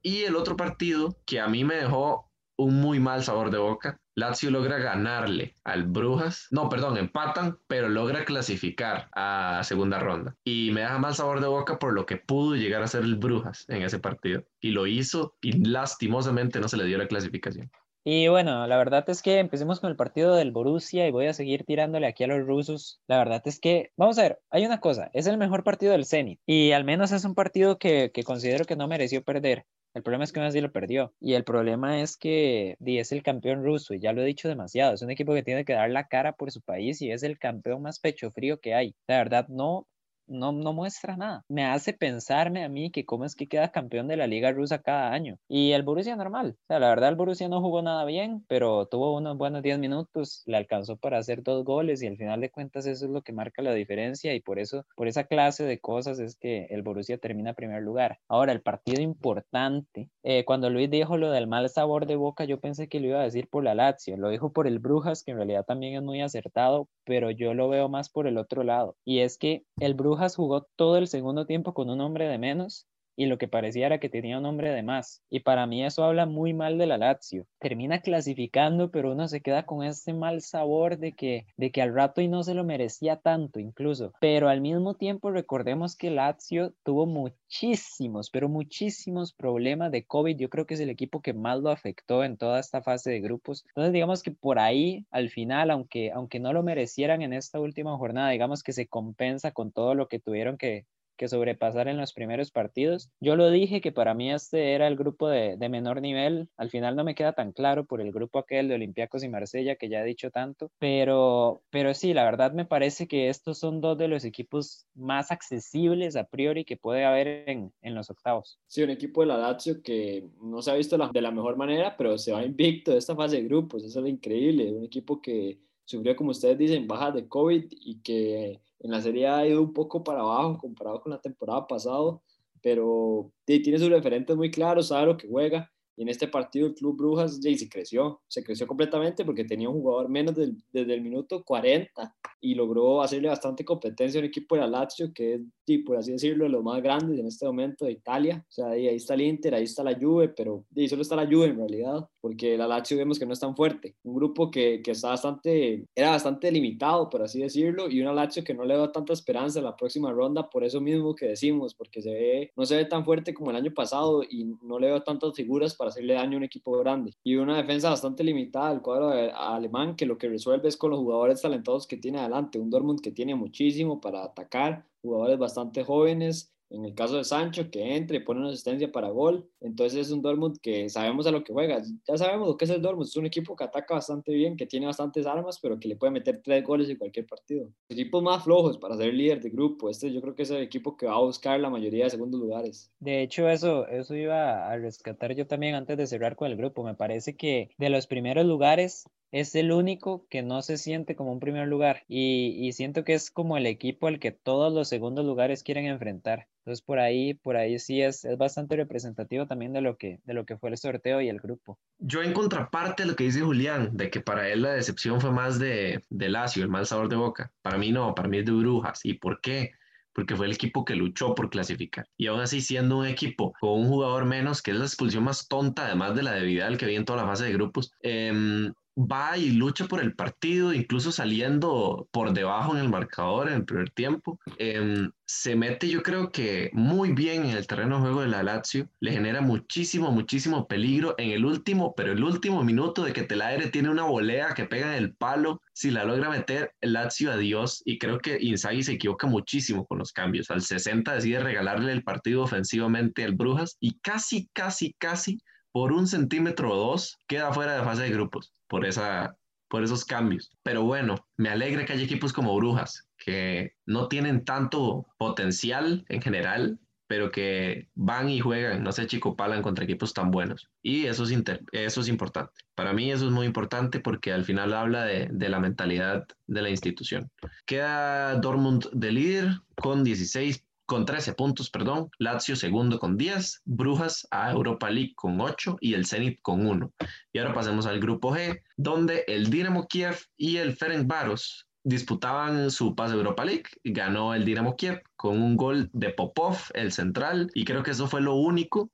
Y 0.03 0.23
el 0.23 0.37
otro 0.37 0.57
partido 0.57 1.17
que 1.27 1.41
a 1.41 1.49
mí 1.49 1.65
me 1.65 1.77
dejó 1.77 2.31
un 2.57 2.81
muy 2.81 3.01
mal 3.01 3.23
sabor 3.23 3.51
de 3.51 3.59
boca 3.59 4.01
Lazio 4.15 4.51
logra 4.51 4.79
ganarle 4.79 5.57
al 5.65 5.85
Brujas, 5.85 6.49
no, 6.51 6.69
perdón, 6.69 6.99
empatan, 6.99 7.59
pero 7.67 7.89
logra 7.89 8.25
clasificar 8.25 9.09
a 9.13 9.61
segunda 9.65 9.99
ronda. 9.99 10.37
Y 10.45 10.71
me 10.73 10.81
deja 10.81 10.99
mal 10.99 11.15
sabor 11.15 11.41
de 11.41 11.49
boca 11.49 11.79
por 11.79 11.93
lo 11.93 12.07
que 12.07 12.17
pudo 12.17 12.57
llegar 12.57 12.83
a 12.83 12.89
ser 12.89 13.03
el 13.03 13.17
Brujas 13.17 13.65
en 13.69 13.83
ese 13.83 13.99
partido. 13.99 14.45
Y 14.61 14.71
lo 14.71 14.87
hizo 14.87 15.37
y 15.41 15.65
lastimosamente 15.65 16.61
no 16.61 16.69
se 16.69 16.77
le 16.77 16.85
dio 16.85 16.99
la 16.99 17.09
clasificación. 17.09 17.71
Y 18.03 18.29
bueno, 18.29 18.67
la 18.67 18.79
verdad 18.79 19.05
es 19.11 19.21
que 19.21 19.39
empecemos 19.39 19.79
con 19.79 19.91
el 19.91 19.97
partido 19.97 20.35
del 20.35 20.53
Borussia 20.53 21.07
y 21.07 21.11
voy 21.11 21.27
a 21.27 21.35
seguir 21.35 21.65
tirándole 21.65 22.07
aquí 22.07 22.25
a 22.25 22.29
los 22.29 22.47
rusos. 22.47 23.01
La 23.07 23.19
verdad 23.19 23.43
es 23.45 23.61
que, 23.61 23.93
vamos 23.97 24.19
a 24.19 24.23
ver, 24.23 24.41
hay 24.51 24.65
una 24.65 24.81
cosa, 24.81 25.11
es 25.13 25.27
el 25.27 25.37
mejor 25.37 25.65
partido 25.65 25.93
del 25.93 26.07
Zenit 26.07 26.41
y 26.47 26.73
al 26.73 26.85
menos 26.85 27.13
es 27.13 27.25
un 27.27 27.35
partido 27.35 27.79
que, 27.79 28.11
que 28.13 28.25
considero 28.25 28.65
que 28.65 28.77
no 28.77 28.89
mereció 28.89 29.23
perder. 29.23 29.67
El 29.95 30.03
problema 30.03 30.25
es 30.25 30.33
que 30.33 30.41
aún 30.41 30.63
lo 30.63 30.73
perdió. 30.73 31.15
Y 31.21 31.35
el 31.35 31.45
problema 31.45 32.01
es 32.01 32.17
que 32.17 32.77
es 32.85 33.13
el 33.13 33.23
campeón 33.23 33.65
ruso, 33.65 33.95
y 33.95 34.01
ya 34.01 34.13
lo 34.13 34.23
he 34.23 34.27
dicho 34.27 34.49
demasiado. 34.49 34.95
Es 34.95 35.03
un 35.03 35.11
equipo 35.11 35.35
que 35.35 35.43
tiene 35.43 35.65
que 35.65 35.73
dar 35.73 35.91
la 35.91 36.07
cara 36.09 36.33
por 36.35 36.51
su 36.53 36.61
país 36.63 37.03
y 37.03 37.11
es 37.11 37.23
el 37.23 37.39
campeón 37.39 37.83
más 37.83 37.99
pecho 37.99 38.31
frío 38.31 38.61
que 38.61 38.75
hay. 38.75 38.95
La 39.09 39.19
verdad, 39.19 39.49
no 39.49 39.87
no, 40.31 40.53
no 40.53 40.73
muestra 40.73 41.17
nada. 41.17 41.45
Me 41.49 41.65
hace 41.65 41.93
pensarme 41.93 42.65
a 42.65 42.69
mí 42.69 42.91
que 42.91 43.05
cómo 43.05 43.25
es 43.25 43.35
que 43.35 43.49
queda 43.49 43.73
campeón 43.73 44.09
de 44.09 44.17
la 44.17 44.27
liga 44.27 44.53
rusa 44.53 44.81
cada 44.81 45.13
año. 45.13 45.39
Y 45.49 45.73
el 45.73 45.83
Borussia 45.83 46.17
normal. 46.17 46.57
O 46.63 46.67
sea, 46.69 46.79
la 46.79 46.89
verdad 46.89 47.11
el 47.11 47.17
Borussia 47.17 47.49
no 47.49 47.61
jugó 47.61 47.83
nada 47.83 48.05
bien, 48.05 48.45
pero 48.49 48.87
tuvo 48.87 49.17
unos 49.17 49.37
buenos 49.37 49.63
10 49.63 49.79
minutos, 49.79 50.43
le 50.47 50.57
alcanzó 50.57 50.97
para 50.97 51.19
hacer 51.19 51.43
dos 51.43 51.65
goles 51.65 52.03
y 52.03 52.07
al 52.07 52.17
final 52.17 52.41
de 52.41 52.51
cuentas 52.51 52.87
eso 52.87 53.05
es 53.05 53.11
lo 53.11 53.23
que 53.23 53.33
marca 53.33 53.63
la 53.63 53.75
diferencia 53.75 54.35
y 54.35 54.41
por 54.41 54.59
eso, 54.59 54.87
por 54.97 55.09
esa 55.09 55.25
clase 55.25 55.65
de 55.65 55.81
cosas 55.81 56.19
es 56.21 56.37
que 56.37 56.67
el 56.71 56.83
Borussia 56.83 57.19
termina 57.19 57.51
en 57.51 57.57
primer 57.57 57.83
lugar. 57.83 58.19
Ahora, 58.29 58.53
el 58.53 58.63
partido 58.63 59.03
importante, 59.03 60.11
eh, 60.23 60.45
cuando 60.45 60.71
Luis 60.71 60.91
dijo 60.91 61.17
lo 61.17 61.31
del 61.31 61.47
mal 61.47 61.69
sabor 61.69 62.07
de 62.07 62.17
boca, 62.17 62.45
yo 62.45 62.61
pensé 62.61 62.89
que 62.89 63.01
lo 63.01 63.09
iba 63.09 63.21
a 63.21 63.25
decir 63.25 63.49
por 63.49 63.65
la 63.65 63.75
Lazio, 63.75 64.17
lo 64.17 64.29
dijo 64.29 64.53
por 64.53 64.67
el 64.67 64.79
Brujas, 64.79 65.23
que 65.25 65.33
en 65.33 65.39
realidad 65.39 65.65
también 65.65 65.95
es 65.95 66.03
muy 66.03 66.21
acertado, 66.21 66.89
pero 67.05 67.31
yo 67.31 67.55
lo 67.55 67.69
veo 67.69 67.89
más 67.89 68.09
por 68.09 68.27
el 68.27 68.39
otro 68.39 68.63
lado. 68.63 68.97
Y 69.05 69.21
es 69.21 69.37
que 69.39 69.65
el 69.79 69.95
Brujas 69.95 70.20
jugó 70.29 70.63
todo 70.77 70.97
el 70.99 71.09
segundo 71.09 71.47
tiempo 71.47 71.75
con 71.75 71.91
un 71.91 72.01
hombre 72.01 72.29
de 72.29 72.39
menos 72.39 72.87
y 73.17 73.27
lo 73.27 73.39
que 73.39 73.49
parecía 73.49 73.87
era 73.87 73.99
que 73.99 74.09
tenía 74.09 74.39
un 74.39 74.47
hombre 74.47 74.71
de 74.71 74.83
más. 74.83 75.23
Y 75.29 75.41
para 75.41 75.67
mí 75.67 75.85
eso 75.85 76.05
habla 76.05 76.27
muy 76.27 76.55
mal 76.55 76.79
de 76.79 76.87
la 76.87 76.99
Lazio. 76.99 77.47
Termina 77.59 78.01
clasificando, 78.01 78.91
pero 78.91 79.13
uno 79.13 79.29
se 79.29 79.41
queda 79.41 79.67
con 79.67 79.85
ese 79.85 80.15
mal 80.15 80.41
sabor 80.41 80.99
de 80.99 81.13
que, 81.13 81.47
de 81.57 81.71
que 81.71 81.83
al 81.83 81.95
rato 81.95 82.21
y 82.21 82.29
no 82.29 82.43
se 82.43 82.55
lo 82.55 82.65
merecía 82.65 83.17
tanto 83.17 83.61
incluso. 83.61 84.13
Pero 84.21 84.49
al 84.49 84.61
mismo 84.61 84.95
tiempo 84.95 85.31
recordemos 85.31 85.97
que 85.97 86.11
Lazio 86.11 86.73
tuvo 86.83 87.07
muchísimos, 87.07 88.31
pero 88.31 88.49
muchísimos 88.49 89.33
problemas 89.33 89.91
de 89.93 90.05
COVID. 90.05 90.37
Yo 90.37 90.49
creo 90.49 90.67
que 90.67 90.75
es 90.75 90.81
el 90.81 90.91
equipo 90.91 91.21
que 91.21 91.33
más 91.33 91.61
lo 91.61 91.71
afectó 91.71 92.25
en 92.25 92.37
toda 92.37 92.59
esta 92.61 92.83
fase 92.83 93.11
de 93.11 93.21
grupos. 93.21 93.65
Entonces 93.69 93.93
digamos 93.93 94.23
que 94.23 94.31
por 94.31 94.59
ahí, 94.59 95.07
al 95.11 95.31
final, 95.31 95.71
aunque, 95.71 96.11
aunque 96.13 96.41
no 96.41 96.53
lo 96.53 96.63
merecieran 96.63 97.23
en 97.23 97.33
esta 97.33 97.61
última 97.61 97.97
jornada, 97.97 98.31
digamos 98.31 98.63
que 98.63 98.73
se 98.73 98.87
compensa 98.87 99.53
con 99.53 99.73
todo 99.73 99.95
lo 99.95 100.09
que 100.09 100.21
tuvieron 100.21 100.57
que, 100.57 100.87
que 101.21 101.29
sobrepasar 101.29 101.87
en 101.87 101.99
los 101.99 102.15
primeros 102.15 102.51
partidos. 102.51 103.11
Yo 103.21 103.37
lo 103.37 103.51
dije 103.51 103.83
que 103.83 103.93
para 103.93 104.15
mí 104.15 104.33
este 104.33 104.73
era 104.73 104.89
el 104.89 104.97
grupo 104.97 105.29
de, 105.29 105.59
menor 105.69 106.01
nivel. 106.01 106.49
Al 106.57 106.71
final 106.71 106.97
no 106.97 107.05
me 107.05 107.15
queda 107.15 107.35
tan 107.35 107.53
claro 107.53 107.85
por 107.85 108.01
el 108.01 108.11
grupo 108.11 108.39
aquel 108.39 108.69
de 108.69 108.77
Olympiacos 108.77 109.23
y 109.23 109.29
Marsella 109.29 109.77
que 109.77 109.91
ya 109.91 110.01
he 110.01 110.07
dicho 110.07 110.31
tanto, 110.31 110.71
pero, 110.79 111.61
pero 111.69 111.93
sí, 111.93 112.15
la 112.15 112.25
verdad 112.25 112.53
me 112.53 112.65
parece 112.65 113.07
que 113.07 113.29
estos 113.29 113.59
son 113.59 113.83
dos 113.83 113.99
de 113.99 114.09
los 114.09 114.25
equipos 114.25 114.87
más 114.95 115.31
accesibles 115.31 116.17
a 116.17 116.25
priori 116.25 116.65
que 116.65 116.79
puede 116.79 117.05
haber 117.05 117.47
en, 117.51 117.71
en 117.83 117.95
los 117.95 118.09
octavos. 118.09 118.59
Sí, 118.67 118.83
un 118.83 118.89
equipo 118.89 119.21
de 119.21 119.27
la 119.27 119.37
Lazio 119.37 119.83
que 119.83 120.27
no 120.41 120.63
se 120.63 120.71
ha 120.71 120.75
visto 120.75 120.97
de 120.97 121.21
la 121.21 121.31
mejor 121.31 121.59
manera, 121.59 121.99
pero 121.99 122.17
se 122.17 122.33
va 122.33 122.43
invicto 122.43 122.93
de 122.93 122.99
esta 122.99 123.15
fase 123.15 123.37
de 123.37 123.43
grupos. 123.43 123.85
Eso 123.85 124.01
es 124.01 124.09
increíble. 124.09 124.73
Un 124.73 124.85
equipo 124.85 125.21
que 125.21 125.59
sufrió, 125.91 126.17
como 126.17 126.31
ustedes 126.31 126.57
dicen, 126.57 126.87
bajas 126.87 127.15
de 127.15 127.29
COVID 127.29 127.65
y 127.71 128.01
que 128.01 128.61
en 128.79 128.91
la 128.91 129.01
serie 129.01 129.27
ha 129.27 129.47
ido 129.47 129.61
un 129.61 129.73
poco 129.73 130.05
para 130.05 130.21
abajo 130.21 130.59
comparado 130.59 131.01
con 131.01 131.11
la 131.11 131.21
temporada 131.21 131.67
pasada, 131.67 132.19
pero 132.63 133.31
tiene 133.45 133.79
sus 133.79 133.89
referentes 133.89 134.37
muy 134.37 134.51
claros, 134.51 134.89
sabe 134.89 135.07
lo 135.07 135.17
que 135.17 135.29
juega 135.29 135.71
Y 136.01 136.03
en 136.03 136.09
este 136.09 136.29
partido 136.29 136.67
el 136.67 136.75
Club 136.75 136.97
Brujas 136.97 137.39
ya 137.41 137.55
se 137.55 137.69
creció, 137.69 138.23
se 138.27 138.43
creció 138.43 138.67
completamente 138.67 139.23
porque 139.23 139.45
tenía 139.45 139.69
un 139.69 139.83
jugador 139.83 140.09
menos 140.09 140.35
desde 140.35 140.95
el 140.95 141.03
minuto 141.03 141.45
40 141.45 142.17
y 142.41 142.55
logró 142.55 143.03
hacerle 143.03 143.29
bastante 143.29 143.67
competencia 143.67 144.19
a 144.19 144.23
un 144.23 144.29
equipo 144.29 144.55
de 144.55 144.63
la 144.63 144.67
Lazio 144.67 145.13
que 145.13 145.35
es, 145.35 145.41
por 145.85 145.99
así 145.99 146.13
decirlo, 146.13 146.45
de 146.45 146.51
los 146.51 146.65
más 146.65 146.83
grandes 146.83 147.21
en 147.21 147.27
este 147.27 147.47
momento 147.47 147.85
de 147.85 147.93
Italia. 147.93 148.45
O 148.49 148.51
sea, 148.51 148.71
ahí, 148.71 148.89
ahí 148.89 148.97
está 148.97 149.15
el 149.15 149.21
Inter, 149.21 149.55
ahí 149.55 149.65
está 149.65 149.85
la 149.85 149.95
Juve, 149.95 150.31
pero 150.31 150.65
ahí 150.75 150.89
solo 150.89 151.03
está 151.03 151.15
la 151.15 151.27
Juve 151.27 151.47
en 151.47 151.59
realidad, 151.59 152.09
porque 152.21 152.57
la 152.57 152.67
Lazio 152.67 152.97
vemos 152.97 153.19
que 153.19 153.27
no 153.27 153.35
es 153.35 153.39
tan 153.39 153.55
fuerte. 153.55 153.95
Un 154.03 154.17
grupo 154.17 154.51
que, 154.51 154.81
que 154.83 154.93
está 154.93 155.11
bastante, 155.11 155.87
era 155.95 156.11
bastante 156.11 156.51
limitado, 156.51 157.09
por 157.09 157.23
así 157.23 157.41
decirlo, 157.41 157.89
y 157.89 158.01
una 158.01 158.13
Lazio 158.13 158.43
que 158.43 158.55
no 158.55 158.65
le 158.65 158.77
da 158.77 158.91
tanta 158.91 159.13
esperanza 159.13 159.61
en 159.61 159.67
la 159.67 159.77
próxima 159.77 160.11
ronda, 160.11 160.49
por 160.49 160.65
eso 160.65 160.81
mismo 160.81 161.15
que 161.15 161.27
decimos, 161.29 161.75
porque 161.75 162.03
se 162.03 162.11
ve, 162.11 162.53
no 162.57 162.67
se 162.67 162.77
ve 162.77 162.85
tan 162.87 163.05
fuerte 163.05 163.33
como 163.33 163.51
el 163.51 163.57
año 163.57 163.73
pasado 163.73 164.25
y 164.29 164.45
no 164.63 164.79
le 164.79 164.89
veo 164.89 165.03
tantas 165.03 165.35
figuras 165.35 165.77
para 165.77 165.90
hacerle 165.91 166.15
daño 166.15 166.35
a 166.35 166.39
un 166.39 166.45
equipo 166.45 166.77
grande. 166.79 167.13
Y 167.23 167.37
una 167.37 167.57
defensa 167.57 167.91
bastante 167.91 168.25
limitada 168.25 168.71
del 168.71 168.83
cuadro 168.83 169.11
alemán 169.11 169.97
que 169.97 170.07
lo 170.07 170.19
que 170.19 170.29
resuelve 170.29 170.69
es 170.69 170.77
con 170.77 170.91
los 170.91 171.01
jugadores 171.01 171.43
talentosos 171.43 171.87
que 171.87 171.97
tiene 171.97 172.19
adelante. 172.19 172.59
Un 172.59 172.71
Dortmund 172.71 173.01
que 173.01 173.13
tiene 173.13 173.35
muchísimo 173.35 174.01
para 174.01 174.25
atacar, 174.25 174.87
jugadores 175.03 175.39
bastante 175.39 175.85
jóvenes, 175.85 176.53
en 176.71 176.85
el 176.85 176.95
caso 176.95 177.17
de 177.17 177.25
Sancho, 177.25 177.71
que 177.71 177.97
entre 177.97 178.19
y 178.19 178.21
pone 178.21 178.41
una 178.41 178.51
asistencia 178.51 178.91
para 178.91 179.09
gol. 179.09 179.49
Entonces 179.61 180.07
es 180.07 180.13
un 180.13 180.23
Dortmund 180.23 180.59
que 180.61 180.89
sabemos 180.89 181.27
a 181.27 181.33
lo 181.33 181.43
que 181.45 181.53
juega. 181.53 181.83
Ya 182.07 182.17
sabemos 182.17 182.49
lo 182.49 182.57
que 182.57 182.65
es 182.65 182.71
el 182.71 182.81
Dortmund. 182.81 183.09
Es 183.09 183.17
un 183.17 183.27
equipo 183.27 183.57
que 183.57 183.65
ataca 183.65 183.95
bastante 183.95 184.33
bien, 184.33 184.57
que 184.57 184.67
tiene 184.67 184.87
bastantes 184.87 185.27
armas, 185.27 185.59
pero 185.61 185.79
que 185.79 185.89
le 185.89 185.97
puede 185.97 186.13
meter 186.13 186.41
tres 186.43 186.65
goles 186.65 186.89
en 186.89 186.97
cualquier 186.97 187.27
partido. 187.27 187.69
Equipos 187.89 188.23
más 188.23 188.45
flojos 188.45 188.79
para 188.79 188.97
ser 188.97 189.13
líder 189.13 189.41
de 189.41 189.51
grupo. 189.51 189.91
Este 189.91 190.13
yo 190.13 190.21
creo 190.21 190.35
que 190.35 190.45
es 190.45 190.51
el 190.51 190.63
equipo 190.63 190.97
que 190.97 191.07
va 191.07 191.15
a 191.15 191.21
buscar 191.21 191.59
la 191.61 191.71
mayoría 191.71 192.05
de 192.05 192.11
segundos 192.11 192.41
lugares. 192.41 192.91
De 193.01 193.23
hecho, 193.23 193.49
eso, 193.49 193.87
eso 193.89 194.15
iba 194.15 194.71
a 194.71 194.77
rescatar 194.77 195.35
yo 195.35 195.47
también 195.47 195.75
antes 195.75 195.97
de 195.99 196.07
cerrar 196.07 196.37
con 196.37 196.51
el 196.51 196.57
grupo. 196.57 196.85
Me 196.85 196.95
parece 196.95 197.37
que 197.37 197.71
de 197.79 197.91
los 197.91 198.07
primeros 198.07 198.47
lugares 198.47 199.09
es 199.33 199.55
el 199.55 199.73
único 199.73 200.27
que 200.29 200.43
no 200.43 200.63
se 200.63 200.77
siente 200.77 201.15
como 201.15 201.33
un 201.33 201.41
primer 201.41 201.69
lugar 201.69 202.05
y, 202.09 202.71
siento 202.73 203.05
que 203.05 203.15
es 203.15 203.31
como 203.31 203.57
el 203.57 203.67
equipo 203.67 204.07
al 204.07 204.19
que 204.19 204.31
todos 204.31 204.73
los 204.73 204.89
segundos 204.89 205.25
lugares 205.25 205.63
quieren 205.63 205.87
enfrentar. 205.87 206.49
Entonces 206.61 206.83
por 206.83 206.99
ahí, 206.99 207.35
por 207.35 207.57
ahí 207.57 207.79
sí 207.79 208.01
es, 208.01 208.25
es 208.25 208.39
bastante 208.39 208.77
representativo 208.77 209.47
también 209.47 209.73
de 209.73 209.81
lo, 209.81 209.97
que, 209.97 210.21
de 210.25 210.35
lo 210.35 210.45
que 210.45 210.57
fue 210.57 210.71
el 210.71 210.79
sorteo 210.79 211.21
y 211.21 211.29
el 211.29 211.41
grupo. 211.41 211.79
Yo 211.99 212.23
en 212.23 212.33
contraparte 212.33 213.03
a 213.03 213.07
lo 213.07 213.17
que 213.17 213.25
dice 213.25 213.41
Julián, 213.41 213.97
de 213.97 214.11
que 214.11 214.21
para 214.21 214.49
él 214.49 214.63
la 214.63 214.73
decepción 214.73 215.21
fue 215.21 215.33
más 215.33 215.59
de, 215.59 216.03
de 216.11 216.29
Lazio, 216.29 216.63
el 216.63 216.69
mal 216.69 216.87
sabor 216.87 217.09
de 217.09 217.17
boca. 217.17 217.53
Para 217.63 217.79
mí 217.79 217.93
no, 217.93 218.15
para 218.15 218.29
mí 218.29 218.39
es 218.39 218.47
de 218.47 218.53
Brujas. 218.53 219.01
¿Y 219.05 219.15
por 219.15 219.41
qué? 219.41 219.73
porque 220.13 220.35
fue 220.35 220.47
el 220.47 220.53
equipo 220.53 220.85
que 220.85 220.97
luchó 220.97 221.37
por 221.37 221.51
clasificar. 221.51 222.05
Y 222.17 222.27
aún 222.27 222.41
así, 222.41 222.61
siendo 222.61 222.99
un 222.99 223.07
equipo 223.07 223.53
con 223.61 223.81
un 223.81 223.89
jugador 223.89 224.25
menos, 224.25 224.61
que 224.61 224.73
es 224.73 224.77
la 224.77 224.85
expulsión 224.85 225.23
más 225.23 225.47
tonta, 225.47 225.87
además 225.87 226.17
de 226.17 226.25
la 226.25 226.33
de 226.33 226.43
Vidal 226.43 226.77
que 226.77 226.85
había 226.85 226.99
en 226.99 227.05
toda 227.05 227.23
la 227.23 227.29
fase 227.29 227.45
de 227.45 227.53
grupos, 227.53 227.93
eh, 228.03 228.73
va 229.07 229.37
y 229.39 229.51
lucha 229.51 229.87
por 229.87 230.01
el 230.01 230.15
partido, 230.15 230.73
incluso 230.73 231.13
saliendo 231.13 232.09
por 232.11 232.33
debajo 232.33 232.75
en 232.75 232.83
el 232.83 232.89
marcador 232.89 233.49
en 233.49 233.55
el 233.55 233.65
primer 233.65 233.91
tiempo. 233.91 234.39
Em, 234.59 235.11
se 235.27 235.55
mete 235.55 235.89
yo 235.89 236.03
creo 236.03 236.33
que 236.33 236.71
muy 236.73 237.13
bien 237.13 237.45
en 237.45 237.57
el 237.57 237.67
terreno 237.67 237.97
de 237.97 238.03
juego 238.03 238.23
de 238.23 238.29
la 238.29 238.43
Lazio, 238.43 238.89
le 239.01 239.13
genera 239.13 239.41
muchísimo, 239.41 240.11
muchísimo 240.11 240.67
peligro 240.67 241.15
en 241.19 241.31
el 241.31 241.45
último, 241.45 241.95
pero 241.95 242.13
el 242.13 242.23
último 242.25 242.65
minuto 242.65 243.05
de 243.05 243.13
que 243.13 243.23
Telaere 243.23 243.69
tiene 243.69 243.91
una 243.91 244.03
volea 244.03 244.55
que 244.55 244.65
pega 244.65 244.97
en 244.97 245.03
el 245.03 245.15
palo, 245.15 245.63
si 245.73 245.91
la 245.91 246.05
logra 246.05 246.31
meter, 246.31 246.73
Lazio 246.81 247.33
adiós 247.33 247.83
y 247.85 247.99
creo 247.99 248.19
que 248.19 248.39
Inzaghi 248.41 248.83
se 248.83 248.93
equivoca 248.93 249.27
muchísimo 249.27 249.87
con 249.87 249.99
los 249.99 250.13
cambios. 250.13 250.51
Al 250.51 250.63
60 250.63 251.15
decide 251.15 251.41
regalarle 251.41 251.93
el 251.93 252.03
partido 252.03 252.43
ofensivamente 252.43 253.25
al 253.25 253.35
Brujas 253.35 253.77
y 253.81 253.99
casi, 254.01 254.49
casi, 254.53 254.95
casi 254.99 255.41
por 255.73 255.93
un 255.93 256.07
centímetro 256.07 256.73
o 256.73 256.77
dos 256.77 257.19
queda 257.27 257.53
fuera 257.53 257.77
de 257.77 257.85
fase 257.85 258.03
de 258.03 258.11
grupos 258.11 258.53
por, 258.69 258.87
esa, 258.87 259.37
por 259.69 259.85
esos 259.85 260.05
cambios. 260.05 260.51
Pero 260.63 260.85
bueno, 260.85 261.27
me 261.37 261.49
alegra 261.49 261.85
que 261.85 261.93
haya 261.93 262.05
equipos 262.05 262.33
como 262.33 262.57
Brujas, 262.57 263.07
que 263.17 263.75
no 263.87 264.09
tienen 264.09 264.45
tanto 264.45 265.07
potencial 265.19 266.05
en 266.09 266.23
general, 266.23 266.79
pero 267.07 267.33
que 267.33 267.89
van 267.97 268.31
y 268.31 268.39
juegan, 268.39 268.85
no 268.85 268.93
se 268.93 269.07
chicopalan 269.07 269.63
contra 269.63 269.85
equipos 269.85 270.15
tan 270.15 270.31
buenos. 270.31 270.71
Y 270.81 271.07
eso 271.07 271.25
es, 271.25 271.35
eso 271.73 272.01
es 272.01 272.09
importante. 272.09 272.53
Para 272.77 272.93
mí 272.93 273.11
eso 273.11 273.27
es 273.27 273.33
muy 273.33 273.47
importante 273.47 273.99
porque 273.99 274.33
al 274.33 274.45
final 274.45 274.73
habla 274.73 275.05
de, 275.05 275.29
de, 275.33 275.49
la 275.49 275.59
mentalidad 275.59 276.25
de 276.47 276.63
la 276.63 276.71
institución. 276.71 277.29
Queda 277.67 278.37
Dortmund 278.37 278.91
de 278.93 279.11
líder 279.11 279.61
con 279.75 280.05
16 280.05 280.65
con 280.91 281.05
13 281.05 281.35
puntos, 281.35 281.71
perdón, 281.71 282.11
Lazio 282.19 282.57
segundo 282.57 282.99
con 282.99 283.17
10, 283.17 283.63
Brujas 283.65 284.27
a 284.33 284.51
Europa 284.51 284.91
League 284.91 285.13
con 285.15 285.41
8 285.41 285.77
y 285.81 285.95
el 285.95 286.05
Zenit 286.05 286.41
con 286.43 286.67
1. 286.67 286.93
Y 287.33 287.39
ahora 287.39 287.55
pasemos 287.55 287.87
al 287.87 288.01
grupo 288.01 288.35
G, 288.35 288.61
donde 288.77 289.23
el 289.29 289.51
Dinamo 289.51 289.87
Kiev 289.87 290.19
y 290.37 290.57
el 290.57 290.75
Ferencváros 290.75 291.69
disputaban 291.85 292.73
su 292.73 292.97
pase 292.97 293.15
Europa 293.15 293.45
League 293.45 293.67
ganó 293.85 294.35
el 294.35 294.45
Dinamo 294.45 294.75
Kiev 294.75 295.01
con 295.15 295.41
un 295.41 295.57
gol 295.57 295.91
de 295.93 296.11
Popov, 296.11 296.57
el 296.75 296.91
central, 296.91 297.53
y 297.55 297.65
creo 297.65 297.85
que 297.85 297.93
eso 297.93 298.09
fue 298.09 298.21
lo 298.21 298.35
único, 298.35 298.91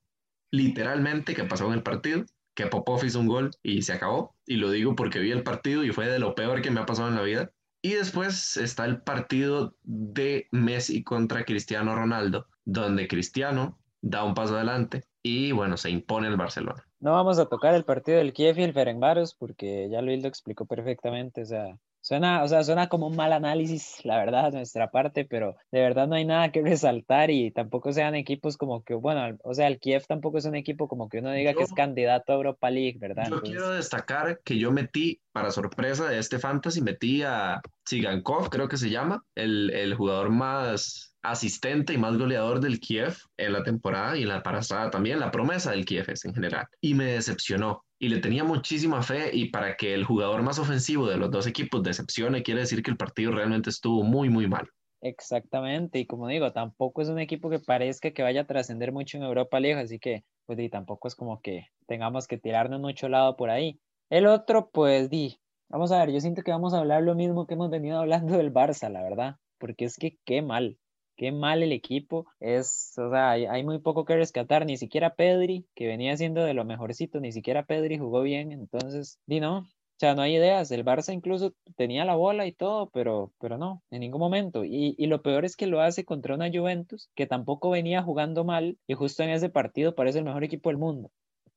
literalmente, 0.51 1.35
que 1.35 1.45
pasó 1.45 1.67
en 1.69 1.73
el 1.73 1.83
partido, 1.83 2.27
que 2.55 2.67
Popov 2.67 3.07
hizo 3.07 3.21
un 3.21 3.29
gol 3.29 3.53
y 3.63 3.81
se 3.81 3.95
acabó. 3.95 4.37
Y 4.45 4.57
lo 4.57 4.71
digo 4.71 4.95
porque 4.97 5.19
vi 5.19 5.31
el 5.31 5.43
partido 5.43 5.83
y 5.83 5.93
fue 5.93 6.09
de 6.09 6.19
lo 6.19 6.35
peor 6.35 6.61
que 6.61 6.71
me 6.71 6.81
ha 6.81 6.85
pasado 6.85 7.09
en 7.09 7.15
la 7.15 7.23
vida. 7.23 7.53
Y 7.87 7.95
después 7.95 8.57
está 8.57 8.85
el 8.85 9.01
partido 9.01 9.77
de 9.85 10.49
Messi 10.51 11.05
contra 11.05 11.45
Cristiano 11.45 11.95
Ronaldo, 11.95 12.49
donde 12.65 13.07
Cristiano 13.07 13.79
da 14.01 14.25
un 14.25 14.35
paso 14.35 14.57
adelante 14.57 15.05
y 15.23 15.53
bueno, 15.53 15.77
se 15.77 15.91
impone 15.91 16.27
el 16.27 16.37
Barcelona. 16.37 16.85
No 16.99 17.13
vamos 17.13 17.39
a 17.39 17.47
tocar 17.47 17.77
el 17.77 17.85
partido 17.85 18.19
del 18.19 18.33
Kiev 18.33 18.59
y 18.59 18.65
el 18.65 18.73
Ferencváros 18.73 19.37
porque 19.37 19.89
ya 19.89 20.03
Luis 20.03 20.21
lo 20.21 20.27
explicó 20.27 20.67
perfectamente, 20.67 21.43
o 21.43 21.47
sea, 21.47 21.79
Suena, 22.07 22.45
o 22.45 22.47
sea, 22.47 22.63
suena 22.63 22.89
como 22.89 23.09
un 23.09 23.17
mal 23.17 23.33
análisis, 23.33 24.05
la 24.05 24.17
verdad, 24.17 24.53
de 24.53 24.59
nuestra 24.59 24.93
parte, 24.93 25.25
pero 25.25 25.57
de 25.73 25.81
verdad 25.81 26.07
no 26.07 26.15
hay 26.15 26.25
nada 26.25 26.53
que 26.53 26.63
resaltar 26.63 27.33
y 27.33 27.51
tampoco 27.51 27.93
sean 27.93 28.15
equipos 28.15 28.57
como 28.57 28.85
que, 28.85 28.95
bueno, 28.95 29.37
o 29.43 29.55
sea, 29.55 29.67
el 29.67 29.81
Kiev 29.81 30.07
tampoco 30.07 30.39
es 30.39 30.45
un 30.45 30.55
equipo 30.55 30.87
como 30.87 31.09
que 31.09 31.19
uno 31.19 31.33
diga 31.33 31.53
que 31.55 31.65
es 31.65 31.73
candidato 31.73 32.33
a 32.33 32.37
Europa 32.37 32.71
League, 32.71 32.99
¿verdad? 33.01 33.27
Yo 33.29 33.43
quiero 33.43 33.71
destacar 33.71 34.41
que 34.45 34.57
yo 34.57 34.71
metí, 34.71 35.21
para 35.33 35.51
sorpresa 35.51 36.09
de 36.09 36.21
este 36.21 36.39
fantasy, 36.39 36.81
metí 36.81 37.25
a 37.25 37.61
Tsigankov, 37.83 38.51
creo 38.51 38.69
que 38.69 38.77
se 38.77 38.89
llama, 38.89 39.25
el, 39.35 39.71
el 39.71 39.97
jugador 39.97 40.31
más 40.31 41.17
asistente 41.23 41.93
y 41.93 41.99
más 41.99 42.17
goleador 42.17 42.61
del 42.61 42.79
Kiev 42.79 43.17
en 43.37 43.53
la 43.53 43.65
temporada 43.65 44.17
y 44.17 44.23
en 44.23 44.29
la 44.29 44.45
pasada 44.45 44.91
también, 44.91 45.19
la 45.19 45.33
promesa 45.33 45.73
del 45.73 45.85
Kiev 45.85 46.09
es 46.09 46.25
en 46.25 46.35
general. 46.35 46.67
Y 46.81 46.95
me 46.95 47.07
decepcionó 47.07 47.85
y 47.99 48.09
le 48.09 48.19
tenía 48.19 48.45
muchísima 48.45 49.03
fe 49.03 49.31
y 49.33 49.51
para 49.51 49.77
que 49.77 49.95
el 49.95 50.05
jugador 50.05 50.43
más 50.43 50.59
ofensivo 50.59 51.09
de 51.09 51.17
los 51.17 51.31
dos 51.31 51.47
equipos 51.47 51.83
decepcione, 51.83 52.43
quiere 52.43 52.61
decir 52.61 52.83
que 52.83 52.91
el 52.91 52.97
partido 52.97 53.33
realmente 53.33 53.71
estuvo 53.71 54.03
muy, 54.03 54.29
muy 54.29 54.47
mal. 54.47 54.69
Exactamente, 55.03 55.99
y 55.99 56.07
como 56.07 56.27
digo, 56.29 56.53
tampoco 56.53 57.03
es 57.03 57.09
un 57.09 57.19
equipo 57.19 57.51
que 57.51 57.59
parezca 57.59 58.11
que 58.11 58.23
vaya 58.23 58.43
a 58.43 58.47
trascender 58.47 58.93
mucho 58.93 59.19
en 59.19 59.25
Europa 59.25 59.61
League, 59.61 59.81
así 59.81 59.99
que 59.99 60.25
pues 60.47 60.59
di, 60.59 60.69
tampoco 60.69 61.09
es 61.09 61.15
como 61.15 61.41
que 61.41 61.67
tengamos 61.87 62.27
que 62.27 62.39
tirarnos 62.39 62.81
mucho 62.81 63.09
lado 63.09 63.37
por 63.37 63.51
ahí. 63.51 63.81
El 64.11 64.27
otro, 64.27 64.71
pues 64.71 65.11
di, 65.11 65.39
vamos 65.69 65.93
a 65.93 65.99
ver, 65.99 66.13
yo 66.13 66.21
siento 66.21 66.43
que 66.43 66.51
vamos 66.51 66.73
a 66.73 66.79
hablar 66.79 67.03
lo 67.03 67.15
mismo 67.15 67.47
que 67.47 67.55
hemos 67.55 67.71
venido 67.71 67.99
hablando 67.99 68.37
del 68.37 68.53
Barça, 68.53 68.89
la 68.91 69.03
verdad, 69.03 69.37
porque 69.59 69.85
es 69.85 69.97
que 69.97 70.19
qué 70.25 70.43
mal, 70.43 70.79
qué 71.17 71.33
mal 71.33 71.63
el 71.63 71.73
equipo. 71.73 72.27
Es, 72.41 72.95
o 72.99 73.11
sea, 73.11 73.31
hay, 73.31 73.65
muy 73.65 73.79
poco 73.81 74.05
que 74.05 74.17
rescatar. 74.17 74.67
Ni 74.67 74.77
siquiera 74.77 75.15
Pedri, 75.15 75.67
que 75.75 75.87
venía 75.87 76.17
siendo 76.17 76.45
de 76.45 76.55
lo 76.55 76.65
mejorcito, 76.65 77.21
ni 77.21 77.33
siquiera 77.33 77.67
Pedri 77.67 77.99
jugó 77.99 78.23
bien. 78.23 78.53
Entonces, 78.53 79.19
di 79.27 79.41
no. 79.41 79.59
O 79.97 79.99
sea, 79.99 80.15
no 80.15 80.23
hay 80.23 80.37
ideas. 80.37 80.71
El 80.71 80.85
Barça 80.85 81.13
incluso 81.15 81.55
tenía 81.77 82.05
la 82.05 82.15
bola 82.17 82.47
y 82.47 82.53
todo, 82.53 82.91
pero, 82.91 83.33
pero 83.41 83.57
no, 83.59 83.83
en 83.91 84.01
ningún 84.01 84.21
momento. 84.21 84.65
Y, 84.65 84.95
y 84.99 85.07
lo 85.07 85.23
peor 85.23 85.45
es 85.47 85.57
que 85.57 85.67
lo 85.67 85.81
hace 85.81 86.05
contra 86.05 86.35
una 86.35 86.51
Juventus 86.53 87.11
que 87.15 87.27
tampoco 87.27 87.71
venía 87.71 88.03
jugando 88.03 88.45
mal 88.45 88.79
y 88.87 88.95
justo 88.95 89.23
en 89.23 89.31
ese 89.31 89.49
partido 89.49 89.95
parece 89.95 90.19
el 90.19 90.25
mejor 90.27 90.45
equipo 90.45 90.69
del 90.69 90.79
mundo. 90.79 91.11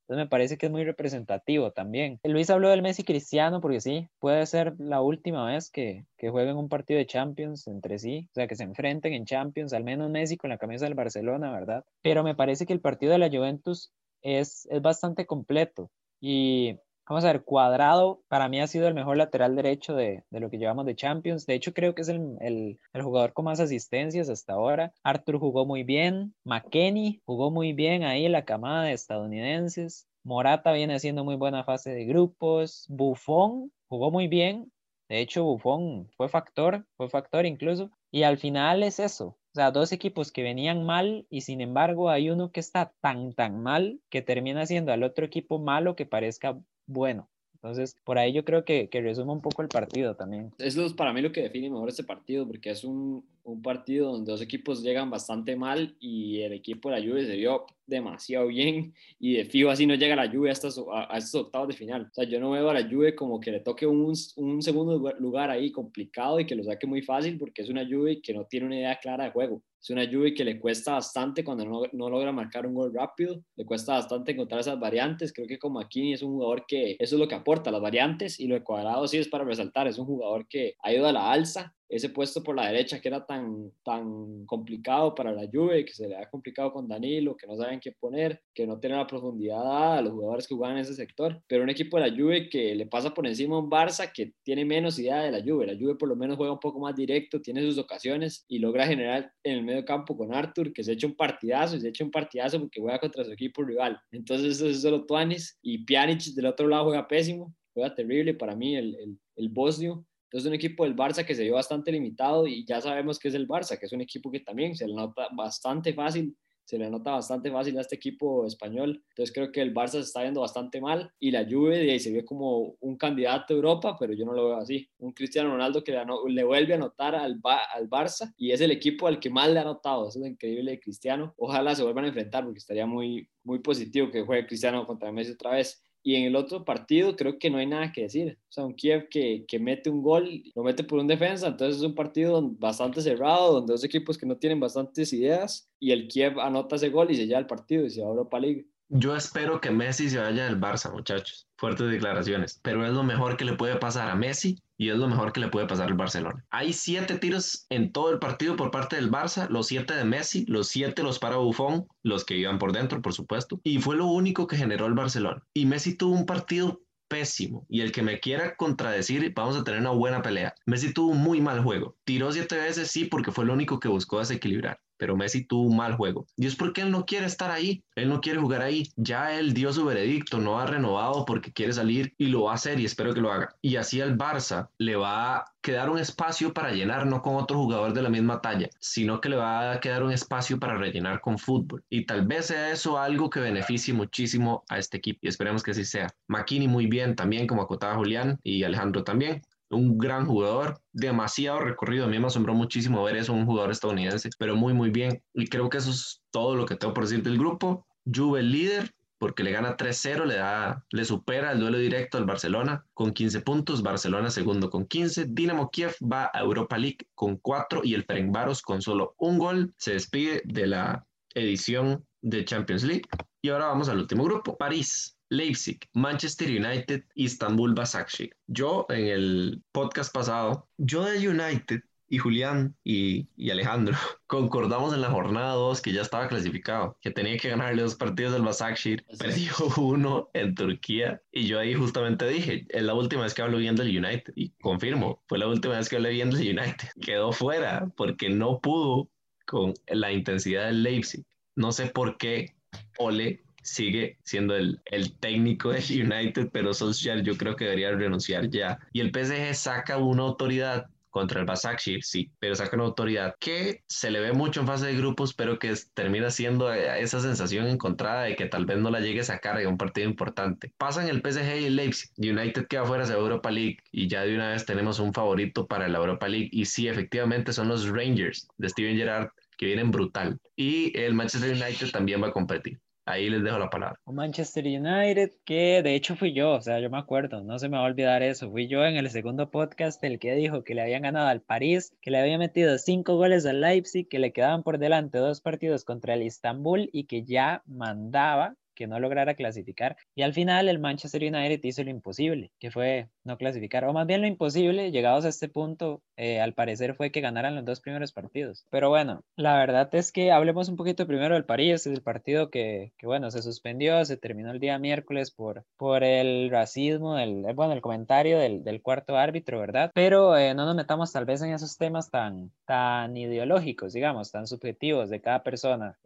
Entonces 0.10 0.26
me 0.26 0.30
parece 0.30 0.58
que 0.58 0.66
es 0.66 0.72
muy 0.72 0.84
representativo 0.84 1.70
también. 1.70 2.20
Luis 2.24 2.50
habló 2.50 2.70
del 2.70 2.82
Messi 2.82 3.04
Cristiano 3.04 3.62
porque 3.62 3.80
sí, 3.80 4.10
puede 4.18 4.44
ser 4.48 4.74
la 4.80 5.02
última 5.02 5.46
vez 5.46 5.70
que, 5.70 6.08
que 6.18 6.32
jueguen 6.32 6.58
un 6.58 6.68
partido 6.68 6.98
de 6.98 7.06
Champions 7.06 7.68
entre 7.68 8.00
sí, 8.00 8.28
o 8.32 8.34
sea, 8.34 8.48
que 8.48 8.56
se 8.56 8.64
enfrenten 8.64 9.14
en 9.14 9.26
Champions, 9.26 9.72
al 9.72 9.84
menos 9.84 10.10
Messi 10.10 10.36
con 10.36 10.50
la 10.50 10.58
camisa 10.58 10.86
del 10.86 10.96
Barcelona, 10.96 11.52
¿verdad? 11.52 11.86
Pero 12.02 12.24
me 12.24 12.34
parece 12.34 12.66
que 12.66 12.74
el 12.74 12.82
partido 12.82 13.12
de 13.12 13.20
la 13.20 13.30
Juventus 13.30 13.92
es, 14.24 14.68
es 14.72 14.82
bastante 14.82 15.28
completo 15.28 15.92
y 16.20 16.80
Vamos 17.10 17.26
a 17.26 17.32
ver, 17.32 17.44
Cuadrado 17.44 18.22
para 18.28 18.50
mí 18.50 18.62
ha 18.62 18.68
sido 18.68 18.88
el 18.88 18.94
mejor 18.94 19.18
lateral 19.18 19.56
derecho 19.56 19.96
de, 19.96 20.26
de 20.30 20.40
lo 20.40 20.52
que 20.52 20.60
llevamos 20.60 20.86
de 20.86 20.96
Champions. 20.96 21.48
De 21.48 21.56
hecho, 21.56 21.74
creo 21.74 21.96
que 21.96 22.04
es 22.04 22.08
el, 22.10 22.38
el, 22.40 23.02
jugador 23.02 23.34
con 23.34 23.46
más 23.46 23.60
asistencias 23.60 24.30
hasta 24.30 24.54
ahora. 24.54 24.94
Arthur 25.02 25.40
jugó 25.40 25.66
muy 25.66 25.82
bien. 25.82 26.36
McKenny 26.44 27.20
jugó 27.26 27.50
muy 27.50 27.74
bien 27.74 28.04
ahí, 28.04 28.30
la 28.30 28.46
camada 28.46 28.84
de 28.84 28.94
estadounidenses. 28.94 30.08
Morata 30.24 30.72
viene 30.72 30.94
haciendo 30.94 31.24
muy 31.24 31.36
buena 31.36 31.64
fase 31.64 31.90
de 31.90 32.06
grupos. 32.06 32.86
Buffon 32.90 33.72
jugó 33.88 34.12
muy 34.12 34.28
bien. 34.28 34.72
De 35.10 35.20
hecho, 35.20 35.44
Buffon 35.44 36.12
fue 36.16 36.30
factor, 36.30 36.86
fue 36.96 37.10
factor 37.10 37.48
incluso. 37.48 37.90
Y 38.12 38.22
al 38.22 38.38
final 38.38 38.84
es 38.84 39.00
eso. 39.00 39.30
O 39.52 39.56
sea, 39.56 39.72
dos 39.72 39.92
equipos 39.92 40.32
que 40.32 40.44
venían 40.44 40.86
mal 40.86 41.26
y 41.32 41.42
sin 41.42 41.62
embargo 41.62 42.12
hay 42.12 42.30
uno 42.30 42.52
que 42.52 42.60
está 42.60 42.94
tan, 43.02 43.34
tan 43.34 43.64
mal 43.64 44.00
que 44.10 44.22
termina 44.22 44.68
siendo 44.68 44.94
al 44.94 45.02
otro 45.02 45.26
equipo 45.26 45.58
malo 45.58 45.96
que 45.96 46.06
parezca 46.06 46.60
bueno. 46.90 47.30
Entonces, 47.62 47.94
por 48.06 48.18
ahí 48.18 48.32
yo 48.32 48.46
creo 48.46 48.64
que, 48.64 48.88
que 48.88 49.02
resume 49.02 49.34
un 49.34 49.42
poco 49.42 49.62
el 49.62 49.68
partido 49.68 50.16
también. 50.16 50.54
Eso 50.60 50.86
es 50.86 50.94
para 50.94 51.12
mí 51.12 51.22
lo 51.22 51.34
que 51.34 51.42
define 51.42 51.70
mejor 51.70 51.90
este 51.90 52.06
partido, 52.06 52.48
porque 52.48 52.70
es 52.70 52.86
un, 52.86 53.26
un 53.44 53.62
partido 53.62 54.14
donde 54.14 54.32
dos 54.32 54.42
equipos 54.42 54.82
llegan 54.82 55.10
bastante 55.10 55.58
mal 55.58 55.94
y 56.00 56.40
el 56.40 56.54
equipo 56.54 56.90
de 56.90 57.00
la 57.00 57.06
Juve 57.06 57.26
se 57.26 57.36
vio 57.36 57.66
demasiado 57.86 58.48
bien 58.48 58.94
y 59.20 59.34
de 59.34 59.46
fijo 59.46 59.70
así 59.70 59.86
no 59.86 59.96
llega 59.96 60.16
la 60.16 60.30
Juve 60.32 60.50
a 60.50 60.54
estos, 60.54 60.82
a, 60.90 61.18
estos 61.18 61.42
octavos 61.42 61.68
de 61.68 61.74
final. 61.74 62.04
O 62.10 62.14
sea, 62.14 62.24
yo 62.24 62.40
no 62.40 62.52
veo 62.52 62.70
a 62.70 62.74
la 62.74 62.90
Juve 62.90 63.14
como 63.14 63.42
que 63.42 63.52
le 63.52 63.60
toque 63.60 63.86
un, 63.86 64.14
un, 64.38 64.62
segundo 64.62 65.14
lugar 65.20 65.50
ahí 65.50 65.70
complicado 65.70 66.40
y 66.40 66.46
que 66.46 66.56
lo 66.56 66.64
saque 66.64 66.88
muy 66.88 67.02
fácil 67.02 67.38
porque 67.38 67.62
es 67.62 67.70
una 67.70 67.86
Juve 67.86 68.22
que 68.22 68.34
no 68.34 68.46
tiene 68.46 68.68
una 68.68 68.78
idea 68.78 69.00
clara 69.00 69.26
de 69.26 69.32
juego. 69.32 69.62
Es 69.82 69.90
una 69.90 70.06
Juve 70.06 70.34
que 70.34 70.44
le 70.44 70.60
cuesta 70.60 70.94
bastante 70.94 71.44
cuando 71.44 71.66
no, 71.66 71.84
no 71.94 72.10
logra 72.10 72.32
marcar 72.32 72.68
un 72.68 72.74
gol 72.74 72.94
rápido, 72.94 73.42
le 73.56 73.66
cuesta 73.66 73.94
bastante 73.94 74.34
encontrar 74.34 74.60
esas 74.60 74.80
variantes. 74.80 75.32
Creo 75.32 75.48
que 75.48 75.58
como 75.58 75.80
aquí 75.80 76.14
es 76.14 76.22
un 76.22 76.34
jugador 76.34 76.66
que 76.68 76.98
eso 77.00 77.16
es 77.16 77.20
lo 77.20 77.28
que 77.28 77.36
aporta, 77.36 77.72
las 77.72 77.82
variantes 77.82 78.40
y 78.40 78.48
lo 78.48 78.56
de 78.56 78.64
cuadrado 78.64 79.08
sí 79.08 79.18
es 79.18 79.30
para 79.30 79.46
resaltar, 79.46 79.88
es 79.88 79.98
un 79.98 80.06
jugador 80.06 80.48
que 80.48 80.76
ha 80.84 80.94
ido 80.94 81.08
a 81.08 81.14
la 81.14 81.32
alza 81.32 81.74
ese 81.90 82.10
puesto 82.10 82.44
por 82.44 82.56
la 82.56 82.68
derecha 82.68 83.02
que 83.02 83.08
era 83.08 83.26
tan, 83.26 83.72
tan 83.84 84.46
complicado 84.46 85.16
para 85.16 85.34
la 85.34 85.50
Juve, 85.52 85.84
que 85.84 85.94
se 85.94 86.08
le 86.08 86.16
ha 86.16 86.30
complicado 86.30 86.72
con 86.72 86.88
Danilo, 86.88 87.36
que 87.36 87.48
no 87.48 87.56
saben 87.56 87.80
qué 87.80 87.92
poner, 87.92 88.42
que 88.54 88.68
no 88.68 88.80
tiene 88.80 88.96
la 88.96 89.08
profundidad 89.08 89.98
a 89.98 90.02
los 90.02 90.14
jugadores 90.14 90.48
que 90.48 90.54
juegan 90.54 90.78
en 90.78 90.84
ese 90.84 90.94
sector. 90.94 91.42
Pero 91.48 91.64
un 91.64 91.70
equipo 91.70 92.00
de 92.00 92.10
la 92.10 92.16
Juve 92.16 92.48
que 92.48 92.76
le 92.76 92.86
pasa 92.86 93.12
por 93.12 93.26
encima 93.26 93.56
a 93.56 93.60
un 93.60 93.70
Barça 93.70 94.12
que 94.14 94.34
tiene 94.44 94.64
menos 94.66 95.00
idea 95.00 95.24
de 95.24 95.32
la 95.32 95.42
Juve. 95.42 95.66
La 95.66 95.78
Juve 95.78 95.96
por 95.96 96.08
lo 96.08 96.16
menos 96.16 96.38
juega 96.38 96.54
un 96.54 96.60
poco 96.60 96.80
más 96.80 96.96
directo, 96.96 97.42
tiene 97.42 97.62
sus 97.64 97.80
ocasiones 97.80 98.46
y 98.48 98.60
logra 98.60 98.86
generar 98.86 99.32
en 99.44 99.58
el 99.58 99.64
medio 99.64 99.84
campo 99.84 100.16
con 100.16 100.34
Arthur, 100.34 100.72
que 100.72 100.84
se 100.84 100.92
echa 100.92 101.08
un 101.08 101.16
partidazo 101.16 101.76
y 101.76 101.82
se 101.82 101.90
echa 101.90 102.04
un 102.04 102.12
partidazo 102.12 102.60
porque 102.60 102.80
juega 102.80 103.00
contra 103.00 103.26
su 103.26 103.32
equipo 103.32 103.64
rival. 103.64 104.00
Entonces 104.12 104.58
eso 104.58 104.68
es 104.68 104.82
solo 104.84 105.06
Tuanis 105.06 105.58
y 105.64 105.86
Pjanic 105.86 106.22
del 106.36 106.46
otro 106.46 106.68
lado 106.68 106.86
juega 106.86 107.08
pésimo, 107.08 107.56
juega 107.74 107.96
terrible 107.96 108.36
para 108.36 108.56
mí 108.56 108.76
el, 108.76 108.96
el, 108.96 109.20
el 109.38 109.50
bosnio 109.50 110.06
entonces, 110.30 110.48
un 110.48 110.54
equipo 110.54 110.84
del 110.84 110.96
Barça 110.96 111.26
que 111.26 111.34
se 111.34 111.42
vio 111.42 111.56
bastante 111.56 111.92
limitado 111.92 112.46
y 112.46 112.64
ya 112.64 112.80
sabemos 112.80 113.18
que 113.18 113.30
es 113.30 113.34
el 113.34 113.48
Barça, 113.48 113.80
que 113.80 113.88
es 113.88 113.94
un 113.94 114.02
equipo 114.02 114.30
que 114.30 114.42
también 114.42 114.76
se 114.76 114.88
le 114.88 114.94
nota 114.94 115.28
bastante 115.36 115.92
fácil, 115.92 116.38
se 116.66 116.78
le 116.78 116.88
nota 116.88 117.14
bastante 117.14 117.52
fácil 117.52 117.76
a 117.80 117.82
este 117.82 117.96
equipo 117.96 118.46
español. 118.46 119.04
Entonces, 119.10 119.34
creo 119.34 119.52
que 119.52 119.60
el 119.60 119.74
Barça 119.74 119.94
se 119.94 120.02
está 120.02 120.22
viendo 120.22 120.42
bastante 120.42 120.80
mal 120.80 121.12
y 121.20 121.32
la 121.32 121.48
Juve 121.50 121.80
de 121.80 121.94
ahí 121.94 122.00
se 122.00 122.14
ve 122.14 122.24
como 122.24 122.76
un 122.80 122.96
candidato 122.96 123.56
a 123.56 123.58
Europa, 123.58 123.98
pero 124.00 124.14
yo 124.14 124.24
no 124.24 124.34
lo 124.34 124.50
veo 124.50 124.58
así. 124.58 124.88
Un 125.00 125.14
Cristiano 125.14 125.50
Ronaldo 125.50 125.84
que 125.84 126.00
le, 126.28 126.44
vuelve 126.44 126.74
a 126.74 126.76
anotar 126.76 127.16
al, 127.16 127.42
al 127.44 127.90
Barça 127.90 128.32
y 128.38 128.52
es 128.52 128.62
el 128.62 128.70
equipo 128.70 129.08
al 129.08 129.20
que 129.20 129.32
más 129.32 129.50
le 129.50 129.58
ha 129.58 129.64
anotado. 129.64 130.10
Eso 130.10 130.20
es 130.24 130.30
increíble 130.30 130.70
de 130.70 130.80
Cristiano. 130.80 131.34
Ojalá 131.38 131.74
se 131.74 131.82
vuelvan 131.82 132.06
a 132.06 132.10
enfrentar 132.10 132.44
porque 132.44 132.60
estaría 132.60 132.86
muy, 132.86 133.28
muy 133.44 133.58
positivo 133.58 134.12
que 134.12 134.22
juegue 134.22 134.46
Cristiano 134.46 134.86
contra 134.86 135.12
Messi 135.12 135.32
otra 135.32 135.54
vez. 135.54 135.84
Y 136.02 136.16
en 136.16 136.24
el 136.24 136.36
otro 136.36 136.64
partido 136.64 137.16
creo 137.16 137.40
que 137.40 137.50
no 137.50 137.58
hay 137.58 137.66
nada 137.66 137.92
que 137.92 138.04
decir. 138.04 138.38
O 138.50 138.52
sea, 138.52 138.66
un 138.66 138.74
Kiev 138.74 139.10
que, 139.10 139.46
que 139.48 139.60
mete 139.60 139.90
un 139.90 140.02
gol, 140.02 140.44
lo 140.56 140.64
mete 140.64 140.84
por 140.84 141.00
un 141.00 141.08
defensa, 141.08 141.48
entonces 141.48 141.78
es 141.78 141.84
un 141.84 141.96
partido 141.96 142.42
bastante 142.42 143.02
cerrado, 143.02 143.54
donde 143.54 143.74
dos 143.74 143.84
equipos 143.84 144.18
que 144.18 144.26
no 144.26 144.38
tienen 144.38 144.60
bastantes 144.60 145.12
ideas, 145.14 145.70
y 145.80 145.92
el 145.92 146.08
Kiev 146.08 146.40
anota 146.40 146.78
ese 146.78 146.90
gol 146.90 147.12
y 147.12 147.16
se 147.16 147.28
lleva 147.28 147.40
el 147.40 147.48
partido 147.48 147.86
y 147.86 147.90
se 147.90 148.02
va 148.02 148.08
a 148.08 148.12
Europa 148.12 148.40
League. 148.40 148.68
Yo 148.90 149.16
espero 149.16 149.60
que 149.62 149.70
Messi 149.72 150.10
se 150.10 150.18
vaya 150.18 150.46
del 150.46 150.60
Barça, 150.60 150.92
muchachos. 150.92 151.49
Fuertes 151.60 151.90
declaraciones. 151.90 152.58
Pero 152.64 152.86
es 152.86 152.94
lo 152.94 153.04
mejor 153.04 153.36
que 153.36 153.44
le 153.44 153.54
puede 153.54 153.76
pasar 153.76 154.10
a 154.10 154.16
Messi 154.16 154.58
y 154.78 154.92
es 154.92 154.98
lo 154.98 155.10
mejor 155.10 155.34
que 155.34 155.42
le 155.42 155.50
puede 155.50 155.68
pasar 155.68 155.88
al 155.88 155.94
Barcelona. 155.94 156.46
Hay 156.52 156.72
siete 156.72 157.18
tiros 157.18 157.66
en 157.70 157.92
todo 157.92 158.12
el 158.12 158.20
partido 158.20 158.56
por 158.56 158.72
parte 158.72 158.96
del 158.96 159.12
Barça, 159.12 159.50
los 159.50 159.68
siete 159.68 159.94
de 159.94 160.06
Messi, 160.06 160.46
los 160.46 160.70
siete 160.70 161.04
los 161.04 161.20
para 161.20 161.36
Buffon, 161.36 161.86
los 162.02 162.24
que 162.24 162.38
iban 162.38 162.60
por 162.60 162.72
dentro, 162.72 163.02
por 163.02 163.14
supuesto. 163.14 163.60
Y 163.62 163.80
fue 163.80 163.98
lo 163.98 164.06
único 164.06 164.48
que 164.48 164.56
generó 164.56 164.86
el 164.86 164.94
Barcelona. 164.94 165.44
Y 165.54 165.66
Messi 165.66 165.98
tuvo 165.98 166.16
un 166.16 166.26
partido 166.26 166.82
pésimo. 167.10 167.66
Y 167.68 167.82
el 167.82 167.92
que 167.92 168.04
me 168.04 168.20
quiera 168.22 168.56
contradecir, 168.56 169.34
vamos 169.36 169.58
a 169.58 169.64
tener 169.66 169.82
una 169.82 169.92
buena 169.92 170.22
pelea. 170.22 170.56
Messi 170.66 170.94
tuvo 170.94 171.12
un 171.12 171.22
muy 171.22 171.42
mal 171.42 171.62
juego. 171.62 171.98
Tiró 172.06 172.32
siete 172.32 172.56
veces, 172.56 172.90
sí, 172.90 173.06
porque 173.06 173.32
fue 173.32 173.46
lo 173.46 173.54
único 173.54 173.80
que 173.80 173.90
buscó 173.90 174.20
desequilibrar 174.20 174.80
pero 175.00 175.16
Messi 175.16 175.46
tuvo 175.46 175.64
un 175.64 175.78
mal 175.78 175.96
juego. 175.96 176.28
Y 176.36 176.46
es 176.46 176.58
porque 176.58 176.82
él 176.82 176.92
no 176.92 177.06
quiere 177.06 177.26
estar 177.26 177.52
ahí, 177.52 177.82
él 177.96 178.10
no 178.10 178.20
quiere 178.20 178.40
jugar 178.40 178.62
ahí. 178.62 178.84
Ya 178.98 179.40
él 179.40 179.54
dio 179.54 179.72
su 179.72 179.86
veredicto, 179.86 180.40
no 180.40 180.60
ha 180.60 180.66
renovado 180.66 181.24
porque 181.26 181.54
quiere 181.54 181.72
salir 181.72 182.14
y 182.18 182.26
lo 182.26 182.44
va 182.44 182.52
a 182.52 182.56
hacer 182.56 182.82
y 182.82 182.86
espero 182.86 183.14
que 183.14 183.22
lo 183.22 183.32
haga. 183.32 183.56
Y 183.62 183.78
así 183.78 184.02
al 184.02 184.18
Barça 184.18 184.68
le 184.78 184.98
va 184.98 185.46
quedar 185.62 185.90
un 185.90 186.00
espacio 186.00 186.54
para 186.54 186.72
llenar, 186.72 187.06
no 187.06 187.22
con 187.22 187.36
otro 187.36 187.58
jugador 187.58 187.94
de 187.94 188.02
la 188.02 188.10
misma 188.10 188.42
talla, 188.42 188.70
sino 188.80 189.20
que 189.20 189.30
le 189.30 189.36
va 189.36 189.74
a 189.74 189.80
quedar 189.80 190.04
un 190.04 190.12
espacio 190.12 190.60
para 190.60 190.78
rellenar 190.78 191.22
con 191.22 191.38
fútbol. 191.38 191.84
Y 191.90 192.06
tal 192.06 192.26
vez 192.26 192.48
sea 192.48 192.72
eso 192.72 192.98
algo 192.98 193.30
que 193.30 193.40
beneficie 193.40 193.94
muchísimo 193.94 194.64
a 194.70 194.78
este 194.78 194.98
equipo 194.98 195.20
y 195.22 195.28
esperemos 195.28 195.64
que 195.64 195.72
así 195.72 195.86
sea. 195.86 196.08
Makini 196.28 196.68
muy 196.68 196.88
bien 196.88 197.16
también, 197.16 197.48
como 197.48 197.62
acotaba 197.62 197.96
Julián 197.96 198.40
y 198.44 198.64
Alejandro 198.64 199.04
también 199.04 199.42
un 199.70 199.98
gran 199.98 200.26
jugador, 200.26 200.82
demasiado 200.92 201.60
recorrido. 201.60 202.06
A 202.06 202.08
mí 202.08 202.20
me 202.20 202.28
asombró 202.28 202.54
muchísimo 202.54 203.04
ver 203.04 203.18
eso, 203.18 203.34
un 203.34 203.46
jugador 203.46 203.72
estadounidense, 203.72 204.30
pero 204.38 204.56
muy, 204.56 204.74
muy 204.74 204.90
bien. 204.90 205.22
Y 205.34 205.48
creo 205.48 205.70
que 205.70 205.78
eso 205.78 205.92
es 205.92 206.22
todo 206.32 206.56
lo 206.56 206.66
que 206.66 206.76
tengo 206.76 206.94
por 206.94 207.04
decir 207.04 207.24
del 207.24 207.38
grupo. 207.38 207.86
Juve 208.06 208.42
líder, 208.42 208.92
porque 209.20 209.44
le 209.44 209.52
gana 209.52 209.78
3-0, 209.78 210.26
le, 210.26 210.36
da, 210.36 210.84
le 210.90 211.06
supera 211.06 211.52
el 211.52 211.60
duelo 211.60 211.78
directo 211.78 212.18
al 212.18 212.26
Barcelona 212.26 212.86
con 212.94 213.14
15 213.14 213.42
puntos, 213.42 213.84
Barcelona 213.84 214.32
segundo 214.32 214.70
con 214.70 214.86
15, 214.88 215.26
Dinamo 215.30 215.70
Kiev 215.70 215.96
va 216.02 216.32
a 216.34 216.40
Europa 216.40 216.78
League 216.78 217.08
con 217.14 217.38
4 217.38 217.82
y 217.84 217.94
el 217.94 218.06
Ferencváros 218.06 218.62
con 218.62 218.82
solo 218.82 219.14
un 219.18 219.38
gol 219.38 219.74
se 219.78 219.94
despide 219.94 220.42
de 220.46 220.68
la 220.68 221.06
edición 221.36 222.06
de 222.22 222.46
Champions 222.46 222.84
League. 222.84 223.04
Y 223.42 223.50
ahora 223.50 223.68
vamos 223.68 223.90
al 223.90 224.00
último 224.00 224.24
grupo, 224.24 224.58
París. 224.58 225.16
Leipzig, 225.30 225.80
Manchester 225.94 226.50
United, 226.50 227.04
Istanbul 227.14 227.76
Basakshir. 227.76 228.36
Yo 228.48 228.88
en 228.90 229.08
el 229.08 229.64
podcast 229.72 230.12
pasado, 230.12 230.68
yo 230.78 231.06
de 231.06 231.30
United 231.30 231.82
y 232.10 232.18
Julián 232.18 232.76
y, 232.84 233.28
Alejandro 233.50 233.96
concordamos 234.28 234.94
en 234.94 235.02
la 235.02 235.10
jornada 235.10 235.54
2 235.54 235.82
que 235.82 235.94
ya 235.94 236.02
estaba 236.02 236.28
clasificado, 236.28 236.98
que 237.02 237.12
tenía 237.12 237.38
que 237.38 237.50
ganarle 237.50 237.84
dos 237.84 237.96
partidos 237.96 238.36
al 238.36 238.42
Basakshir, 238.42 239.06
perdió 239.18 239.52
uno 239.78 240.30
en 240.34 240.56
Turquía 240.56 241.22
y 241.32 241.48
yo 241.48 241.60
ahí 241.60 241.74
justamente 241.74 242.28
dije, 242.28 242.66
es 242.70 242.84
la 242.84 242.94
última 242.94 243.24
vez 243.24 243.34
que 243.34 243.42
hablo 243.42 243.58
bien 243.58 243.76
del 243.76 243.96
United 243.96 244.34
y 244.36 244.50
confirmo, 244.62 245.24
fue 245.28 245.38
la 245.38 245.48
última 245.48 245.78
vez 245.78 245.88
que 245.88 245.96
hablé 245.96 246.12
bien 246.12 246.32
del 246.32 246.58
United. 246.60 246.90
Quedó 247.02 247.32
fuera 247.32 247.88
porque 247.96 248.30
no 248.30 248.60
pudo 248.60 249.10
con 249.46 249.74
la 249.88 250.12
intensidad 250.12 250.68
del 250.68 250.84
Leipzig. 250.84 251.26
No 251.56 251.72
sé 251.72 251.88
por 251.88 252.18
qué 252.18 252.56
Ole 252.98 253.44
sigue 253.64 254.18
siendo 254.24 254.56
el, 254.56 254.82
el 254.86 255.14
técnico 255.18 255.72
del 255.72 255.84
United, 256.12 256.50
pero 256.52 256.74
Solskjaer 256.74 257.24
yo 257.24 257.38
creo 257.38 257.56
que 257.56 257.66
debería 257.66 257.92
renunciar 257.92 258.50
ya. 258.50 258.80
Y 258.94 259.02
el 259.02 259.12
PSG 259.12 259.56
saca 259.56 259.98
una 259.98 260.24
autoridad 260.24 260.90
contra 261.10 261.40
el 261.40 261.46
Basakshir, 261.46 262.04
sí, 262.04 262.32
pero 262.40 262.56
saca 262.56 262.76
una 262.76 262.86
autoridad 262.86 263.36
que 263.40 263.84
se 263.88 264.12
le 264.12 264.20
ve 264.20 264.34
mucho 264.34 264.62
en 264.62 264.68
fase 264.68 264.88
de 264.88 264.96
grupos, 264.96 265.34
pero 265.34 265.60
que 265.60 265.74
termina 265.94 266.30
siendo 266.30 266.74
eh, 266.74 267.02
esa 267.02 267.20
sensación 267.20 267.68
encontrada 267.68 268.24
de 268.24 268.36
que 268.36 268.46
tal 268.46 268.66
vez 268.66 268.78
no 268.78 268.90
la 268.90 269.00
llegue 269.00 269.22
a 269.22 269.24
sacar 269.24 269.58
de 269.58 269.68
un 269.68 269.78
partido 269.78 270.08
importante. 270.08 270.74
Pasan 270.78 271.08
el 271.08 271.22
PSG 271.22 271.62
y 271.62 271.66
el 271.66 271.76
Leipzig, 271.76 272.12
United 272.18 272.68
queda 272.68 272.86
fuera 272.86 273.06
de 273.06 273.14
Europa 273.14 273.52
League 273.52 273.78
y 273.92 274.08
ya 274.08 274.24
de 274.24 274.36
una 274.36 274.52
vez 274.52 274.66
tenemos 274.66 275.00
un 275.00 275.14
favorito 275.14 275.68
para 275.68 275.88
la 275.88 275.98
Europa 275.98 276.28
League 276.28 276.50
y 276.52 276.66
sí, 276.66 276.88
efectivamente 276.88 277.54
son 277.54 277.68
los 277.68 277.88
Rangers 277.88 278.48
de 278.58 278.70
Steven 278.70 278.98
Gerrard 278.98 279.30
que 279.58 279.66
vienen 279.66 279.92
brutal 279.92 280.40
y 280.56 280.98
el 280.98 281.14
Manchester 281.14 281.52
United 281.52 281.92
también 281.92 282.24
va 282.24 282.28
a 282.28 282.32
competir. 282.32 282.80
Ahí 283.10 283.28
les 283.28 283.42
dejo 283.44 283.58
la 283.58 283.72
palabra. 283.72 284.00
Manchester 284.06 284.64
United, 284.64 285.32
que 285.44 285.82
de 285.82 285.96
hecho 285.96 286.16
fui 286.16 286.32
yo, 286.32 286.52
o 286.52 286.62
sea, 286.62 286.80
yo 286.80 286.92
me 286.92 287.00
acuerdo, 287.00 287.42
no 287.42 287.58
se 287.58 287.68
me 287.68 287.76
va 287.76 287.84
a 287.84 287.88
olvidar 287.88 288.22
eso. 288.22 288.52
Fui 288.52 288.68
yo 288.68 288.86
en 288.86 288.98
el 288.98 289.10
segundo 289.10 289.50
podcast 289.50 290.04
el 290.04 290.20
que 290.20 290.36
dijo 290.36 290.64
que 290.64 290.76
le 290.76 290.84
habían 290.84 291.02
ganado 291.02 291.28
al 291.28 291.42
París, 291.42 291.98
que 292.04 292.12
le 292.12 292.20
había 292.20 292.38
metido 292.38 292.78
cinco 292.78 293.16
goles 293.16 293.48
al 293.48 293.62
Leipzig, 293.62 294.08
que 294.08 294.20
le 294.20 294.32
quedaban 294.32 294.62
por 294.62 294.78
delante 294.78 295.18
dos 295.18 295.42
partidos 295.42 295.86
contra 295.86 296.14
el 296.14 296.22
Istanbul 296.22 296.88
y 296.94 297.06
que 297.06 297.24
ya 297.24 297.64
mandaba 297.66 298.54
que 298.80 298.88
no 298.88 298.98
lograra 298.98 299.36
clasificar. 299.36 299.98
Y 300.16 300.22
al 300.22 300.34
final 300.34 300.70
el 300.70 300.80
Manchester 300.80 301.22
United 301.22 301.60
hizo 301.64 301.84
lo 301.84 301.90
imposible, 301.90 302.50
que 302.62 302.72
fue 302.72 303.10
no 303.26 303.38
clasificar, 303.38 303.84
o 303.84 303.92
más 303.92 304.08
bien 304.08 304.22
lo 304.22 304.28
imposible, 304.28 304.92
llegados 304.92 305.26
a 305.26 305.30
este 305.30 305.50
punto, 305.50 306.02
eh, 306.16 306.40
al 306.40 306.54
parecer 306.54 306.96
fue 306.96 307.12
que 307.12 307.20
ganaran 307.20 307.56
los 307.56 307.66
dos 307.66 307.82
primeros 307.82 308.14
partidos. 308.14 308.66
Pero 308.70 308.88
bueno, 308.88 309.26
la 309.36 309.58
verdad 309.58 309.94
es 309.94 310.14
que 310.14 310.32
hablemos 310.32 310.70
un 310.70 310.78
poquito 310.78 311.06
primero 311.06 311.36
del 311.36 311.44
París, 311.44 311.86
es 311.86 311.94
el 311.94 312.02
partido 312.02 312.50
que, 312.50 312.94
que, 312.98 313.06
bueno, 313.06 313.30
se 313.32 313.42
suspendió, 313.42 314.06
se 314.06 314.16
terminó 314.16 314.52
el 314.52 314.62
día 314.62 314.80
miércoles 314.80 315.30
por, 315.30 315.66
por 315.76 316.06
el 316.06 316.50
racismo, 316.50 317.16
del, 317.16 317.44
eh, 317.50 317.54
bueno, 317.54 317.74
el 317.74 317.82
comentario 317.82 318.40
del, 318.40 318.64
del 318.64 318.82
cuarto 318.82 319.18
árbitro, 319.18 319.60
¿verdad? 319.60 319.92
Pero 319.94 320.38
eh, 320.38 320.54
no 320.54 320.66
nos 320.66 320.76
metamos 320.76 321.12
tal 321.12 321.26
vez 321.26 321.42
en 321.42 321.52
esos 321.52 321.76
temas 321.76 322.10
tan, 322.10 322.50
tan 322.66 323.18
ideológicos, 323.18 323.92
digamos, 323.92 324.32
tan 324.32 324.48
subjetivos 324.48 325.10
de 325.10 325.20
cada 325.20 325.44
persona, 325.44 325.98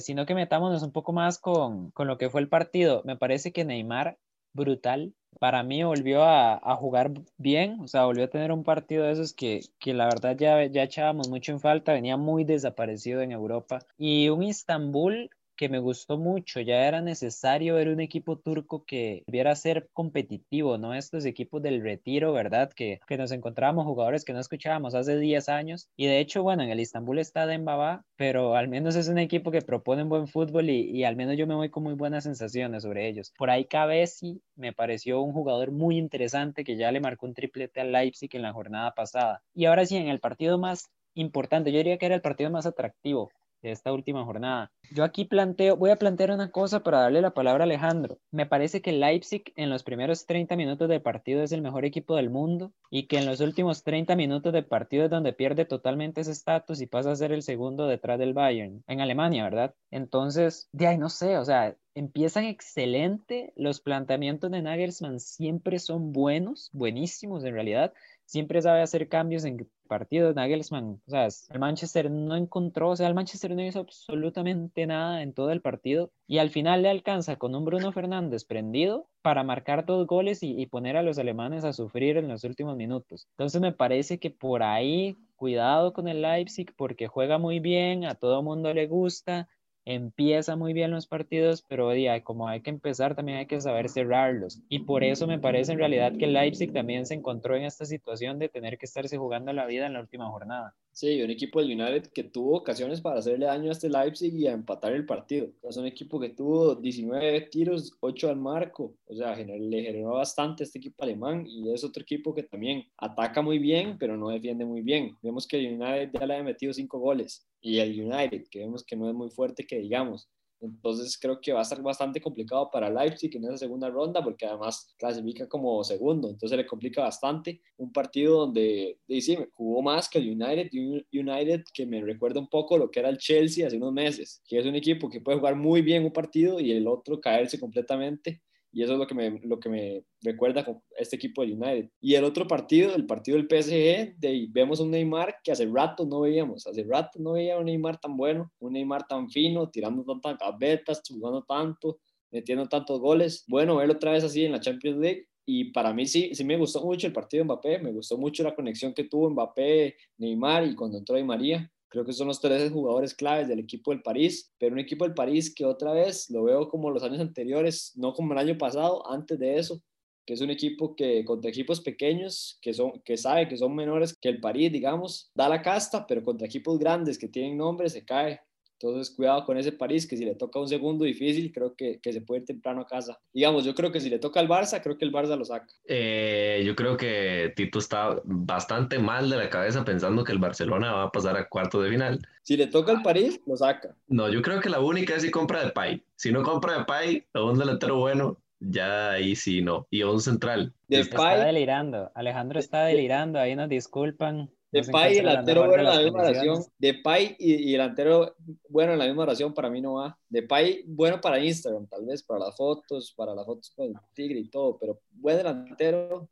sino 0.00 0.26
que 0.26 0.34
metámonos 0.34 0.82
un 0.82 0.92
poco 0.92 1.14
más 1.14 1.38
con, 1.38 1.90
con 1.92 2.06
lo 2.06 2.17
que 2.18 2.30
fue 2.30 2.40
el 2.40 2.48
partido. 2.48 3.02
Me 3.04 3.16
parece 3.16 3.52
que 3.52 3.64
Neymar 3.64 4.18
brutal. 4.52 5.14
Para 5.40 5.62
mí 5.62 5.82
volvió 5.84 6.24
a, 6.24 6.58
jugar 6.76 7.12
bien, 7.36 7.80
o 7.80 7.86
sea, 7.86 8.06
volvió 8.06 8.24
a 8.24 8.28
tener 8.28 8.50
un 8.50 8.64
partido 8.64 9.04
de 9.04 9.12
esos 9.12 9.32
que, 9.32 9.60
que 9.78 9.94
la 9.94 10.06
verdad 10.06 10.36
ya, 10.36 10.64
ya 10.64 10.82
echábamos 10.82 11.28
mucho 11.28 11.52
en 11.52 11.60
falta, 11.60 11.92
venía 11.92 12.16
muy 12.16 12.44
desaparecido 12.44 13.20
en 13.20 13.30
Europa. 13.32 13.80
Y 13.96 14.30
un 14.30 14.42
Istanbul 14.42 15.30
que 15.58 15.68
me 15.68 15.80
gustó 15.80 16.16
mucho. 16.16 16.60
Ya 16.60 16.86
era 16.86 17.02
necesario 17.02 17.74
ver 17.74 17.88
un 17.88 18.00
equipo 18.00 18.38
turco 18.38 18.84
que 18.86 19.24
debiera 19.26 19.54
ser 19.56 19.88
competitivo, 19.92 20.78
no 20.78 20.94
estos 20.94 21.24
equipos 21.26 21.60
del 21.60 21.82
retiro, 21.82 22.32
¿verdad? 22.32 22.70
Que, 22.72 23.00
que 23.06 23.18
nos 23.18 23.32
encontrábamos 23.32 23.84
jugadores 23.84 24.24
que 24.24 24.32
no 24.32 24.38
escuchábamos 24.38 24.94
hace 24.94 25.18
10 25.18 25.48
años. 25.48 25.88
Y 25.96 26.06
de 26.06 26.20
hecho, 26.20 26.42
bueno, 26.42 26.62
en 26.62 26.70
el 26.70 26.80
Istanbul 26.80 27.18
está 27.18 27.46
Dembaba, 27.46 28.04
pero 28.16 28.54
al 28.54 28.68
menos 28.68 28.94
es 28.94 29.08
un 29.08 29.18
equipo 29.18 29.50
que 29.50 29.60
propone 29.60 30.04
buen 30.04 30.28
fútbol 30.28 30.70
y, 30.70 30.90
y 30.90 31.04
al 31.04 31.16
menos 31.16 31.36
yo 31.36 31.46
me 31.46 31.56
voy 31.56 31.70
con 31.70 31.82
muy 31.82 31.94
buenas 31.94 32.24
sensaciones 32.24 32.84
sobre 32.84 33.08
ellos. 33.08 33.32
Por 33.36 33.50
ahí 33.50 33.64
Cabesi 33.64 34.40
me 34.54 34.72
pareció 34.72 35.20
un 35.20 35.32
jugador 35.32 35.72
muy 35.72 35.98
interesante 35.98 36.62
que 36.62 36.76
ya 36.76 36.92
le 36.92 37.00
marcó 37.00 37.26
un 37.26 37.34
triplete 37.34 37.80
al 37.80 37.90
Leipzig 37.90 38.30
en 38.32 38.42
la 38.42 38.52
jornada 38.52 38.94
pasada. 38.94 39.42
Y 39.54 39.64
ahora 39.64 39.84
sí, 39.84 39.96
en 39.96 40.08
el 40.08 40.20
partido 40.20 40.56
más 40.56 40.88
importante, 41.14 41.72
yo 41.72 41.78
diría 41.78 41.98
que 41.98 42.06
era 42.06 42.14
el 42.14 42.22
partido 42.22 42.48
más 42.50 42.64
atractivo 42.64 43.32
de 43.62 43.72
esta 43.72 43.92
última 43.92 44.24
jornada. 44.24 44.70
Yo 44.90 45.04
aquí 45.04 45.24
planteo, 45.24 45.76
voy 45.76 45.90
a 45.90 45.96
plantear 45.96 46.30
una 46.30 46.50
cosa 46.50 46.82
para 46.82 47.00
darle 47.00 47.20
la 47.20 47.34
palabra 47.34 47.64
a 47.64 47.66
Alejandro. 47.66 48.18
Me 48.30 48.46
parece 48.46 48.80
que 48.80 48.92
Leipzig 48.92 49.52
en 49.56 49.70
los 49.70 49.82
primeros 49.82 50.26
30 50.26 50.56
minutos 50.56 50.88
de 50.88 51.00
partido 51.00 51.42
es 51.42 51.52
el 51.52 51.62
mejor 51.62 51.84
equipo 51.84 52.16
del 52.16 52.30
mundo 52.30 52.72
y 52.90 53.06
que 53.06 53.18
en 53.18 53.26
los 53.26 53.40
últimos 53.40 53.82
30 53.82 54.16
minutos 54.16 54.52
de 54.52 54.62
partido 54.62 55.04
es 55.04 55.10
donde 55.10 55.32
pierde 55.32 55.64
totalmente 55.64 56.20
ese 56.20 56.32
estatus 56.32 56.80
y 56.80 56.86
pasa 56.86 57.10
a 57.10 57.16
ser 57.16 57.32
el 57.32 57.42
segundo 57.42 57.86
detrás 57.86 58.18
del 58.18 58.34
Bayern, 58.34 58.82
en 58.86 59.00
Alemania, 59.00 59.44
¿verdad? 59.44 59.74
Entonces, 59.90 60.68
de 60.72 60.86
ahí 60.86 60.98
no 60.98 61.08
sé, 61.08 61.38
o 61.38 61.44
sea, 61.44 61.76
empiezan 61.94 62.44
excelente, 62.44 63.52
los 63.56 63.80
planteamientos 63.80 64.50
de 64.50 64.62
Nagelsmann 64.62 65.20
siempre 65.20 65.78
son 65.78 66.12
buenos, 66.12 66.70
buenísimos 66.72 67.44
en 67.44 67.54
realidad, 67.54 67.92
siempre 68.24 68.62
sabe 68.62 68.82
hacer 68.82 69.08
cambios 69.08 69.44
en 69.44 69.68
partidos. 69.88 70.36
Nagelsmann, 70.36 71.00
o 71.06 71.10
sea, 71.10 71.26
el 71.26 71.58
Manchester 71.58 72.10
no 72.10 72.36
encontró, 72.36 72.90
o 72.90 72.96
sea, 72.96 73.08
el 73.08 73.14
Manchester 73.14 73.50
no 73.56 73.64
hizo 73.64 73.80
absolutamente 73.80 74.86
nada 74.86 75.22
en 75.22 75.32
todo 75.32 75.50
el 75.50 75.60
partido 75.60 76.12
y 76.28 76.38
al 76.38 76.50
final 76.50 76.82
le 76.82 76.90
alcanza 76.90 77.36
con 77.36 77.56
un 77.56 77.64
Bruno 77.64 77.90
Fernández 77.90 78.44
prendido 78.44 79.08
para 79.22 79.42
marcar 79.42 79.84
dos 79.84 80.06
goles 80.06 80.42
y, 80.44 80.60
y 80.60 80.66
poner 80.66 80.96
a 80.96 81.02
los 81.02 81.18
alemanes 81.18 81.64
a 81.64 81.72
sufrir 81.72 82.16
en 82.16 82.28
los 82.28 82.44
últimos 82.44 82.76
minutos. 82.76 83.26
Entonces 83.32 83.60
me 83.60 83.72
parece 83.72 84.18
que 84.20 84.30
por 84.30 84.62
ahí, 84.62 85.16
cuidado 85.36 85.92
con 85.92 86.06
el 86.06 86.22
Leipzig 86.22 86.72
porque 86.76 87.08
juega 87.08 87.38
muy 87.38 87.58
bien, 87.58 88.04
a 88.04 88.14
todo 88.14 88.42
mundo 88.42 88.72
le 88.72 88.86
gusta, 88.86 89.48
empieza 89.88 90.54
muy 90.54 90.74
bien 90.74 90.90
los 90.90 91.06
partidos, 91.06 91.62
pero 91.62 91.90
día, 91.90 92.22
como 92.22 92.46
hay 92.46 92.60
que 92.60 92.68
empezar, 92.68 93.14
también 93.14 93.38
hay 93.38 93.46
que 93.46 93.58
saber 93.58 93.88
cerrarlos. 93.88 94.60
Y 94.68 94.80
por 94.80 95.02
eso 95.02 95.26
me 95.26 95.38
parece 95.38 95.72
en 95.72 95.78
realidad 95.78 96.12
que 96.18 96.26
Leipzig 96.26 96.74
también 96.74 97.06
se 97.06 97.14
encontró 97.14 97.56
en 97.56 97.64
esta 97.64 97.86
situación 97.86 98.38
de 98.38 98.50
tener 98.50 98.76
que 98.76 98.84
estarse 98.84 99.16
jugando 99.16 99.50
la 99.54 99.64
vida 99.64 99.86
en 99.86 99.94
la 99.94 100.00
última 100.00 100.28
jornada. 100.28 100.74
Sí, 100.98 101.22
un 101.22 101.30
equipo 101.30 101.62
del 101.62 101.80
United 101.80 102.10
que 102.10 102.24
tuvo 102.24 102.56
ocasiones 102.56 103.00
para 103.00 103.20
hacerle 103.20 103.46
daño 103.46 103.68
a 103.68 103.72
este 103.72 103.88
Leipzig 103.88 104.34
y 104.34 104.48
a 104.48 104.52
empatar 104.52 104.92
el 104.92 105.06
partido. 105.06 105.48
es 105.62 105.76
un 105.76 105.86
equipo 105.86 106.18
que 106.18 106.30
tuvo 106.30 106.74
19 106.74 107.42
tiros, 107.42 107.96
8 108.00 108.28
al 108.28 108.36
marco. 108.36 108.96
O 109.06 109.14
sea, 109.14 109.36
le 109.36 109.82
generó 109.84 110.14
bastante 110.14 110.64
a 110.64 110.66
este 110.66 110.80
equipo 110.80 111.04
alemán 111.04 111.46
y 111.46 111.72
es 111.72 111.84
otro 111.84 112.02
equipo 112.02 112.34
que 112.34 112.42
también 112.42 112.84
ataca 112.96 113.40
muy 113.42 113.60
bien, 113.60 113.96
pero 113.96 114.16
no 114.16 114.30
defiende 114.30 114.64
muy 114.64 114.82
bien. 114.82 115.16
Vemos 115.22 115.46
que 115.46 115.60
el 115.60 115.80
United 115.80 116.10
ya 116.18 116.26
le 116.26 116.34
ha 116.34 116.42
metido 116.42 116.72
5 116.72 116.98
goles 116.98 117.46
y 117.60 117.78
el 117.78 117.90
United, 118.00 118.48
que 118.50 118.58
vemos 118.58 118.82
que 118.82 118.96
no 118.96 119.08
es 119.08 119.14
muy 119.14 119.30
fuerte, 119.30 119.64
que 119.64 119.78
digamos. 119.78 120.28
Entonces 120.60 121.18
creo 121.20 121.40
que 121.40 121.52
va 121.52 121.60
a 121.60 121.62
estar 121.62 121.80
bastante 121.82 122.20
complicado 122.20 122.70
para 122.70 122.90
Leipzig 122.90 123.34
en 123.36 123.44
esa 123.44 123.58
segunda 123.58 123.88
ronda 123.88 124.22
porque 124.22 124.46
además 124.46 124.94
clasifica 124.98 125.48
como 125.48 125.82
segundo, 125.84 126.28
entonces 126.28 126.56
le 126.56 126.66
complica 126.66 127.02
bastante. 127.02 127.60
Un 127.76 127.92
partido 127.92 128.40
donde 128.40 128.98
dice, 129.06 129.48
jugó 129.54 129.82
más 129.82 130.08
que 130.08 130.18
el 130.18 130.30
United, 130.30 130.70
United 131.12 131.64
que 131.72 131.86
me 131.86 132.00
recuerda 132.00 132.40
un 132.40 132.48
poco 132.48 132.76
lo 132.76 132.90
que 132.90 133.00
era 133.00 133.08
el 133.08 133.18
Chelsea 133.18 133.66
hace 133.66 133.76
unos 133.76 133.92
meses, 133.92 134.42
que 134.46 134.58
es 134.58 134.66
un 134.66 134.74
equipo 134.74 135.08
que 135.08 135.20
puede 135.20 135.38
jugar 135.38 135.56
muy 135.56 135.82
bien 135.82 136.04
un 136.04 136.12
partido 136.12 136.60
y 136.60 136.72
el 136.72 136.86
otro 136.86 137.20
caerse 137.20 137.60
completamente 137.60 138.42
y 138.72 138.82
eso 138.82 138.92
es 138.92 138.98
lo 138.98 139.06
que 139.06 139.14
me, 139.14 139.40
lo 139.44 139.58
que 139.58 139.68
me 139.68 140.04
recuerda 140.20 140.64
con 140.64 140.82
este 140.96 141.16
equipo 141.16 141.42
de 141.42 141.52
United. 141.52 141.90
Y 142.00 142.14
el 142.14 142.24
otro 142.24 142.46
partido, 142.46 142.94
el 142.94 143.06
partido 143.06 143.36
del 143.36 143.46
PSG, 143.46 144.18
de, 144.18 144.46
vemos 144.50 144.80
un 144.80 144.90
Neymar 144.90 145.36
que 145.42 145.52
hace 145.52 145.66
rato 145.66 146.04
no 146.04 146.20
veíamos, 146.20 146.66
hace 146.66 146.84
rato 146.84 147.18
no 147.18 147.32
veía 147.32 147.58
un 147.58 147.64
Neymar 147.64 147.98
tan 147.98 148.16
bueno, 148.16 148.52
un 148.58 148.74
Neymar 148.74 149.06
tan 149.06 149.30
fino, 149.30 149.70
tirando 149.70 150.04
tantas 150.04 150.38
gavetas, 150.38 151.02
jugando 151.08 151.42
tanto, 151.42 152.00
metiendo 152.30 152.66
tantos 152.66 153.00
goles. 153.00 153.44
Bueno, 153.48 153.76
verlo 153.76 153.94
otra 153.94 154.12
vez 154.12 154.24
así 154.24 154.44
en 154.44 154.52
la 154.52 154.60
Champions 154.60 154.98
League. 154.98 155.26
Y 155.46 155.72
para 155.72 155.94
mí 155.94 156.04
sí, 156.06 156.34
sí 156.34 156.44
me 156.44 156.58
gustó 156.58 156.84
mucho 156.84 157.06
el 157.06 157.12
partido 157.14 157.40
de 157.40 157.44
Mbappé, 157.46 157.78
me 157.78 157.90
gustó 157.90 158.18
mucho 158.18 158.42
la 158.42 158.54
conexión 158.54 158.92
que 158.92 159.04
tuvo 159.04 159.30
Mbappé, 159.30 159.96
Neymar 160.18 160.66
y 160.66 160.74
cuando 160.74 160.98
entró 160.98 161.16
Di 161.16 161.24
María. 161.24 161.72
Creo 161.88 162.04
que 162.04 162.12
son 162.12 162.28
los 162.28 162.40
tres 162.40 162.70
jugadores 162.70 163.14
claves 163.14 163.48
del 163.48 163.60
equipo 163.60 163.90
del 163.90 164.02
París, 164.02 164.52
pero 164.58 164.74
un 164.74 164.78
equipo 164.78 165.04
del 165.04 165.14
París 165.14 165.54
que 165.54 165.64
otra 165.64 165.92
vez 165.92 166.28
lo 166.30 166.44
veo 166.44 166.68
como 166.68 166.90
los 166.90 167.02
años 167.02 167.20
anteriores, 167.20 167.92
no 167.96 168.12
como 168.12 168.32
el 168.32 168.38
año 168.38 168.58
pasado, 168.58 169.10
antes 169.10 169.38
de 169.38 169.58
eso, 169.58 169.82
que 170.26 170.34
es 170.34 170.42
un 170.42 170.50
equipo 170.50 170.94
que 170.94 171.24
contra 171.24 171.48
equipos 171.48 171.80
pequeños, 171.80 172.58
que, 172.60 172.74
son, 172.74 173.00
que 173.02 173.16
sabe 173.16 173.48
que 173.48 173.56
son 173.56 173.74
menores 173.74 174.14
que 174.14 174.28
el 174.28 174.40
París, 174.40 174.70
digamos, 174.70 175.30
da 175.34 175.48
la 175.48 175.62
casta, 175.62 176.06
pero 176.06 176.22
contra 176.22 176.46
equipos 176.46 176.78
grandes 176.78 177.16
que 177.16 177.28
tienen 177.28 177.56
nombre 177.56 177.88
se 177.88 178.04
cae. 178.04 178.38
Entonces, 178.80 179.12
cuidado 179.14 179.44
con 179.44 179.58
ese 179.58 179.72
París, 179.72 180.06
que 180.06 180.16
si 180.16 180.24
le 180.24 180.36
toca 180.36 180.60
un 180.60 180.68
segundo 180.68 181.04
difícil, 181.04 181.50
creo 181.52 181.74
que, 181.74 181.98
que, 182.00 182.12
se 182.12 182.20
puede 182.20 182.42
ir 182.42 182.46
temprano 182.46 182.82
a 182.82 182.86
casa. 182.86 183.18
Digamos, 183.32 183.64
yo 183.64 183.74
creo 183.74 183.90
que 183.90 184.00
si 184.00 184.08
le 184.08 184.20
toca 184.20 184.38
al 184.38 184.48
Barça, 184.48 184.80
creo 184.80 184.96
que 184.96 185.04
el 185.04 185.12
Barça 185.12 185.36
lo 185.36 185.44
saca. 185.44 185.66
Eh, 185.84 186.62
yo 186.64 186.76
creo 186.76 186.96
que 186.96 187.52
Tito 187.56 187.80
está 187.80 188.20
bastante 188.24 189.00
mal 189.00 189.30
de 189.30 189.36
la 189.36 189.50
cabeza 189.50 189.84
pensando 189.84 190.22
que 190.22 190.30
el 190.30 190.38
Barcelona 190.38 190.92
va 190.92 191.02
a 191.04 191.10
pasar 191.10 191.36
a 191.36 191.48
cuarto 191.48 191.82
de 191.82 191.90
final. 191.90 192.20
Si 192.42 192.56
le 192.56 192.68
toca 192.68 192.92
al 192.92 193.02
París, 193.02 193.40
lo 193.46 193.56
saca. 193.56 193.96
No, 194.06 194.28
yo 194.28 194.42
creo 194.42 194.60
que 194.60 194.70
la 194.70 194.80
única 194.80 195.16
es 195.16 195.22
si 195.22 195.30
compra 195.32 195.64
de 195.64 195.72
Pay. 195.72 196.00
Si 196.14 196.30
no 196.30 196.44
compra 196.44 196.78
de 196.78 196.84
Pay, 196.84 197.24
a 197.32 197.42
un 197.42 197.58
delantero 197.58 197.98
bueno, 197.98 198.38
ya 198.60 199.10
ahí 199.10 199.34
sí 199.34 199.60
no. 199.60 199.88
Y 199.90 200.02
a 200.02 200.10
un 200.10 200.20
central. 200.20 200.72
De 200.86 201.00
está 201.00 201.44
delirando. 201.44 202.12
Alejandro 202.14 202.60
está 202.60 202.84
delirando, 202.84 203.40
ahí 203.40 203.56
nos 203.56 203.68
disculpan. 203.68 204.50
Depay 204.70 205.12
y 205.12 205.16
delantero 205.16 205.66
bueno 205.66 205.82
en 205.82 205.84
la 205.84 206.02
misma 206.02 206.20
oración. 206.20 206.64
Depay 206.78 207.36
y, 207.38 207.68
y 207.68 207.72
delantero 207.72 208.34
bueno 208.68 208.92
en 208.92 208.98
la 208.98 209.06
misma 209.06 209.22
oración 209.22 209.54
para 209.54 209.70
mí 209.70 209.80
no 209.80 209.94
va. 209.94 210.18
Depay 210.28 210.84
bueno 210.86 211.20
para 211.20 211.38
Instagram, 211.42 211.86
tal 211.86 212.04
vez, 212.04 212.22
para 212.22 212.40
las 212.40 212.56
fotos, 212.56 213.12
para 213.16 213.34
las 213.34 213.46
fotos 213.46 213.70
con 213.74 213.86
el 213.86 213.94
tigre 214.14 214.40
y 214.40 214.48
todo, 214.48 214.78
pero 214.78 215.00
buen 215.12 215.36
delantero 215.36 216.28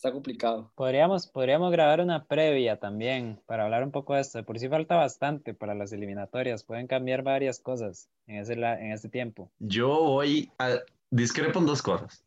está 0.00 0.12
complicado. 0.12 0.72
Podríamos, 0.76 1.26
podríamos 1.26 1.70
grabar 1.70 2.00
una 2.00 2.24
previa 2.24 2.78
también 2.78 3.38
para 3.46 3.64
hablar 3.64 3.84
un 3.84 3.90
poco 3.90 4.14
de 4.14 4.22
esto. 4.22 4.42
Por 4.44 4.58
si 4.58 4.68
falta 4.68 4.96
bastante 4.96 5.52
para 5.52 5.74
las 5.74 5.92
eliminatorias. 5.92 6.64
Pueden 6.64 6.86
cambiar 6.86 7.22
varias 7.22 7.60
cosas 7.60 8.08
en 8.26 8.36
ese, 8.36 8.54
en 8.54 8.92
este 8.92 9.10
tiempo. 9.10 9.50
Yo 9.58 9.88
voy 9.88 10.50
a 10.58 10.78
discrepo 11.10 11.58
en 11.58 11.66
dos 11.66 11.82
cosas. 11.82 12.24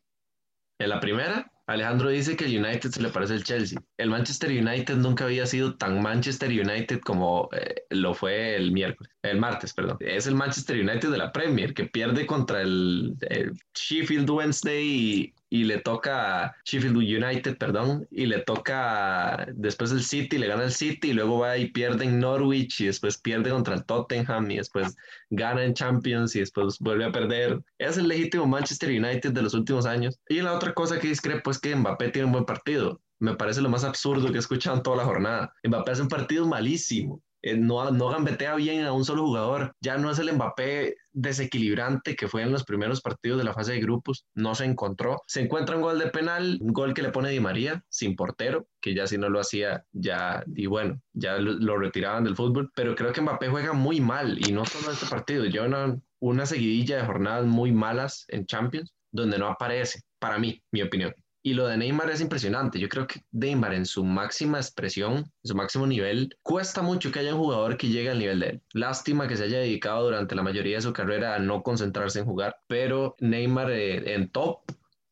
En 0.84 0.90
la 0.90 1.00
primera, 1.00 1.50
Alejandro 1.66 2.10
dice 2.10 2.36
que 2.36 2.44
el 2.44 2.58
United 2.62 2.90
se 2.90 3.02
le 3.02 3.08
parece 3.08 3.36
al 3.36 3.46
Chelsea. 3.46 3.80
El 3.98 4.10
Manchester 4.10 4.50
United 4.50 4.98
nunca 4.98 5.24
había 5.24 5.46
sido 5.46 5.78
tan 5.78 6.02
Manchester 6.02 6.50
United 6.50 7.00
como 7.00 7.48
eh, 7.54 7.84
lo 7.92 8.14
fue 8.14 8.58
el 8.58 8.74
miércoles, 8.74 9.10
el 9.22 9.40
martes, 9.40 9.74
perdón. 9.74 9.96
Es 10.02 10.28
el 10.28 10.36
Manchester 10.36 10.78
United 10.78 11.10
de 11.10 11.18
la 11.18 11.32
Premier 11.32 11.74
que 11.74 11.86
pierde 11.86 12.26
contra 12.26 12.62
el, 12.62 13.16
el 13.30 13.54
Sheffield 13.74 14.30
Wednesday 14.30 14.84
y, 14.86 15.34
y 15.54 15.66
le 15.66 15.78
toca 15.78 16.56
Sheffield 16.66 16.98
United, 16.98 17.60
perdón, 17.60 18.08
y 18.10 18.26
le 18.26 18.40
toca 18.40 19.46
después 19.54 19.92
el 19.92 20.02
City, 20.02 20.40
le 20.40 20.48
gana 20.48 20.64
el 20.64 20.72
City 20.72 21.12
y 21.12 21.14
luego 21.14 21.38
va 21.38 21.60
y 21.60 21.70
pierde 21.70 22.06
en 22.06 22.20
Norwich 22.20 22.82
y 22.82 22.88
después 22.88 23.20
pierde 23.20 23.52
contra 23.52 23.76
el 23.76 23.86
Tottenham 23.86 24.50
y 24.50 24.58
después 24.58 24.96
gana 25.30 25.64
en 25.64 25.76
Champions 25.76 26.36
y 26.36 26.40
después 26.40 26.80
vuelve 26.80 27.06
a 27.06 27.12
perder. 27.12 27.62
Es 27.78 27.98
el 27.98 28.08
legítimo 28.08 28.48
Manchester 28.48 28.90
United 28.90 29.32
de 29.32 29.44
los 29.44 29.54
últimos 29.54 29.86
años. 29.86 30.20
Y 30.28 30.42
la 30.42 30.54
otra 30.54 30.74
cosa 30.74 31.00
que 31.00 31.10
discrepo 31.10 31.52
es 31.52 31.60
que 31.60 31.76
Mbappé 31.76 32.10
tiene 32.10 32.26
un 32.26 32.32
buen 32.32 32.46
partido. 32.46 33.00
Me 33.20 33.36
parece 33.36 33.62
lo 33.62 33.70
más 33.70 33.84
absurdo 33.84 34.32
que 34.32 34.38
he 34.38 34.40
escuchado 34.40 34.78
en 34.78 34.82
toda 34.82 34.98
la 34.98 35.06
jornada. 35.06 35.54
Mbappé 35.64 35.92
hace 35.92 36.02
un 36.02 36.08
partido 36.08 36.48
malísimo. 36.48 37.22
Eh, 37.44 37.58
no, 37.58 37.92
no 37.92 38.10
gambetea 38.10 38.56
bien 38.56 38.86
a 38.86 38.94
un 38.94 39.04
solo 39.06 39.24
jugador. 39.24 39.76
Ya 39.82 39.98
no 39.98 40.10
es 40.10 40.18
el 40.18 40.34
Mbappé 40.34 40.96
desequilibrante 41.12 42.16
que 42.16 42.28
fue 42.28 42.42
en 42.42 42.52
los 42.52 42.64
primeros 42.64 43.02
partidos 43.02 43.38
de 43.38 43.44
la 43.44 43.54
fase 43.54 43.74
de 43.74 43.82
grupos. 43.82 44.26
No 44.34 44.56
se 44.56 44.66
encontró. 44.66 45.22
Se 45.28 45.42
encuentra 45.42 45.76
un 45.76 45.82
gol 45.82 46.00
de 46.00 46.08
penal, 46.08 46.58
un 46.62 46.72
gol 46.72 46.94
que 46.94 47.02
le 47.02 47.12
pone 47.12 47.30
Di 47.30 47.42
María 47.42 47.84
sin 47.90 48.16
portero, 48.16 48.68
que 48.82 48.96
ya 48.96 49.06
si 49.08 49.18
no 49.18 49.30
lo 49.30 49.42
hacía, 49.42 49.84
ya, 49.92 50.44
y 50.56 50.68
bueno, 50.68 51.00
ya 51.12 51.38
lo, 51.38 51.78
retiraban 51.78 52.24
del 52.24 52.36
fútbol. 52.36 52.72
Pero 52.76 52.96
creo 52.96 53.12
que 53.12 53.22
Mbappé 53.22 53.50
juega 53.50 53.74
muy 53.74 54.00
mal 54.00 54.40
y 54.40 54.54
no 54.54 54.66
solo 54.66 54.92
este 54.92 55.06
partido. 55.06 55.44
Lleva 55.46 55.68
una, 55.68 56.00
una 56.20 56.46
seguidilla 56.46 56.98
de 56.98 57.06
jornadas 57.06 57.46
muy 57.46 57.74
malas 57.74 58.26
en 58.30 58.46
Champions 58.46 58.94
donde 59.12 59.38
no 59.38 59.48
aparece, 59.48 60.02
para 60.18 60.40
mí, 60.40 60.62
mi 60.72 60.82
opinión. 60.82 61.14
Y 61.46 61.54
lo 61.56 61.68
de 61.68 61.76
Neymar 61.78 62.10
es 62.10 62.22
impresionante. 62.22 62.80
Yo 62.80 62.88
creo 62.88 63.06
que 63.06 63.26
Neymar 63.34 63.74
en 63.74 63.86
su 63.86 64.06
máxima 64.06 64.60
expresión, 64.60 65.16
en 65.18 65.26
su 65.44 65.54
máximo 65.56 65.86
nivel, 65.86 66.38
cuesta 66.42 66.82
mucho 66.82 67.12
que 67.12 67.20
haya 67.20 67.36
un 67.36 67.42
jugador 67.42 67.76
que 67.76 67.90
llegue 67.90 68.10
al 68.10 68.20
nivel 68.20 68.40
de 68.40 68.48
él. 68.48 68.62
Lástima 68.74 69.28
que 69.28 69.36
se 69.36 69.44
haya 69.44 69.60
dedicado 69.60 70.06
durante 70.06 70.36
la 70.36 70.42
mayoría 70.44 70.78
de 70.78 70.82
su 70.84 70.94
carrera 70.94 71.36
a 71.36 71.40
no 71.40 71.62
concentrarse 71.62 72.20
en 72.20 72.26
jugar, 72.26 72.56
pero 72.68 73.16
Neymar 73.20 73.72
eh, 73.72 74.14
en 74.16 74.30
top 74.30 74.62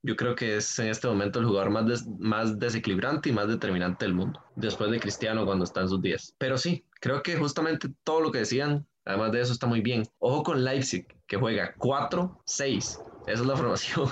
yo 0.04 0.16
creo 0.16 0.34
que 0.34 0.56
es 0.56 0.80
en 0.80 0.88
este 0.88 1.08
momento 1.08 1.40
el 1.40 1.46
jugador 1.46 1.70
más, 1.70 1.86
des- 1.86 2.08
más 2.18 2.58
desequilibrante 2.58 3.30
y 3.30 3.34
más 3.34 3.48
determinante 3.48 4.06
del 4.06 4.16
mundo, 4.16 4.42
después 4.56 4.90
de 4.90 5.00
Cristiano 5.00 5.46
cuando 5.46 5.64
está 5.66 5.82
en 5.82 5.90
sus 5.90 6.02
días. 6.02 6.34
Pero 6.40 6.58
sí, 6.58 6.86
creo 7.02 7.22
que 7.22 7.36
justamente 7.38 7.88
todo 8.04 8.22
lo 8.22 8.32
que 8.32 8.40
decían, 8.40 8.88
además 9.06 9.32
de 9.34 9.42
eso, 9.42 9.54
está 9.54 9.68
muy 9.68 9.82
bien. 9.82 10.04
Ojo 10.18 10.42
con 10.44 10.64
Leipzig, 10.64 11.06
que 11.28 11.38
juega 11.38 11.76
4-6. 11.78 13.00
Esa 13.28 13.42
es 13.42 13.46
la 13.46 13.56
formación. 13.56 14.10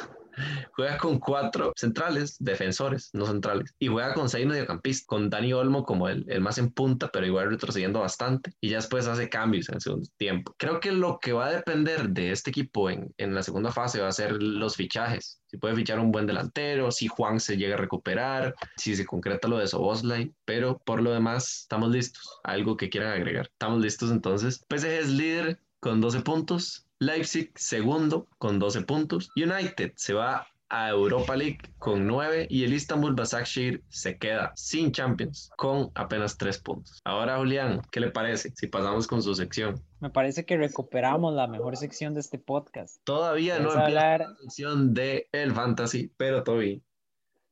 Juega 0.74 0.98
con 0.98 1.20
cuatro 1.20 1.74
centrales, 1.76 2.38
defensores, 2.40 3.10
no 3.14 3.26
centrales, 3.26 3.74
y 3.80 3.88
juega 3.88 4.14
con 4.14 4.30
seis 4.30 4.46
mediocampistas, 4.46 5.06
con 5.06 5.30
Dani 5.30 5.54
Olmo 5.54 5.84
como 5.84 6.08
el, 6.08 6.26
el 6.30 6.42
más 6.42 6.58
en 6.58 6.72
punta, 6.72 7.10
pero 7.12 7.26
igual 7.26 7.50
retrocediendo 7.50 8.00
bastante, 8.02 8.54
y 8.62 8.70
ya 8.70 8.78
después 8.78 9.08
hace 9.08 9.30
cambios 9.30 9.70
en 9.70 9.76
el 9.76 9.82
segundo 9.82 10.10
tiempo. 10.18 10.56
Creo 10.58 10.80
que 10.80 10.92
lo 10.92 11.20
que 11.20 11.34
va 11.34 11.48
a 11.48 11.52
depender 11.52 12.10
de 12.10 12.32
este 12.32 12.50
equipo 12.50 12.90
en, 12.90 13.14
en 13.18 13.34
la 13.34 13.44
segunda 13.44 13.72
fase 13.72 14.02
va 14.02 14.08
a 14.08 14.12
ser 14.12 14.42
los 14.42 14.76
fichajes. 14.76 15.42
Si 15.48 15.58
puede 15.58 15.76
fichar 15.76 16.00
un 16.00 16.12
buen 16.12 16.28
delantero, 16.28 16.92
si 16.92 17.08
Juan 17.08 17.40
se 17.40 17.58
llega 17.58 17.76
a 17.76 17.80
recuperar, 17.80 18.54
si 18.78 18.96
se 18.96 19.06
concreta 19.06 19.48
lo 19.48 19.58
de 19.58 19.68
Soboslai, 19.68 20.32
pero 20.46 20.78
por 20.86 21.02
lo 21.02 21.12
demás 21.12 21.62
estamos 21.62 21.90
listos. 21.90 22.40
Algo 22.44 22.78
que 22.78 22.90
quieran 22.90 23.14
agregar. 23.14 23.48
Estamos 23.48 23.82
listos 23.82 24.12
entonces. 24.12 24.64
PSG 24.70 24.86
es 24.86 25.10
líder 25.10 25.60
con 25.80 26.02
12 26.02 26.22
puntos, 26.22 26.86
Leipzig 27.02 27.52
segundo 27.56 28.28
con 28.38 28.60
12 28.60 28.82
puntos, 28.82 29.32
United 29.38 29.94
se 29.96 30.14
va 30.14 30.48
a 30.68 30.90
Europa 30.90 31.36
League 31.36 31.60
con 31.80 32.06
9 32.06 32.48
y 32.50 32.66
el 32.66 32.74
Istanbul 32.74 33.16
Başakşehir 33.16 33.82
se 33.88 34.18
queda 34.18 34.52
sin 34.56 34.92
Champions 34.92 35.50
con 35.56 35.92
apenas 35.96 36.38
3 36.38 36.60
puntos. 36.60 37.00
Ahora 37.06 37.38
Julián, 37.38 37.82
¿qué 37.90 38.02
le 38.02 38.12
parece 38.12 38.52
si 38.54 38.68
pasamos 38.68 39.08
con 39.08 39.24
su 39.24 39.34
sección? 39.34 39.82
Me 40.02 40.10
parece 40.10 40.46
que 40.46 40.58
recuperamos 40.58 41.34
la 41.34 41.48
mejor 41.48 41.78
sección 41.78 42.14
de 42.14 42.20
este 42.20 42.38
podcast. 42.38 42.98
Todavía 43.06 43.60
no 43.60 43.70
Es 43.70 43.78
hablar, 43.78 44.20
la 44.20 44.36
sección 44.36 44.94
de 44.94 45.30
el 45.32 45.54
fantasy, 45.54 46.12
pero 46.18 46.44
bien. 46.58 46.84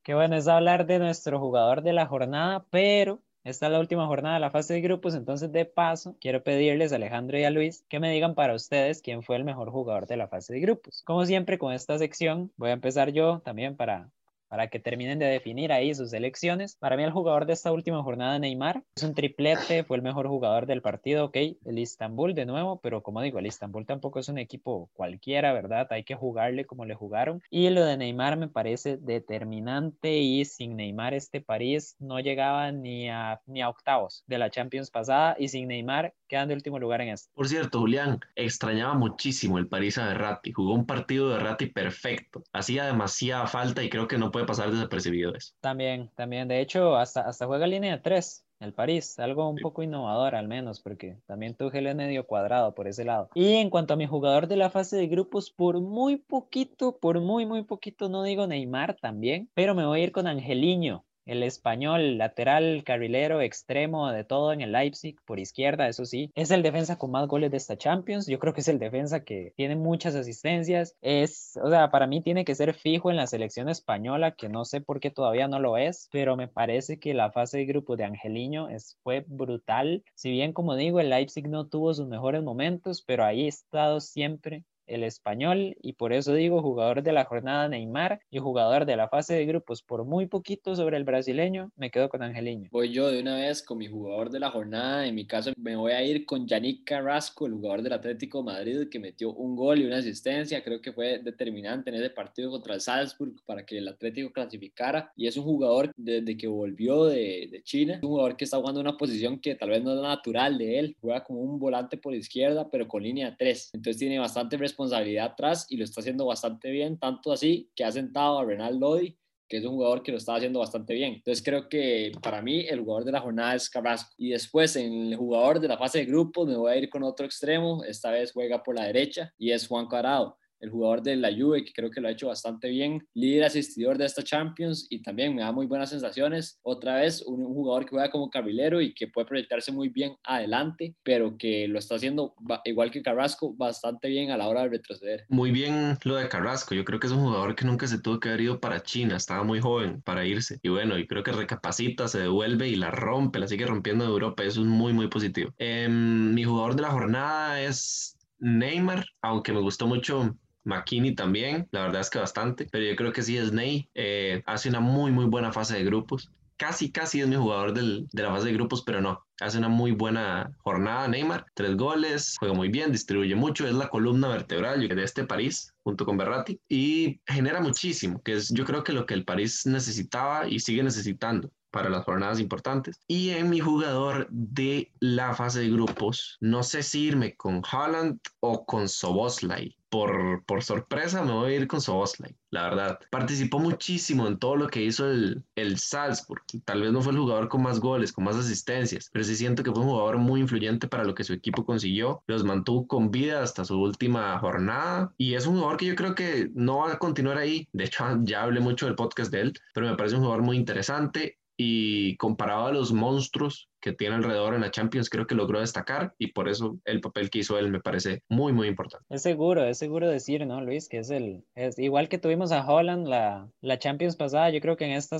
qué 0.03 0.13
bueno 0.13 0.35
es 0.35 0.49
hablar 0.49 0.85
de 0.85 0.99
nuestro 0.99 1.39
jugador 1.39 1.83
de 1.83 1.93
la 1.93 2.05
jornada, 2.05 2.65
pero 2.69 3.21
esta 3.47 3.67
es 3.67 3.71
la 3.71 3.79
última 3.79 4.07
jornada 4.07 4.35
de 4.35 4.41
la 4.41 4.51
fase 4.51 4.73
de 4.73 4.81
grupos, 4.81 5.15
entonces 5.15 5.53
de 5.53 5.63
paso 5.63 6.17
quiero 6.19 6.43
pedirles 6.43 6.91
a 6.91 6.97
Alejandro 6.97 7.37
y 7.39 7.45
a 7.45 7.49
Luis 7.49 7.85
que 7.87 8.01
me 8.01 8.11
digan 8.11 8.35
para 8.35 8.53
ustedes 8.53 9.01
quién 9.01 9.23
fue 9.23 9.37
el 9.37 9.45
mejor 9.45 9.71
jugador 9.71 10.05
de 10.05 10.17
la 10.17 10.27
fase 10.27 10.53
de 10.53 10.59
grupos. 10.59 11.01
Como 11.05 11.25
siempre 11.25 11.57
con 11.57 11.71
esta 11.71 11.97
sección 11.97 12.51
voy 12.57 12.71
a 12.71 12.73
empezar 12.73 13.13
yo 13.13 13.39
también 13.39 13.77
para 13.77 14.11
para 14.47 14.67
que 14.67 14.79
terminen 14.79 15.19
de 15.19 15.25
definir 15.25 15.71
ahí 15.71 15.93
sus 15.93 16.13
elecciones. 16.13 16.75
Para 16.75 16.97
mí 16.97 17.03
el 17.03 17.11
jugador 17.11 17.45
de 17.45 17.53
esta 17.53 17.71
última 17.71 18.03
jornada, 18.03 18.39
Neymar, 18.39 18.83
es 18.95 19.03
un 19.03 19.13
triplete, 19.13 19.83
fue 19.83 19.97
el 19.97 20.03
mejor 20.03 20.27
jugador 20.27 20.65
del 20.65 20.81
partido, 20.81 21.25
ok, 21.25 21.37
el 21.65 21.79
Istanbul 21.79 22.33
de 22.33 22.45
nuevo, 22.45 22.79
pero 22.81 23.01
como 23.03 23.21
digo, 23.21 23.39
el 23.39 23.47
Istanbul 23.47 23.85
tampoco 23.85 24.19
es 24.19 24.29
un 24.29 24.37
equipo 24.37 24.89
cualquiera, 24.93 25.53
¿verdad? 25.53 25.87
Hay 25.91 26.03
que 26.03 26.15
jugarle 26.15 26.65
como 26.65 26.85
le 26.85 26.95
jugaron. 26.95 27.41
Y 27.49 27.69
lo 27.69 27.85
de 27.85 27.97
Neymar 27.97 28.37
me 28.37 28.47
parece 28.47 28.97
determinante 28.97 30.17
y 30.17 30.45
sin 30.45 30.75
Neymar 30.75 31.13
este 31.13 31.41
París 31.41 31.95
no 31.99 32.19
llegaba 32.19 32.71
ni 32.71 33.09
a, 33.09 33.41
ni 33.45 33.61
a 33.61 33.69
octavos 33.69 34.23
de 34.27 34.37
la 34.37 34.49
Champions 34.49 34.91
pasada 34.91 35.35
y 35.39 35.49
sin 35.49 35.67
Neymar 35.67 36.13
quedan 36.27 36.47
de 36.49 36.55
último 36.55 36.79
lugar 36.79 37.01
en 37.01 37.09
este. 37.09 37.31
Por 37.33 37.47
cierto, 37.47 37.79
Julián, 37.79 38.19
extrañaba 38.35 38.93
muchísimo 38.93 39.57
el 39.57 39.67
París 39.67 39.97
a 39.97 40.07
Berratti. 40.07 40.51
Jugó 40.51 40.73
un 40.73 40.85
partido 40.85 41.29
de 41.29 41.37
Berratti 41.37 41.67
perfecto. 41.67 42.43
Hacía 42.53 42.85
demasiada 42.85 43.47
falta 43.47 43.83
y 43.83 43.89
creo 43.89 44.07
que 44.07 44.17
no 44.17 44.31
puede 44.37 44.47
pasar 44.47 44.71
desapercibido 44.71 45.33
eso. 45.33 45.53
También, 45.61 46.11
también, 46.15 46.47
de 46.47 46.61
hecho, 46.61 46.95
hasta, 46.95 47.21
hasta 47.21 47.47
juega 47.47 47.65
línea 47.67 47.95
de 47.97 48.01
tres. 48.01 48.43
El 48.59 48.73
París, 48.73 49.19
algo 49.19 49.47
un 49.47 49.57
Sí. 49.57 49.63
poco 49.63 49.83
innovador 49.83 50.33
al 50.33 50.47
menos, 50.47 50.81
porque 50.81 51.17
también 51.27 51.53
Tuchel 51.55 51.85
es 51.85 51.95
medio 51.95 52.25
cuadrado 52.25 52.73
por 52.73 52.87
ese 52.87 53.05
lado. 53.05 53.29
Y 53.35 53.53
en 53.53 53.69
cuanto 53.69 53.93
a 53.93 53.97
mi 53.97 54.07
jugador 54.07 54.47
de 54.47 54.57
la 54.57 54.71
fase 54.71 54.97
de 54.97 55.07
grupos, 55.07 55.51
por 55.51 55.79
muy 55.79 56.17
poquito, 56.17 56.97
por 56.97 57.19
muy, 57.21 57.45
muy 57.45 57.63
poquito, 57.65 58.09
no 58.09 58.23
digo 58.23 58.47
Neymar 58.47 58.95
también, 58.99 59.49
pero 59.53 59.75
me 59.75 59.85
voy 59.85 59.99
a 59.99 60.03
ir 60.05 60.11
con 60.11 60.25
Angeliño, 60.25 61.05
el 61.27 61.43
español, 61.43 62.17
lateral, 62.17 62.83
carrilero, 62.85 63.41
extremo, 63.41 64.11
de 64.11 64.23
todo 64.23 64.53
en 64.53 64.61
el 64.61 64.71
Leipzig, 64.71 65.17
por 65.25 65.39
izquierda, 65.39 65.87
eso 65.87 66.05
sí. 66.05 66.31
Es 66.35 66.51
el 66.51 66.63
defensa 66.63 66.97
con 66.97 67.11
más 67.11 67.27
goles 67.27 67.51
de 67.51 67.57
esta 67.57 67.77
Champions. 67.77 68.27
Yo 68.27 68.39
creo 68.39 68.53
que 68.53 68.61
es 68.61 68.67
el 68.67 68.79
defensa 68.79 69.23
que 69.23 69.53
tiene 69.55 69.75
muchas 69.75 70.15
asistencias. 70.15 70.95
Es, 71.01 71.59
o 71.61 71.69
sea, 71.69 71.91
para 71.91 72.07
mí 72.07 72.21
tiene 72.21 72.45
que 72.45 72.55
ser 72.55 72.73
fijo 72.73 73.11
en 73.11 73.17
la 73.17 73.27
selección 73.27 73.69
española, 73.69 74.31
que 74.31 74.49
no 74.49 74.65
sé 74.65 74.81
por 74.81 74.99
qué 74.99 75.11
todavía 75.11 75.47
no 75.47 75.59
lo 75.59 75.77
es, 75.77 76.09
pero 76.11 76.35
me 76.37 76.47
parece 76.47 76.99
que 76.99 77.13
la 77.13 77.31
fase 77.31 77.59
de 77.59 77.65
grupo 77.65 77.95
de 77.95 78.05
Angeliño 78.05 78.69
es, 78.69 78.97
fue 79.03 79.25
brutal. 79.27 80.03
Si 80.15 80.31
bien, 80.31 80.53
como 80.53 80.75
digo, 80.75 80.99
el 80.99 81.09
Leipzig 81.09 81.47
no 81.47 81.67
tuvo 81.67 81.93
sus 81.93 82.07
mejores 82.07 82.43
momentos, 82.43 83.03
pero 83.05 83.25
ahí 83.25 83.45
ha 83.45 83.49
estado 83.49 83.99
siempre 83.99 84.63
el 84.87 85.03
español 85.03 85.75
y 85.81 85.93
por 85.93 86.13
eso 86.13 86.33
digo 86.33 86.61
jugador 86.61 87.03
de 87.03 87.11
la 87.11 87.25
jornada 87.25 87.67
Neymar 87.67 88.21
y 88.29 88.39
jugador 88.39 88.85
de 88.85 88.95
la 88.95 89.09
fase 89.09 89.35
de 89.35 89.45
grupos 89.45 89.83
por 89.83 90.05
muy 90.05 90.25
poquito 90.25 90.75
sobre 90.75 90.97
el 90.97 91.03
brasileño 91.03 91.71
me 91.75 91.91
quedo 91.91 92.09
con 92.09 92.23
Angeliño. 92.23 92.69
Voy 92.71 92.91
yo 92.91 93.09
de 93.11 93.21
una 93.21 93.35
vez 93.35 93.61
con 93.61 93.77
mi 93.77 93.87
jugador 93.87 94.29
de 94.29 94.39
la 94.39 94.51
jornada. 94.51 95.05
En 95.05 95.15
mi 95.15 95.25
caso, 95.25 95.51
me 95.57 95.75
voy 95.75 95.91
a 95.91 96.03
ir 96.03 96.25
con 96.25 96.47
Yannick 96.47 96.85
Carrasco, 96.85 97.45
el 97.45 97.53
jugador 97.53 97.81
del 97.81 97.93
Atlético 97.93 98.39
de 98.39 98.43
Madrid, 98.45 98.89
que 98.89 98.99
metió 98.99 99.33
un 99.33 99.55
gol 99.55 99.79
y 99.79 99.85
una 99.85 99.97
asistencia. 99.97 100.63
Creo 100.63 100.81
que 100.81 100.91
fue 100.91 101.19
determinante 101.19 101.89
en 101.89 101.97
ese 101.97 102.09
partido 102.09 102.51
contra 102.51 102.75
el 102.75 102.81
Salzburg 102.81 103.33
para 103.45 103.65
que 103.65 103.77
el 103.77 103.87
Atlético 103.87 104.31
clasificara. 104.31 105.11
Y 105.15 105.27
es 105.27 105.37
un 105.37 105.43
jugador 105.43 105.91
desde 105.95 106.37
que 106.37 106.47
volvió 106.47 107.05
de, 107.05 107.47
de 107.51 107.61
China, 107.63 107.99
un 108.01 108.09
jugador 108.09 108.37
que 108.37 108.45
está 108.45 108.57
jugando 108.57 108.81
una 108.81 108.97
posición 108.97 109.39
que 109.39 109.55
tal 109.55 109.69
vez 109.69 109.83
no 109.83 109.93
es 109.93 110.01
la 110.01 110.09
natural 110.09 110.57
de 110.57 110.79
él. 110.79 110.97
Juega 111.01 111.23
como 111.23 111.41
un 111.41 111.59
volante 111.59 111.97
por 111.97 112.15
izquierda, 112.15 112.69
pero 112.69 112.87
con 112.87 113.03
línea 113.03 113.35
3. 113.37 113.71
Entonces 113.73 113.97
tiene 113.97 114.19
bastante 114.19 114.57
responsabilidad 114.57 114.76
atrás 115.21 115.65
y 115.69 115.77
lo 115.77 115.83
está 115.83 116.01
haciendo 116.01 116.25
bastante 116.25 116.71
bien, 116.71 116.97
tanto 116.97 117.31
así 117.31 117.69
que 117.75 117.83
ha 117.83 117.91
sentado 117.91 118.39
a 118.39 118.45
Renal 118.45 118.79
Lodi 118.79 119.17
que 119.47 119.57
es 119.57 119.65
un 119.65 119.75
jugador 119.75 120.03
que 120.03 120.11
lo 120.11 120.17
está 120.17 120.35
haciendo 120.35 120.59
bastante 120.59 120.93
bien. 120.93 121.13
Entonces 121.13 121.43
creo 121.43 121.69
que 121.69 122.11
para 122.21 122.41
mí 122.41 122.65
el 122.67 122.81
jugador 122.81 123.05
de 123.05 123.11
la 123.13 123.21
jornada 123.21 123.55
es 123.55 123.69
Carrasco. 123.69 124.13
Y 124.17 124.31
después 124.31 124.75
en 124.75 125.07
el 125.07 125.15
jugador 125.15 125.59
de 125.59 125.67
la 125.67 125.77
fase 125.77 125.99
de 125.99 126.05
grupos 126.05 126.47
me 126.47 126.57
voy 126.57 126.71
a 126.71 126.75
ir 126.75 126.89
con 126.89 127.03
otro 127.03 127.25
extremo, 127.25 127.83
esta 127.83 128.11
vez 128.11 128.31
juega 128.33 128.61
por 128.61 128.75
la 128.75 128.85
derecha 128.85 129.33
y 129.37 129.51
es 129.51 129.67
Juan 129.67 129.87
Cuadrado 129.87 130.37
el 130.59 130.69
jugador 130.69 131.01
de 131.01 131.15
la 131.15 131.31
Juve, 131.31 131.63
que 131.63 131.73
creo 131.73 131.89
que 131.89 132.01
lo 132.01 132.07
ha 132.07 132.11
hecho 132.11 132.27
bastante 132.27 132.69
bien, 132.69 133.05
líder 133.13 133.45
asistidor 133.45 133.97
de 133.97 134.05
esta 134.05 134.23
Champions 134.23 134.87
y 134.89 135.01
también 135.01 135.35
me 135.35 135.41
da 135.41 135.51
muy 135.51 135.65
buenas 135.65 135.89
sensaciones. 135.89 136.59
Otra 136.63 136.95
vez, 136.95 137.21
un, 137.21 137.45
jugador 137.45 137.85
que 137.85 137.91
juega 137.91 138.11
como 138.11 138.29
carrilero 138.29 138.81
y 138.81 138.93
que 138.93 139.07
puede 139.07 139.27
proyectarse 139.27 139.71
muy 139.71 139.89
bien 139.89 140.15
adelante, 140.23 140.95
pero 141.03 141.37
que 141.37 141.67
lo 141.67 141.79
está 141.79 141.95
haciendo, 141.95 142.35
igual 142.65 142.91
que 142.91 143.01
Carrasco, 143.01 143.53
bastante 143.55 144.09
bien 144.09 144.31
a 144.31 144.37
la 144.37 144.47
hora 144.47 144.63
de 144.63 144.69
retroceder. 144.69 145.25
Muy 145.29 145.51
bien 145.51 145.97
lo 146.03 146.15
de 146.15 146.29
Carrasco, 146.29 146.75
yo 146.75 146.85
creo 146.85 146.99
que 146.99 147.07
es 147.07 147.13
un 147.13 147.23
jugador 147.23 147.55
que 147.55 147.65
nunca 147.65 147.87
se 147.87 147.99
tuvo 147.99 148.19
que 148.19 148.29
haber 148.29 148.41
ido 148.41 148.59
para 148.59 148.81
China, 148.81 149.15
estaba 149.15 149.43
muy 149.43 149.59
joven 149.59 150.01
para 150.01 150.25
irse. 150.25 150.59
Y 150.61 150.69
bueno, 150.69 150.97
y 150.97 151.07
creo 151.07 151.23
que 151.23 151.31
recapacita, 151.31 152.07
se 152.07 152.19
devuelve 152.19 152.67
y 152.67 152.75
la 152.75 152.91
rompe, 152.91 153.39
la 153.39 153.47
sigue 153.47 153.65
rompiendo 153.65 154.03
en 154.03 154.11
Europa, 154.11 154.43
eso 154.43 154.61
es 154.61 154.67
muy, 154.67 154.93
muy 154.93 155.07
positivo. 155.07 155.51
Eh, 155.57 155.87
mi 155.89 156.43
jugador 156.43 156.75
de 156.75 156.81
la 156.81 156.91
jornada 156.91 157.61
es 157.61 158.17
Neymar, 158.39 159.05
aunque 159.21 159.53
me 159.53 159.61
gustó 159.61 159.87
mucho 159.87 160.35
McKinney 160.67 161.15
también, 161.15 161.67
la 161.71 161.81
verdad 161.81 162.01
es 162.01 162.09
que 162.09 162.19
bastante, 162.19 162.67
pero 162.71 162.83
yo 162.83 162.95
creo 162.95 163.13
que 163.13 163.23
sí 163.23 163.37
es 163.37 163.51
Ney, 163.51 163.89
eh, 163.95 164.43
hace 164.45 164.69
una 164.69 164.79
muy 164.79 165.11
muy 165.11 165.25
buena 165.25 165.51
fase 165.51 165.75
de 165.75 165.83
grupos, 165.83 166.29
casi 166.57 166.91
casi 166.91 167.21
es 167.21 167.27
mi 167.27 167.35
jugador 167.35 167.73
del, 167.73 168.07
de 168.11 168.23
la 168.23 168.31
fase 168.31 168.47
de 168.47 168.53
grupos, 168.53 168.83
pero 168.83 168.99
no, 168.99 169.25
hace 169.39 169.57
una 169.57 169.69
muy 169.69 169.91
buena 169.91 170.51
jornada 170.57 171.07
Neymar, 171.07 171.45
tres 171.53 171.77
goles, 171.77 172.35
juega 172.39 172.53
muy 172.53 172.67
bien, 172.67 172.91
distribuye 172.91 173.35
mucho, 173.35 173.65
es 173.65 173.73
la 173.73 173.87
columna 173.87 174.27
vertebral 174.27 174.87
de 174.87 175.03
este 175.03 175.23
París 175.23 175.73
junto 175.83 176.05
con 176.05 176.17
Berratti 176.17 176.59
y 176.67 177.21
genera 177.25 177.61
muchísimo, 177.61 178.21
que 178.21 178.33
es 178.33 178.49
yo 178.49 178.65
creo 178.65 178.83
que 178.83 178.93
lo 178.93 179.05
que 179.05 179.13
el 179.13 179.23
París 179.23 179.65
necesitaba 179.65 180.47
y 180.47 180.59
sigue 180.59 180.83
necesitando 180.83 181.49
para 181.71 181.89
las 181.89 182.05
jornadas 182.05 182.39
importantes. 182.39 182.99
Y 183.07 183.29
en 183.29 183.49
mi 183.49 183.59
jugador 183.59 184.27
de 184.31 184.91
la 184.99 185.35
fase 185.35 185.59
de 185.59 185.69
grupos, 185.69 186.37
no 186.39 186.63
sé 186.63 186.81
si 186.81 187.03
irme 187.03 187.35
con 187.35 187.61
Haaland 187.69 188.19
o 188.39 188.65
con 188.65 188.89
Soboslai. 188.89 189.76
Por, 189.89 190.43
por 190.45 190.63
sorpresa 190.63 191.23
me 191.23 191.31
voy 191.31 191.53
a 191.53 191.55
ir 191.55 191.67
con 191.67 191.79
Soboslai, 191.79 192.35
la 192.49 192.63
verdad. 192.63 192.99
Participó 193.09 193.59
muchísimo 193.59 194.27
en 194.27 194.37
todo 194.37 194.55
lo 194.57 194.67
que 194.67 194.83
hizo 194.83 195.09
el, 195.09 195.43
el 195.55 195.77
Salzburg. 195.79 196.41
Tal 196.65 196.81
vez 196.81 196.91
no 196.91 197.01
fue 197.01 197.13
el 197.13 197.19
jugador 197.19 197.47
con 197.47 197.61
más 197.61 197.79
goles, 197.79 198.11
con 198.11 198.25
más 198.25 198.35
asistencias, 198.35 199.09
pero 199.13 199.23
sí 199.23 199.35
siento 199.35 199.63
que 199.63 199.71
fue 199.71 199.81
un 199.81 199.89
jugador 199.89 200.17
muy 200.17 200.41
influyente 200.41 200.87
para 200.87 201.03
lo 201.03 201.15
que 201.15 201.23
su 201.23 201.33
equipo 201.33 201.65
consiguió. 201.65 202.23
Los 202.27 202.43
mantuvo 202.43 202.87
con 202.87 203.11
vida 203.11 203.41
hasta 203.41 203.63
su 203.63 203.79
última 203.79 204.37
jornada 204.39 205.13
y 205.17 205.35
es 205.35 205.47
un 205.47 205.55
jugador 205.55 205.77
que 205.77 205.85
yo 205.85 205.95
creo 205.95 206.15
que 206.15 206.49
no 206.53 206.79
va 206.79 206.93
a 206.93 206.99
continuar 206.99 207.37
ahí. 207.37 207.67
De 207.71 207.85
hecho, 207.85 208.03
ya 208.23 208.43
hablé 208.43 208.59
mucho 208.59 208.85
del 208.85 208.95
podcast 208.95 209.31
de 209.31 209.41
él, 209.41 209.53
pero 209.73 209.87
me 209.87 209.95
parece 209.95 210.15
un 210.15 210.21
jugador 210.21 210.43
muy 210.43 210.57
interesante 210.57 211.37
y 211.57 212.15
comparado 212.17 212.67
a 212.67 212.71
los 212.71 212.93
monstruos 212.93 213.67
que 213.81 213.93
tiene 213.93 214.15
alrededor 214.15 214.53
en 214.53 214.61
la 214.61 214.71
Champions, 214.71 215.09
creo 215.09 215.27
que 215.27 215.35
logró 215.35 215.59
destacar 215.59 216.13
y 216.17 216.27
por 216.27 216.49
eso 216.49 216.79
el 216.85 217.01
papel 217.01 217.29
que 217.29 217.39
hizo 217.39 217.57
él 217.57 217.69
me 217.69 217.79
parece 217.79 218.23
muy, 218.29 218.53
muy 218.53 218.67
importante. 218.67 219.05
Es 219.09 219.21
seguro, 219.21 219.63
es 219.63 219.77
seguro 219.77 220.09
decir, 220.09 220.45
¿no, 220.45 220.61
Luis? 220.61 220.89
Que 220.89 220.99
es 220.99 221.09
el, 221.09 221.43
es 221.55 221.77
igual 221.79 222.09
que 222.09 222.17
tuvimos 222.17 222.51
a 222.51 222.65
Holland 222.65 223.07
la, 223.07 223.49
la 223.61 223.79
Champions 223.79 224.15
pasada, 224.15 224.49
yo 224.49 224.61
creo 224.61 224.77
que 224.77 224.85
en 224.85 224.91
esta 224.91 225.17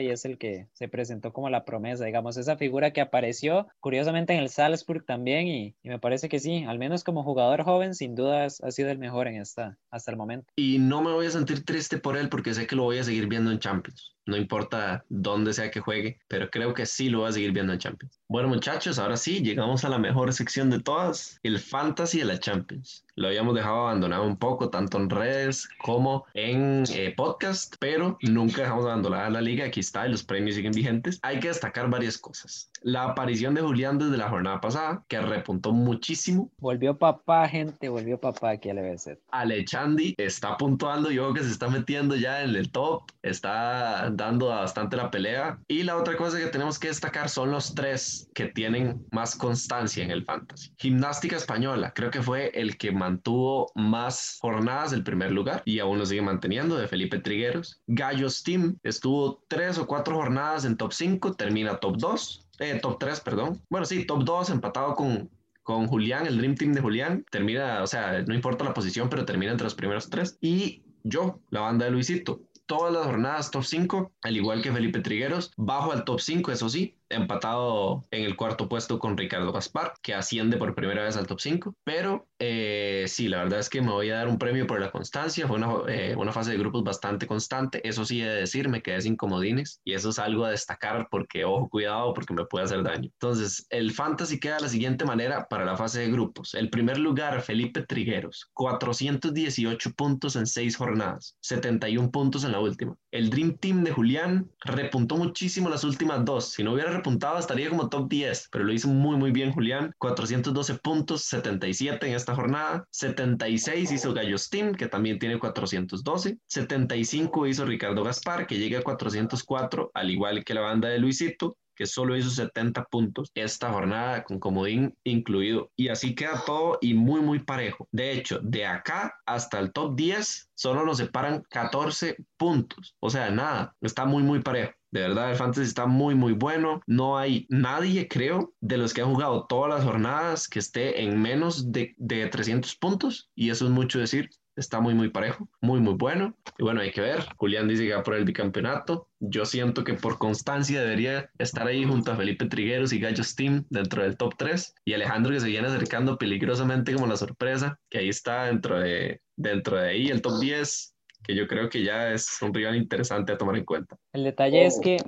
y 0.00 0.10
es 0.10 0.24
el 0.24 0.38
que 0.38 0.68
se 0.72 0.88
presentó 0.88 1.32
como 1.32 1.50
la 1.50 1.64
promesa, 1.64 2.04
digamos, 2.04 2.36
esa 2.36 2.56
figura 2.56 2.92
que 2.92 3.00
apareció 3.00 3.68
curiosamente 3.80 4.32
en 4.32 4.40
el 4.40 4.48
Salzburg 4.48 5.04
también 5.04 5.46
y, 5.46 5.74
y 5.82 5.88
me 5.88 5.98
parece 5.98 6.28
que 6.28 6.38
sí, 6.38 6.64
al 6.64 6.78
menos 6.78 7.04
como 7.04 7.22
jugador 7.22 7.62
joven, 7.62 7.94
sin 7.94 8.14
duda 8.14 8.46
ha 8.46 8.70
sido 8.70 8.90
el 8.90 8.98
mejor 8.98 9.28
en 9.28 9.40
esta, 9.40 9.78
hasta 9.90 10.10
el 10.10 10.16
momento. 10.16 10.52
Y 10.56 10.78
no 10.78 11.02
me 11.02 11.12
voy 11.12 11.26
a 11.26 11.30
sentir 11.30 11.64
triste 11.64 11.98
por 11.98 12.16
él 12.16 12.28
porque 12.28 12.54
sé 12.54 12.66
que 12.66 12.76
lo 12.76 12.84
voy 12.84 12.98
a 12.98 13.04
seguir 13.04 13.26
viendo 13.28 13.50
en 13.50 13.58
Champions 13.58 14.16
no 14.26 14.36
importa 14.36 15.04
dónde 15.08 15.52
sea 15.52 15.70
que 15.70 15.80
juegue, 15.80 16.18
pero 16.28 16.50
creo 16.50 16.74
que 16.74 16.84
sí 16.84 17.08
lo 17.08 17.22
va 17.22 17.28
a 17.28 17.32
seguir 17.32 17.52
viendo 17.52 17.72
en 17.72 17.78
Champions. 17.78 17.85
Bueno 18.28 18.48
muchachos, 18.48 18.98
ahora 18.98 19.16
sí, 19.16 19.40
llegamos 19.40 19.84
a 19.84 19.88
la 19.88 19.98
mejor 19.98 20.32
sección 20.32 20.68
de 20.70 20.80
todas, 20.80 21.38
el 21.42 21.58
Fantasy 21.60 22.18
de 22.18 22.24
la 22.24 22.40
Champions. 22.40 23.06
Lo 23.18 23.28
habíamos 23.28 23.54
dejado 23.54 23.86
abandonado 23.86 24.24
un 24.24 24.36
poco, 24.36 24.68
tanto 24.68 24.98
en 24.98 25.08
redes 25.08 25.66
como 25.78 26.26
en 26.34 26.84
eh, 26.90 27.14
podcast, 27.16 27.74
pero 27.78 28.18
nunca 28.20 28.60
dejamos 28.60 28.84
abandonada 28.84 29.30
la 29.30 29.40
liga. 29.40 29.64
Aquí 29.64 29.80
está, 29.80 30.06
y 30.06 30.10
los 30.10 30.22
premios 30.22 30.56
siguen 30.56 30.72
vigentes. 30.72 31.18
Hay 31.22 31.40
que 31.40 31.48
destacar 31.48 31.88
varias 31.88 32.18
cosas. 32.18 32.70
La 32.82 33.04
aparición 33.04 33.54
de 33.54 33.62
Julián 33.62 33.98
desde 33.98 34.18
la 34.18 34.28
jornada 34.28 34.60
pasada, 34.60 35.02
que 35.08 35.18
repuntó 35.18 35.72
muchísimo. 35.72 36.50
Volvió 36.58 36.98
papá, 36.98 37.48
gente, 37.48 37.88
volvió 37.88 38.20
papá 38.20 38.50
aquí 38.50 38.68
al 38.68 38.78
EBC. 38.78 39.18
Alechandi 39.30 40.14
está 40.18 40.58
puntuando, 40.58 41.10
yo 41.10 41.22
creo 41.22 41.34
que 41.34 41.44
se 41.44 41.52
está 41.52 41.68
metiendo 41.68 42.16
ya 42.16 42.42
en 42.42 42.54
el 42.54 42.70
top, 42.70 43.04
está 43.22 44.10
dando 44.12 44.48
bastante 44.48 44.94
la 44.94 45.10
pelea. 45.10 45.58
Y 45.68 45.84
la 45.84 45.96
otra 45.96 46.18
cosa 46.18 46.38
que 46.38 46.46
tenemos 46.48 46.78
que 46.78 46.88
destacar 46.88 47.30
son 47.30 47.50
los 47.50 47.74
tres 47.76 48.28
que 48.34 48.46
tienen 48.46 49.06
más 49.12 49.36
constancia 49.36 50.02
en 50.02 50.10
el 50.10 50.24
fantasy. 50.24 50.72
Gimnástica 50.78 51.36
Española, 51.36 51.92
creo 51.94 52.10
que 52.10 52.22
fue 52.22 52.50
el 52.54 52.76
que 52.76 52.90
mantuvo 52.90 53.70
más 53.76 54.38
jornadas 54.40 54.90
del 54.90 55.04
primer 55.04 55.30
lugar 55.30 55.62
y 55.64 55.78
aún 55.78 55.98
lo 55.98 56.06
sigue 56.06 56.22
manteniendo, 56.22 56.76
de 56.76 56.88
Felipe 56.88 57.20
Trigueros. 57.20 57.80
Gallos 57.86 58.42
Team 58.42 58.78
estuvo 58.82 59.44
tres 59.46 59.78
o 59.78 59.86
cuatro 59.86 60.16
jornadas 60.16 60.64
en 60.64 60.76
top 60.76 60.92
5, 60.92 61.34
termina 61.34 61.76
top 61.76 61.96
2. 61.98 62.48
Eh, 62.58 62.78
top 62.82 62.98
3, 62.98 63.20
perdón. 63.20 63.62
Bueno, 63.68 63.86
sí, 63.86 64.06
top 64.06 64.24
2 64.24 64.50
empatado 64.50 64.94
con, 64.94 65.30
con 65.62 65.86
Julián, 65.86 66.26
el 66.26 66.38
Dream 66.38 66.54
Team 66.54 66.72
de 66.72 66.80
Julián. 66.80 67.24
Termina, 67.30 67.82
o 67.82 67.86
sea, 67.86 68.22
no 68.22 68.34
importa 68.34 68.64
la 68.64 68.74
posición, 68.74 69.08
pero 69.10 69.24
termina 69.24 69.52
entre 69.52 69.66
los 69.66 69.74
primeros 69.74 70.08
tres. 70.08 70.38
Y 70.40 70.82
yo, 71.04 71.40
la 71.50 71.60
banda 71.60 71.84
de 71.84 71.90
Luisito, 71.92 72.40
todas 72.66 72.92
las 72.92 73.06
jornadas 73.06 73.50
top 73.50 73.64
5, 73.64 74.12
al 74.22 74.36
igual 74.36 74.62
que 74.62 74.72
Felipe 74.72 75.00
Trigueros, 75.00 75.52
bajo 75.56 75.92
al 75.92 76.04
top 76.04 76.20
5, 76.20 76.52
eso 76.52 76.68
sí, 76.68 76.96
empatado 77.08 78.06
en 78.10 78.24
el 78.24 78.36
cuarto 78.36 78.68
puesto 78.68 78.98
con 78.98 79.16
Ricardo 79.16 79.52
Gaspar, 79.52 79.94
que 80.02 80.14
asciende 80.14 80.56
por 80.56 80.74
primera 80.74 81.04
vez 81.04 81.16
al 81.16 81.26
top 81.26 81.40
5. 81.40 81.74
Pero 81.84 82.28
eh, 82.38 83.04
sí, 83.08 83.28
la 83.28 83.38
verdad 83.38 83.60
es 83.60 83.68
que 83.68 83.80
me 83.80 83.90
voy 83.90 84.10
a 84.10 84.16
dar 84.16 84.28
un 84.28 84.38
premio 84.38 84.66
por 84.66 84.80
la 84.80 84.90
constancia. 84.90 85.46
Fue 85.46 85.56
una, 85.56 85.68
eh, 85.88 86.14
una 86.16 86.32
fase 86.32 86.52
de 86.52 86.58
grupos 86.58 86.84
bastante 86.84 87.26
constante. 87.26 87.86
Eso 87.86 88.04
sí, 88.04 88.22
he 88.22 88.26
de 88.26 88.40
decir, 88.40 88.68
me 88.68 88.82
quedé 88.82 89.00
sin 89.00 89.16
comodines 89.16 89.80
y 89.84 89.94
eso 89.94 90.10
es 90.10 90.18
algo 90.18 90.44
a 90.44 90.50
destacar 90.50 91.08
porque, 91.10 91.44
ojo, 91.44 91.68
cuidado, 91.68 92.14
porque 92.14 92.34
me 92.34 92.44
puede 92.44 92.64
hacer 92.64 92.82
daño. 92.82 93.10
Entonces, 93.12 93.66
el 93.70 93.92
fantasy 93.92 94.38
queda 94.38 94.56
de 94.56 94.62
la 94.62 94.68
siguiente 94.68 95.04
manera 95.04 95.46
para 95.48 95.64
la 95.64 95.76
fase 95.76 96.00
de 96.00 96.10
grupos. 96.10 96.54
El 96.54 96.70
primer 96.70 96.98
lugar, 96.98 97.40
Felipe 97.42 97.82
Trigueros, 97.82 98.50
418 98.54 99.92
puntos 99.92 100.36
en 100.36 100.46
6 100.46 100.76
jornadas, 100.76 101.36
71 101.40 102.10
puntos 102.10 102.44
en 102.44 102.52
la 102.52 102.60
última. 102.60 102.96
El 103.10 103.30
Dream 103.30 103.56
Team 103.58 103.84
de 103.84 103.92
Julián 103.92 104.50
repuntó 104.60 105.16
muchísimo 105.16 105.68
las 105.68 105.84
últimas 105.84 106.24
dos. 106.24 106.50
Si 106.50 106.62
no 106.62 106.72
hubiera 106.72 106.95
repuntado, 106.96 107.38
estaría 107.38 107.68
como 107.68 107.88
top 107.88 108.08
10, 108.08 108.48
pero 108.50 108.64
lo 108.64 108.72
hizo 108.72 108.88
muy, 108.88 109.16
muy 109.16 109.30
bien 109.30 109.52
Julián. 109.52 109.92
412 109.98 110.74
puntos, 110.76 111.22
77 111.24 112.06
en 112.06 112.14
esta 112.14 112.34
jornada. 112.34 112.86
76 112.90 113.92
hizo 113.92 114.12
Gallos 114.14 114.50
Team, 114.50 114.74
que 114.74 114.88
también 114.88 115.18
tiene 115.18 115.38
412. 115.38 116.38
75 116.46 117.46
hizo 117.46 117.64
Ricardo 117.64 118.02
Gaspar, 118.02 118.46
que 118.46 118.58
llega 118.58 118.80
a 118.80 118.82
404, 118.82 119.90
al 119.94 120.10
igual 120.10 120.44
que 120.44 120.54
la 120.54 120.62
banda 120.62 120.88
de 120.88 120.98
Luisito 120.98 121.56
que 121.76 121.86
solo 121.86 122.16
hizo 122.16 122.30
70 122.30 122.84
puntos 122.84 123.30
esta 123.34 123.70
jornada 123.70 124.24
con 124.24 124.40
comodín 124.40 124.96
incluido. 125.04 125.70
Y 125.76 125.88
así 125.88 126.14
queda 126.14 126.42
todo 126.44 126.78
y 126.80 126.94
muy, 126.94 127.20
muy 127.20 127.40
parejo. 127.40 127.86
De 127.92 128.12
hecho, 128.12 128.40
de 128.42 128.66
acá 128.66 129.14
hasta 129.26 129.60
el 129.60 129.72
top 129.72 129.94
10 129.94 130.50
solo 130.54 130.84
nos 130.84 130.98
separan 130.98 131.44
14 131.50 132.16
puntos. 132.36 132.96
O 132.98 133.10
sea, 133.10 133.30
nada, 133.30 133.76
está 133.80 134.06
muy, 134.06 134.22
muy 134.22 134.40
parejo. 134.40 134.72
De 134.96 135.02
verdad, 135.02 135.30
el 135.30 135.36
fantasy 135.36 135.66
está 135.66 135.84
muy, 135.84 136.14
muy 136.14 136.32
bueno. 136.32 136.80
No 136.86 137.18
hay 137.18 137.46
nadie, 137.50 138.08
creo, 138.08 138.54
de 138.60 138.78
los 138.78 138.94
que 138.94 139.02
han 139.02 139.12
jugado 139.12 139.44
todas 139.46 139.68
las 139.68 139.84
jornadas 139.84 140.48
que 140.48 140.58
esté 140.58 141.02
en 141.02 141.20
menos 141.20 141.70
de, 141.70 141.94
de 141.98 142.26
300 142.28 142.74
puntos. 142.76 143.30
Y 143.34 143.50
eso 143.50 143.66
es 143.66 143.70
mucho 143.70 143.98
decir 143.98 144.30
está 144.56 144.80
muy, 144.80 144.94
muy 144.94 145.10
parejo, 145.10 145.48
muy, 145.60 145.80
muy 145.80 145.94
bueno. 145.94 146.36
Y 146.58 146.62
bueno, 146.62 146.80
hay 146.80 146.90
que 146.90 147.02
ver. 147.02 147.26
Julián 147.36 147.68
dice 147.68 147.86
que 147.86 147.94
va 147.94 148.02
por 148.02 148.14
el 148.14 148.24
bicampeonato. 148.24 149.10
Yo 149.20 149.44
siento 149.44 149.84
que 149.84 149.94
por 149.94 150.18
constancia 150.18 150.80
debería 150.80 151.30
estar 151.38 151.66
ahí 151.66 151.84
junto 151.84 152.12
a 152.12 152.16
Felipe 152.16 152.46
Trigueros 152.46 152.92
y 152.92 153.00
Gallo 153.00 153.22
Steam 153.22 153.66
dentro 153.68 154.02
del 154.02 154.16
top 154.16 154.34
3. 154.36 154.74
Y 154.84 154.94
Alejandro 154.94 155.32
que 155.32 155.40
se 155.40 155.48
viene 155.48 155.68
acercando 155.68 156.16
peligrosamente 156.16 156.94
como 156.94 157.06
la 157.06 157.16
sorpresa, 157.16 157.78
que 157.90 157.98
ahí 157.98 158.08
está 158.08 158.44
dentro 158.44 158.80
de, 158.80 159.20
dentro 159.36 159.76
de 159.76 159.88
ahí 159.90 160.08
el 160.08 160.22
top 160.22 160.40
10, 160.40 160.95
que 161.26 161.34
yo 161.34 161.46
creo 161.46 161.68
que 161.68 161.82
ya 161.82 162.12
es 162.12 162.40
un 162.42 162.54
rival 162.54 162.76
interesante 162.76 163.32
a 163.32 163.38
tomar 163.38 163.56
en 163.56 163.64
cuenta. 163.64 163.96
El 164.12 164.24
detalle 164.24 164.66
es 164.66 164.78
que 164.80 164.98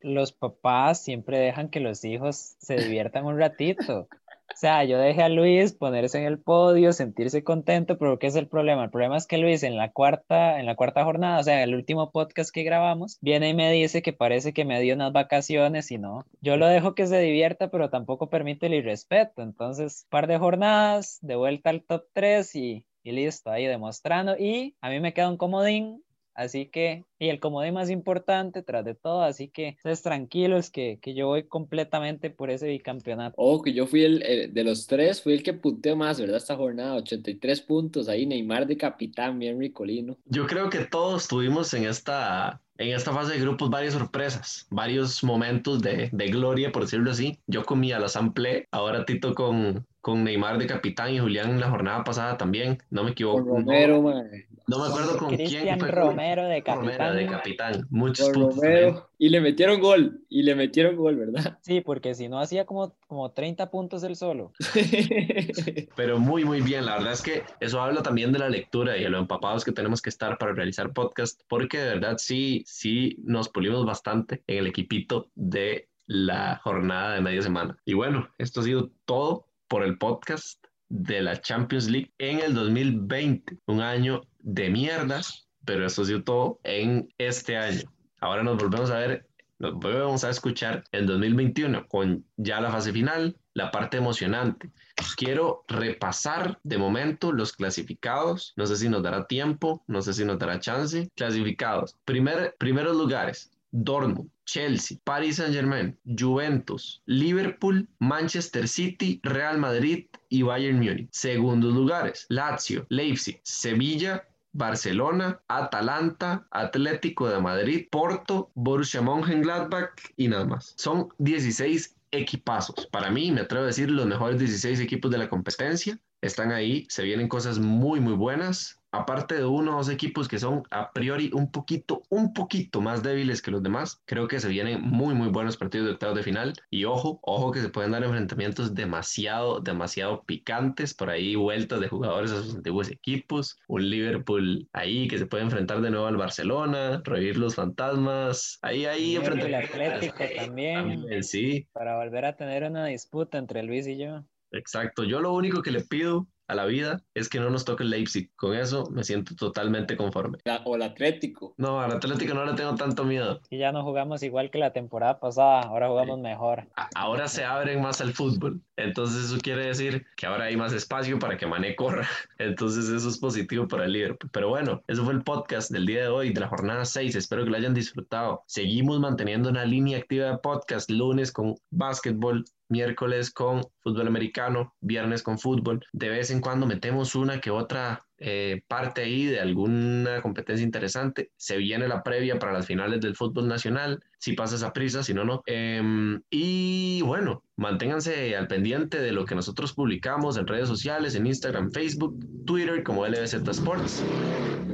los 0.00 0.32
papás 0.32 1.02
siempre 1.02 1.38
dejan 1.38 1.68
que 1.68 1.80
los 1.80 2.04
hijos 2.04 2.56
se 2.58 2.76
diviertan 2.76 3.26
un 3.26 3.38
ratito. 3.38 4.08
O 4.48 4.58
sea, 4.58 4.84
yo 4.84 4.98
dejé 4.98 5.22
a 5.22 5.28
Luis 5.28 5.72
ponerse 5.72 6.18
en 6.18 6.24
el 6.24 6.38
podio, 6.38 6.92
sentirse 6.92 7.42
contento, 7.42 7.98
pero 7.98 8.18
¿qué 8.18 8.28
es 8.28 8.36
el 8.36 8.48
problema? 8.48 8.84
El 8.84 8.90
problema 8.90 9.16
es 9.16 9.26
que 9.26 9.38
Luis 9.38 9.62
en 9.64 9.76
la 9.76 9.90
cuarta, 9.90 10.58
en 10.60 10.66
la 10.66 10.76
cuarta 10.76 11.04
jornada, 11.04 11.40
o 11.40 11.42
sea, 11.42 11.62
en 11.62 11.68
el 11.68 11.74
último 11.74 12.10
podcast 12.10 12.50
que 12.54 12.62
grabamos, 12.62 13.18
viene 13.20 13.50
y 13.50 13.54
me 13.54 13.70
dice 13.72 14.00
que 14.00 14.12
parece 14.12 14.54
que 14.54 14.64
me 14.64 14.80
dio 14.80 14.94
unas 14.94 15.12
vacaciones 15.12 15.90
y 15.90 15.98
no. 15.98 16.24
Yo 16.40 16.56
lo 16.56 16.68
dejo 16.68 16.94
que 16.94 17.06
se 17.06 17.18
divierta, 17.18 17.70
pero 17.70 17.90
tampoco 17.90 18.30
permite 18.30 18.66
el 18.66 18.74
irrespeto. 18.74 19.42
Entonces, 19.42 20.06
par 20.08 20.26
de 20.26 20.38
jornadas, 20.38 21.18
de 21.20 21.36
vuelta 21.36 21.70
al 21.70 21.82
top 21.82 22.04
3 22.14 22.54
y, 22.54 22.86
y 23.06 23.12
listo, 23.12 23.50
ahí 23.50 23.66
demostrando. 23.66 24.36
Y 24.36 24.74
a 24.80 24.90
mí 24.90 25.00
me 25.00 25.14
queda 25.14 25.28
un 25.28 25.36
comodín 25.36 26.02
Así 26.36 26.66
que, 26.66 27.04
y 27.18 27.30
el 27.30 27.40
comodín 27.40 27.72
más 27.72 27.88
importante 27.88 28.62
tras 28.62 28.84
de 28.84 28.94
todo, 28.94 29.22
así 29.22 29.48
que 29.48 29.76
ustedes 29.78 30.02
tranquilos 30.02 30.70
que, 30.70 30.98
que 31.00 31.14
yo 31.14 31.28
voy 31.28 31.44
completamente 31.44 32.28
por 32.28 32.50
ese 32.50 32.68
bicampeonato. 32.68 33.34
Oh, 33.38 33.62
que 33.62 33.72
yo 33.72 33.86
fui 33.86 34.04
el, 34.04 34.52
de 34.52 34.64
los 34.64 34.86
tres, 34.86 35.22
fui 35.22 35.32
el 35.32 35.42
que 35.42 35.54
punteó 35.54 35.96
más, 35.96 36.20
¿verdad? 36.20 36.36
Esta 36.36 36.54
jornada, 36.54 36.96
83 36.96 37.62
puntos, 37.62 38.08
ahí 38.10 38.26
Neymar 38.26 38.66
de 38.66 38.76
capitán, 38.76 39.38
bien 39.38 39.58
ricolino. 39.58 40.18
Yo 40.26 40.46
creo 40.46 40.68
que 40.68 40.84
todos 40.84 41.26
tuvimos 41.26 41.72
en 41.72 41.86
esta, 41.86 42.60
en 42.78 42.94
esta 42.94 43.12
fase 43.12 43.34
de 43.34 43.40
grupos 43.40 43.70
varias 43.70 43.94
sorpresas, 43.94 44.66
varios 44.70 45.22
momentos 45.24 45.82
de, 45.82 46.08
de 46.12 46.26
gloria, 46.28 46.72
por 46.72 46.82
decirlo 46.82 47.10
así. 47.10 47.38
Yo 47.46 47.64
comí 47.64 47.92
a 47.92 47.98
la 47.98 48.08
Sample, 48.08 48.68
ahora 48.70 49.04
Tito 49.04 49.34
con, 49.34 49.86
con 50.06 50.22
Neymar 50.22 50.56
de 50.56 50.68
capitán 50.68 51.12
y 51.12 51.18
Julián 51.18 51.50
en 51.50 51.60
la 51.60 51.68
jornada 51.68 52.04
pasada 52.04 52.36
también, 52.36 52.78
no 52.90 53.02
me 53.02 53.10
equivoco. 53.10 53.40
Romero, 53.40 54.00
no, 54.00 54.22
no, 54.68 54.78
me 54.78 54.86
acuerdo 54.86 55.18
con 55.18 55.34
Cristian 55.34 55.80
quién. 55.80 55.92
Romero 55.92 56.46
de 56.46 56.62
capitán. 56.62 56.98
Romero 56.98 57.14
de 57.14 57.26
capitán, 57.26 57.86
muchos 57.90 58.30
puntos. 58.30 58.54
Romero. 58.54 59.10
Y 59.18 59.30
le 59.30 59.40
metieron 59.40 59.80
gol, 59.80 60.20
y 60.28 60.44
le 60.44 60.54
metieron 60.54 60.94
gol, 60.94 61.16
¿verdad? 61.16 61.58
Sí, 61.62 61.80
porque 61.80 62.14
si 62.14 62.28
no 62.28 62.38
hacía 62.38 62.66
como, 62.66 62.94
como 63.08 63.32
30 63.32 63.68
puntos 63.68 64.04
él 64.04 64.14
solo. 64.14 64.52
Pero 65.96 66.20
muy, 66.20 66.44
muy 66.44 66.60
bien. 66.60 66.86
La 66.86 66.98
verdad 66.98 67.14
es 67.14 67.22
que 67.22 67.42
eso 67.58 67.80
habla 67.80 68.04
también 68.04 68.30
de 68.30 68.38
la 68.38 68.48
lectura 68.48 68.96
y 68.96 69.02
de 69.02 69.08
lo 69.08 69.18
empapados 69.18 69.64
que 69.64 69.72
tenemos 69.72 70.02
que 70.02 70.10
estar 70.10 70.38
para 70.38 70.52
realizar 70.52 70.92
podcast, 70.92 71.40
porque 71.48 71.78
de 71.78 71.88
verdad 71.94 72.16
sí, 72.18 72.62
sí 72.66 73.16
nos 73.22 73.48
pulimos 73.48 73.86
bastante 73.86 74.42
en 74.48 74.58
el 74.58 74.66
equipito 74.66 75.30
de 75.36 75.88
la 76.06 76.60
jornada 76.64 77.14
de 77.14 77.20
media 77.20 77.40
semana. 77.40 77.78
Y 77.84 77.94
bueno, 77.94 78.28
esto 78.38 78.60
ha 78.60 78.64
sido 78.64 78.90
todo 79.04 79.46
por 79.68 79.84
el 79.84 79.98
podcast 79.98 80.66
de 80.88 81.22
la 81.22 81.40
Champions 81.40 81.88
League 81.88 82.12
en 82.18 82.40
el 82.40 82.54
2020, 82.54 83.58
un 83.66 83.80
año 83.80 84.22
de 84.40 84.68
mierdas, 84.68 85.48
pero 85.64 85.86
eso 85.86 86.02
ha 86.02 86.06
sido 86.06 86.24
todo 86.24 86.60
en 86.64 87.08
este 87.18 87.56
año. 87.56 87.92
Ahora 88.20 88.42
nos 88.42 88.60
volvemos 88.60 88.90
a 88.90 88.98
ver, 88.98 89.28
nos 89.60 89.74
volvemos 89.74 90.24
a 90.24 90.30
escuchar 90.30 90.82
en 90.90 91.06
2021 91.06 91.86
con 91.86 92.24
ya 92.36 92.60
la 92.60 92.72
fase 92.72 92.92
final, 92.92 93.36
la 93.56 93.70
parte 93.70 93.96
emocionante. 93.96 94.70
Quiero 95.16 95.64
repasar 95.66 96.58
de 96.62 96.76
momento 96.76 97.32
los 97.32 97.54
clasificados. 97.54 98.52
No 98.54 98.66
sé 98.66 98.76
si 98.76 98.90
nos 98.90 99.02
dará 99.02 99.26
tiempo, 99.26 99.82
no 99.86 100.02
sé 100.02 100.12
si 100.12 100.26
nos 100.26 100.38
dará 100.38 100.60
chance. 100.60 101.10
Clasificados. 101.16 101.96
Primer, 102.04 102.54
primeros 102.58 102.94
lugares. 102.96 103.50
Dortmund, 103.72 104.30
Chelsea, 104.44 104.98
Paris 105.04 105.36
Saint-Germain, 105.36 105.98
Juventus, 106.04 107.02
Liverpool, 107.06 107.88
Manchester 107.98 108.68
City, 108.68 109.20
Real 109.22 109.58
Madrid 109.58 110.06
y 110.28 110.42
Bayern 110.42 110.78
Múnich. 110.78 111.08
Segundos 111.10 111.74
lugares, 111.74 112.26
Lazio, 112.28 112.86
Leipzig, 112.88 113.40
Sevilla, 113.42 114.24
Barcelona, 114.52 115.40
Atalanta, 115.48 116.46
Atlético 116.50 117.28
de 117.28 117.40
Madrid, 117.40 117.88
Porto, 117.90 118.50
Borussia 118.54 119.02
Mönchengladbach 119.02 119.92
y 120.16 120.28
nada 120.28 120.46
más. 120.46 120.72
Son 120.76 121.08
16 121.18 121.95
equipazos. 122.16 122.86
Para 122.86 123.10
mí, 123.10 123.30
me 123.32 123.42
atrevo 123.42 123.64
a 123.64 123.68
decir, 123.68 123.90
los 123.90 124.06
mejores 124.06 124.38
16 124.38 124.80
equipos 124.80 125.10
de 125.10 125.18
la 125.18 125.28
competencia 125.28 125.98
están 126.26 126.52
ahí. 126.52 126.86
Se 126.88 127.02
vienen 127.04 127.28
cosas 127.28 127.58
muy, 127.58 128.00
muy 128.00 128.14
buenas 128.14 128.80
aparte 128.96 129.34
de 129.36 129.44
uno 129.44 129.74
o 129.74 129.76
dos 129.78 129.88
equipos 129.88 130.28
que 130.28 130.38
son 130.38 130.62
a 130.70 130.92
priori 130.92 131.30
un 131.32 131.50
poquito, 131.50 132.02
un 132.08 132.32
poquito 132.32 132.80
más 132.80 133.02
débiles 133.02 133.42
que 133.42 133.50
los 133.50 133.62
demás, 133.62 134.02
creo 134.06 134.28
que 134.28 134.40
se 134.40 134.48
vienen 134.48 134.80
muy, 134.82 135.14
muy 135.14 135.28
buenos 135.28 135.56
partidos 135.56 135.86
de 135.86 135.92
octavos 135.92 136.16
de 136.16 136.22
final. 136.22 136.54
Y 136.70 136.84
ojo, 136.84 137.18
ojo 137.22 137.52
que 137.52 137.60
se 137.60 137.68
pueden 137.68 137.92
dar 137.92 138.04
enfrentamientos 138.04 138.74
demasiado, 138.74 139.60
demasiado 139.60 140.22
picantes, 140.24 140.94
por 140.94 141.10
ahí 141.10 141.34
vueltas 141.34 141.80
de 141.80 141.88
jugadores 141.88 142.32
a 142.32 142.42
sus 142.42 142.56
antiguos 142.56 142.90
equipos, 142.90 143.58
un 143.68 143.88
Liverpool 143.88 144.68
ahí 144.72 145.08
que 145.08 145.18
se 145.18 145.26
puede 145.26 145.44
enfrentar 145.44 145.80
de 145.80 145.90
nuevo 145.90 146.06
al 146.06 146.16
Barcelona, 146.16 147.02
revivir 147.04 147.36
los 147.36 147.54
fantasmas, 147.54 148.58
ahí, 148.62 148.86
ahí 148.86 149.16
El 149.16 149.54
Atlético 149.54 150.16
también, 150.36 150.74
también, 150.74 151.24
sí. 151.24 151.66
Para 151.72 151.96
volver 151.96 152.24
a 152.24 152.36
tener 152.36 152.64
una 152.64 152.86
disputa 152.86 153.38
entre 153.38 153.62
Luis 153.62 153.86
y 153.86 153.98
yo. 153.98 154.24
Exacto, 154.52 155.04
yo 155.04 155.20
lo 155.20 155.32
único 155.32 155.62
que 155.62 155.70
le 155.70 155.82
pido 155.82 156.26
a 156.48 156.54
la 156.54 156.64
vida 156.64 157.02
es 157.14 157.28
que 157.28 157.40
no 157.40 157.50
nos 157.50 157.64
toque 157.64 157.82
el 157.82 157.90
Leipzig. 157.90 158.30
Con 158.36 158.54
eso 158.54 158.88
me 158.90 159.04
siento 159.04 159.34
totalmente 159.34 159.96
conforme. 159.96 160.38
o 160.64 160.76
el 160.76 160.82
Atlético. 160.82 161.54
No, 161.56 161.80
al 161.80 161.92
Atlético 161.92 162.34
no 162.34 162.44
le 162.44 162.54
tengo 162.54 162.74
tanto 162.74 163.04
miedo. 163.04 163.40
Y 163.50 163.58
ya 163.58 163.72
no 163.72 163.82
jugamos 163.82 164.22
igual 164.22 164.50
que 164.50 164.58
la 164.58 164.72
temporada 164.72 165.18
pasada, 165.18 165.62
ahora 165.62 165.88
jugamos 165.88 166.20
mejor. 166.20 166.68
ahora 166.94 167.28
se 167.28 167.44
abren 167.44 167.82
más 167.82 168.00
al 168.00 168.12
fútbol. 168.12 168.60
Entonces 168.76 169.24
eso 169.24 169.38
quiere 169.38 169.66
decir 169.66 170.06
que 170.16 170.26
ahora 170.26 170.44
hay 170.44 170.56
más 170.56 170.72
espacio 170.72 171.18
para 171.18 171.36
que 171.36 171.46
Mané 171.46 171.74
corra. 171.74 172.06
Entonces 172.38 172.88
eso 172.88 173.08
es 173.08 173.18
positivo 173.18 173.66
para 173.66 173.84
el 173.86 173.92
Liverpool. 173.92 174.30
Pero 174.32 174.48
bueno, 174.48 174.82
eso 174.86 175.04
fue 175.04 175.14
el 175.14 175.22
podcast 175.22 175.70
del 175.70 175.86
día 175.86 176.02
de 176.02 176.08
hoy, 176.08 176.32
de 176.32 176.40
la 176.40 176.48
jornada 176.48 176.84
6. 176.84 177.16
Espero 177.16 177.44
que 177.44 177.50
lo 177.50 177.56
hayan 177.56 177.74
disfrutado. 177.74 178.42
Seguimos 178.46 179.00
manteniendo 179.00 179.48
una 179.48 179.64
línea 179.64 179.98
activa 179.98 180.26
de 180.26 180.38
podcast, 180.38 180.90
lunes 180.90 181.32
con 181.32 181.56
básquetbol, 181.70 182.44
miércoles 182.68 183.30
con 183.30 183.62
fútbol 183.80 184.06
americano, 184.06 184.74
viernes 184.80 185.22
con 185.22 185.38
fútbol. 185.38 185.84
De 185.92 186.08
vez 186.08 186.30
en 186.30 186.40
cuando 186.40 186.66
metemos 186.66 187.14
una 187.14 187.40
que 187.40 187.50
otra 187.50 188.06
eh, 188.18 188.62
parte 188.66 189.02
ahí 189.02 189.26
de 189.26 189.40
alguna 189.40 190.22
competencia 190.22 190.64
interesante. 190.64 191.30
Se 191.36 191.56
viene 191.58 191.86
la 191.86 192.02
previa 192.02 192.38
para 192.38 192.52
las 192.52 192.66
finales 192.66 193.00
del 193.00 193.14
fútbol 193.14 193.46
nacional, 193.46 194.02
si 194.18 194.32
pasas 194.32 194.62
a 194.62 194.72
prisa, 194.72 195.02
si 195.02 195.12
no, 195.12 195.24
no. 195.24 195.42
Em, 195.46 196.22
y 196.30 197.02
bueno, 197.02 197.42
manténganse 197.56 198.34
al 198.36 198.48
pendiente 198.48 199.00
de 199.00 199.12
lo 199.12 199.26
que 199.26 199.34
nosotros 199.34 199.74
publicamos 199.74 200.38
en 200.38 200.46
redes 200.46 200.68
sociales, 200.68 201.14
en 201.14 201.26
Instagram, 201.26 201.70
Facebook, 201.72 202.18
Twitter 202.46 202.82
como 202.82 203.06
LBZ 203.06 203.34
Sports. 203.48 204.02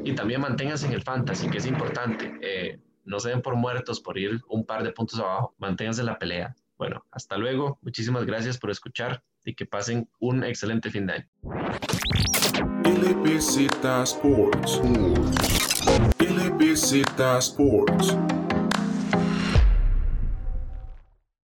Y 0.04 0.14
también 0.14 0.40
manténganse 0.40 0.86
en 0.86 0.92
el 0.92 1.02
fantasy, 1.02 1.48
que 1.50 1.58
es 1.58 1.66
importante. 1.66 2.32
Eh, 2.42 2.78
no 3.04 3.18
se 3.18 3.30
den 3.30 3.42
por 3.42 3.56
muertos 3.56 4.00
por 4.00 4.18
ir 4.18 4.40
un 4.48 4.64
par 4.64 4.84
de 4.84 4.92
puntos 4.92 5.18
abajo. 5.18 5.54
Manténganse 5.58 6.02
en 6.02 6.06
la 6.06 6.18
pelea. 6.18 6.54
Bueno, 6.82 7.06
hasta 7.12 7.38
luego. 7.38 7.78
Muchísimas 7.80 8.26
gracias 8.26 8.58
por 8.58 8.68
escuchar 8.72 9.22
y 9.44 9.54
que 9.54 9.66
pasen 9.66 10.10
un 10.18 10.42
excelente 10.42 10.90
fin 10.90 11.06
de 11.06 11.12
año. 11.12 11.28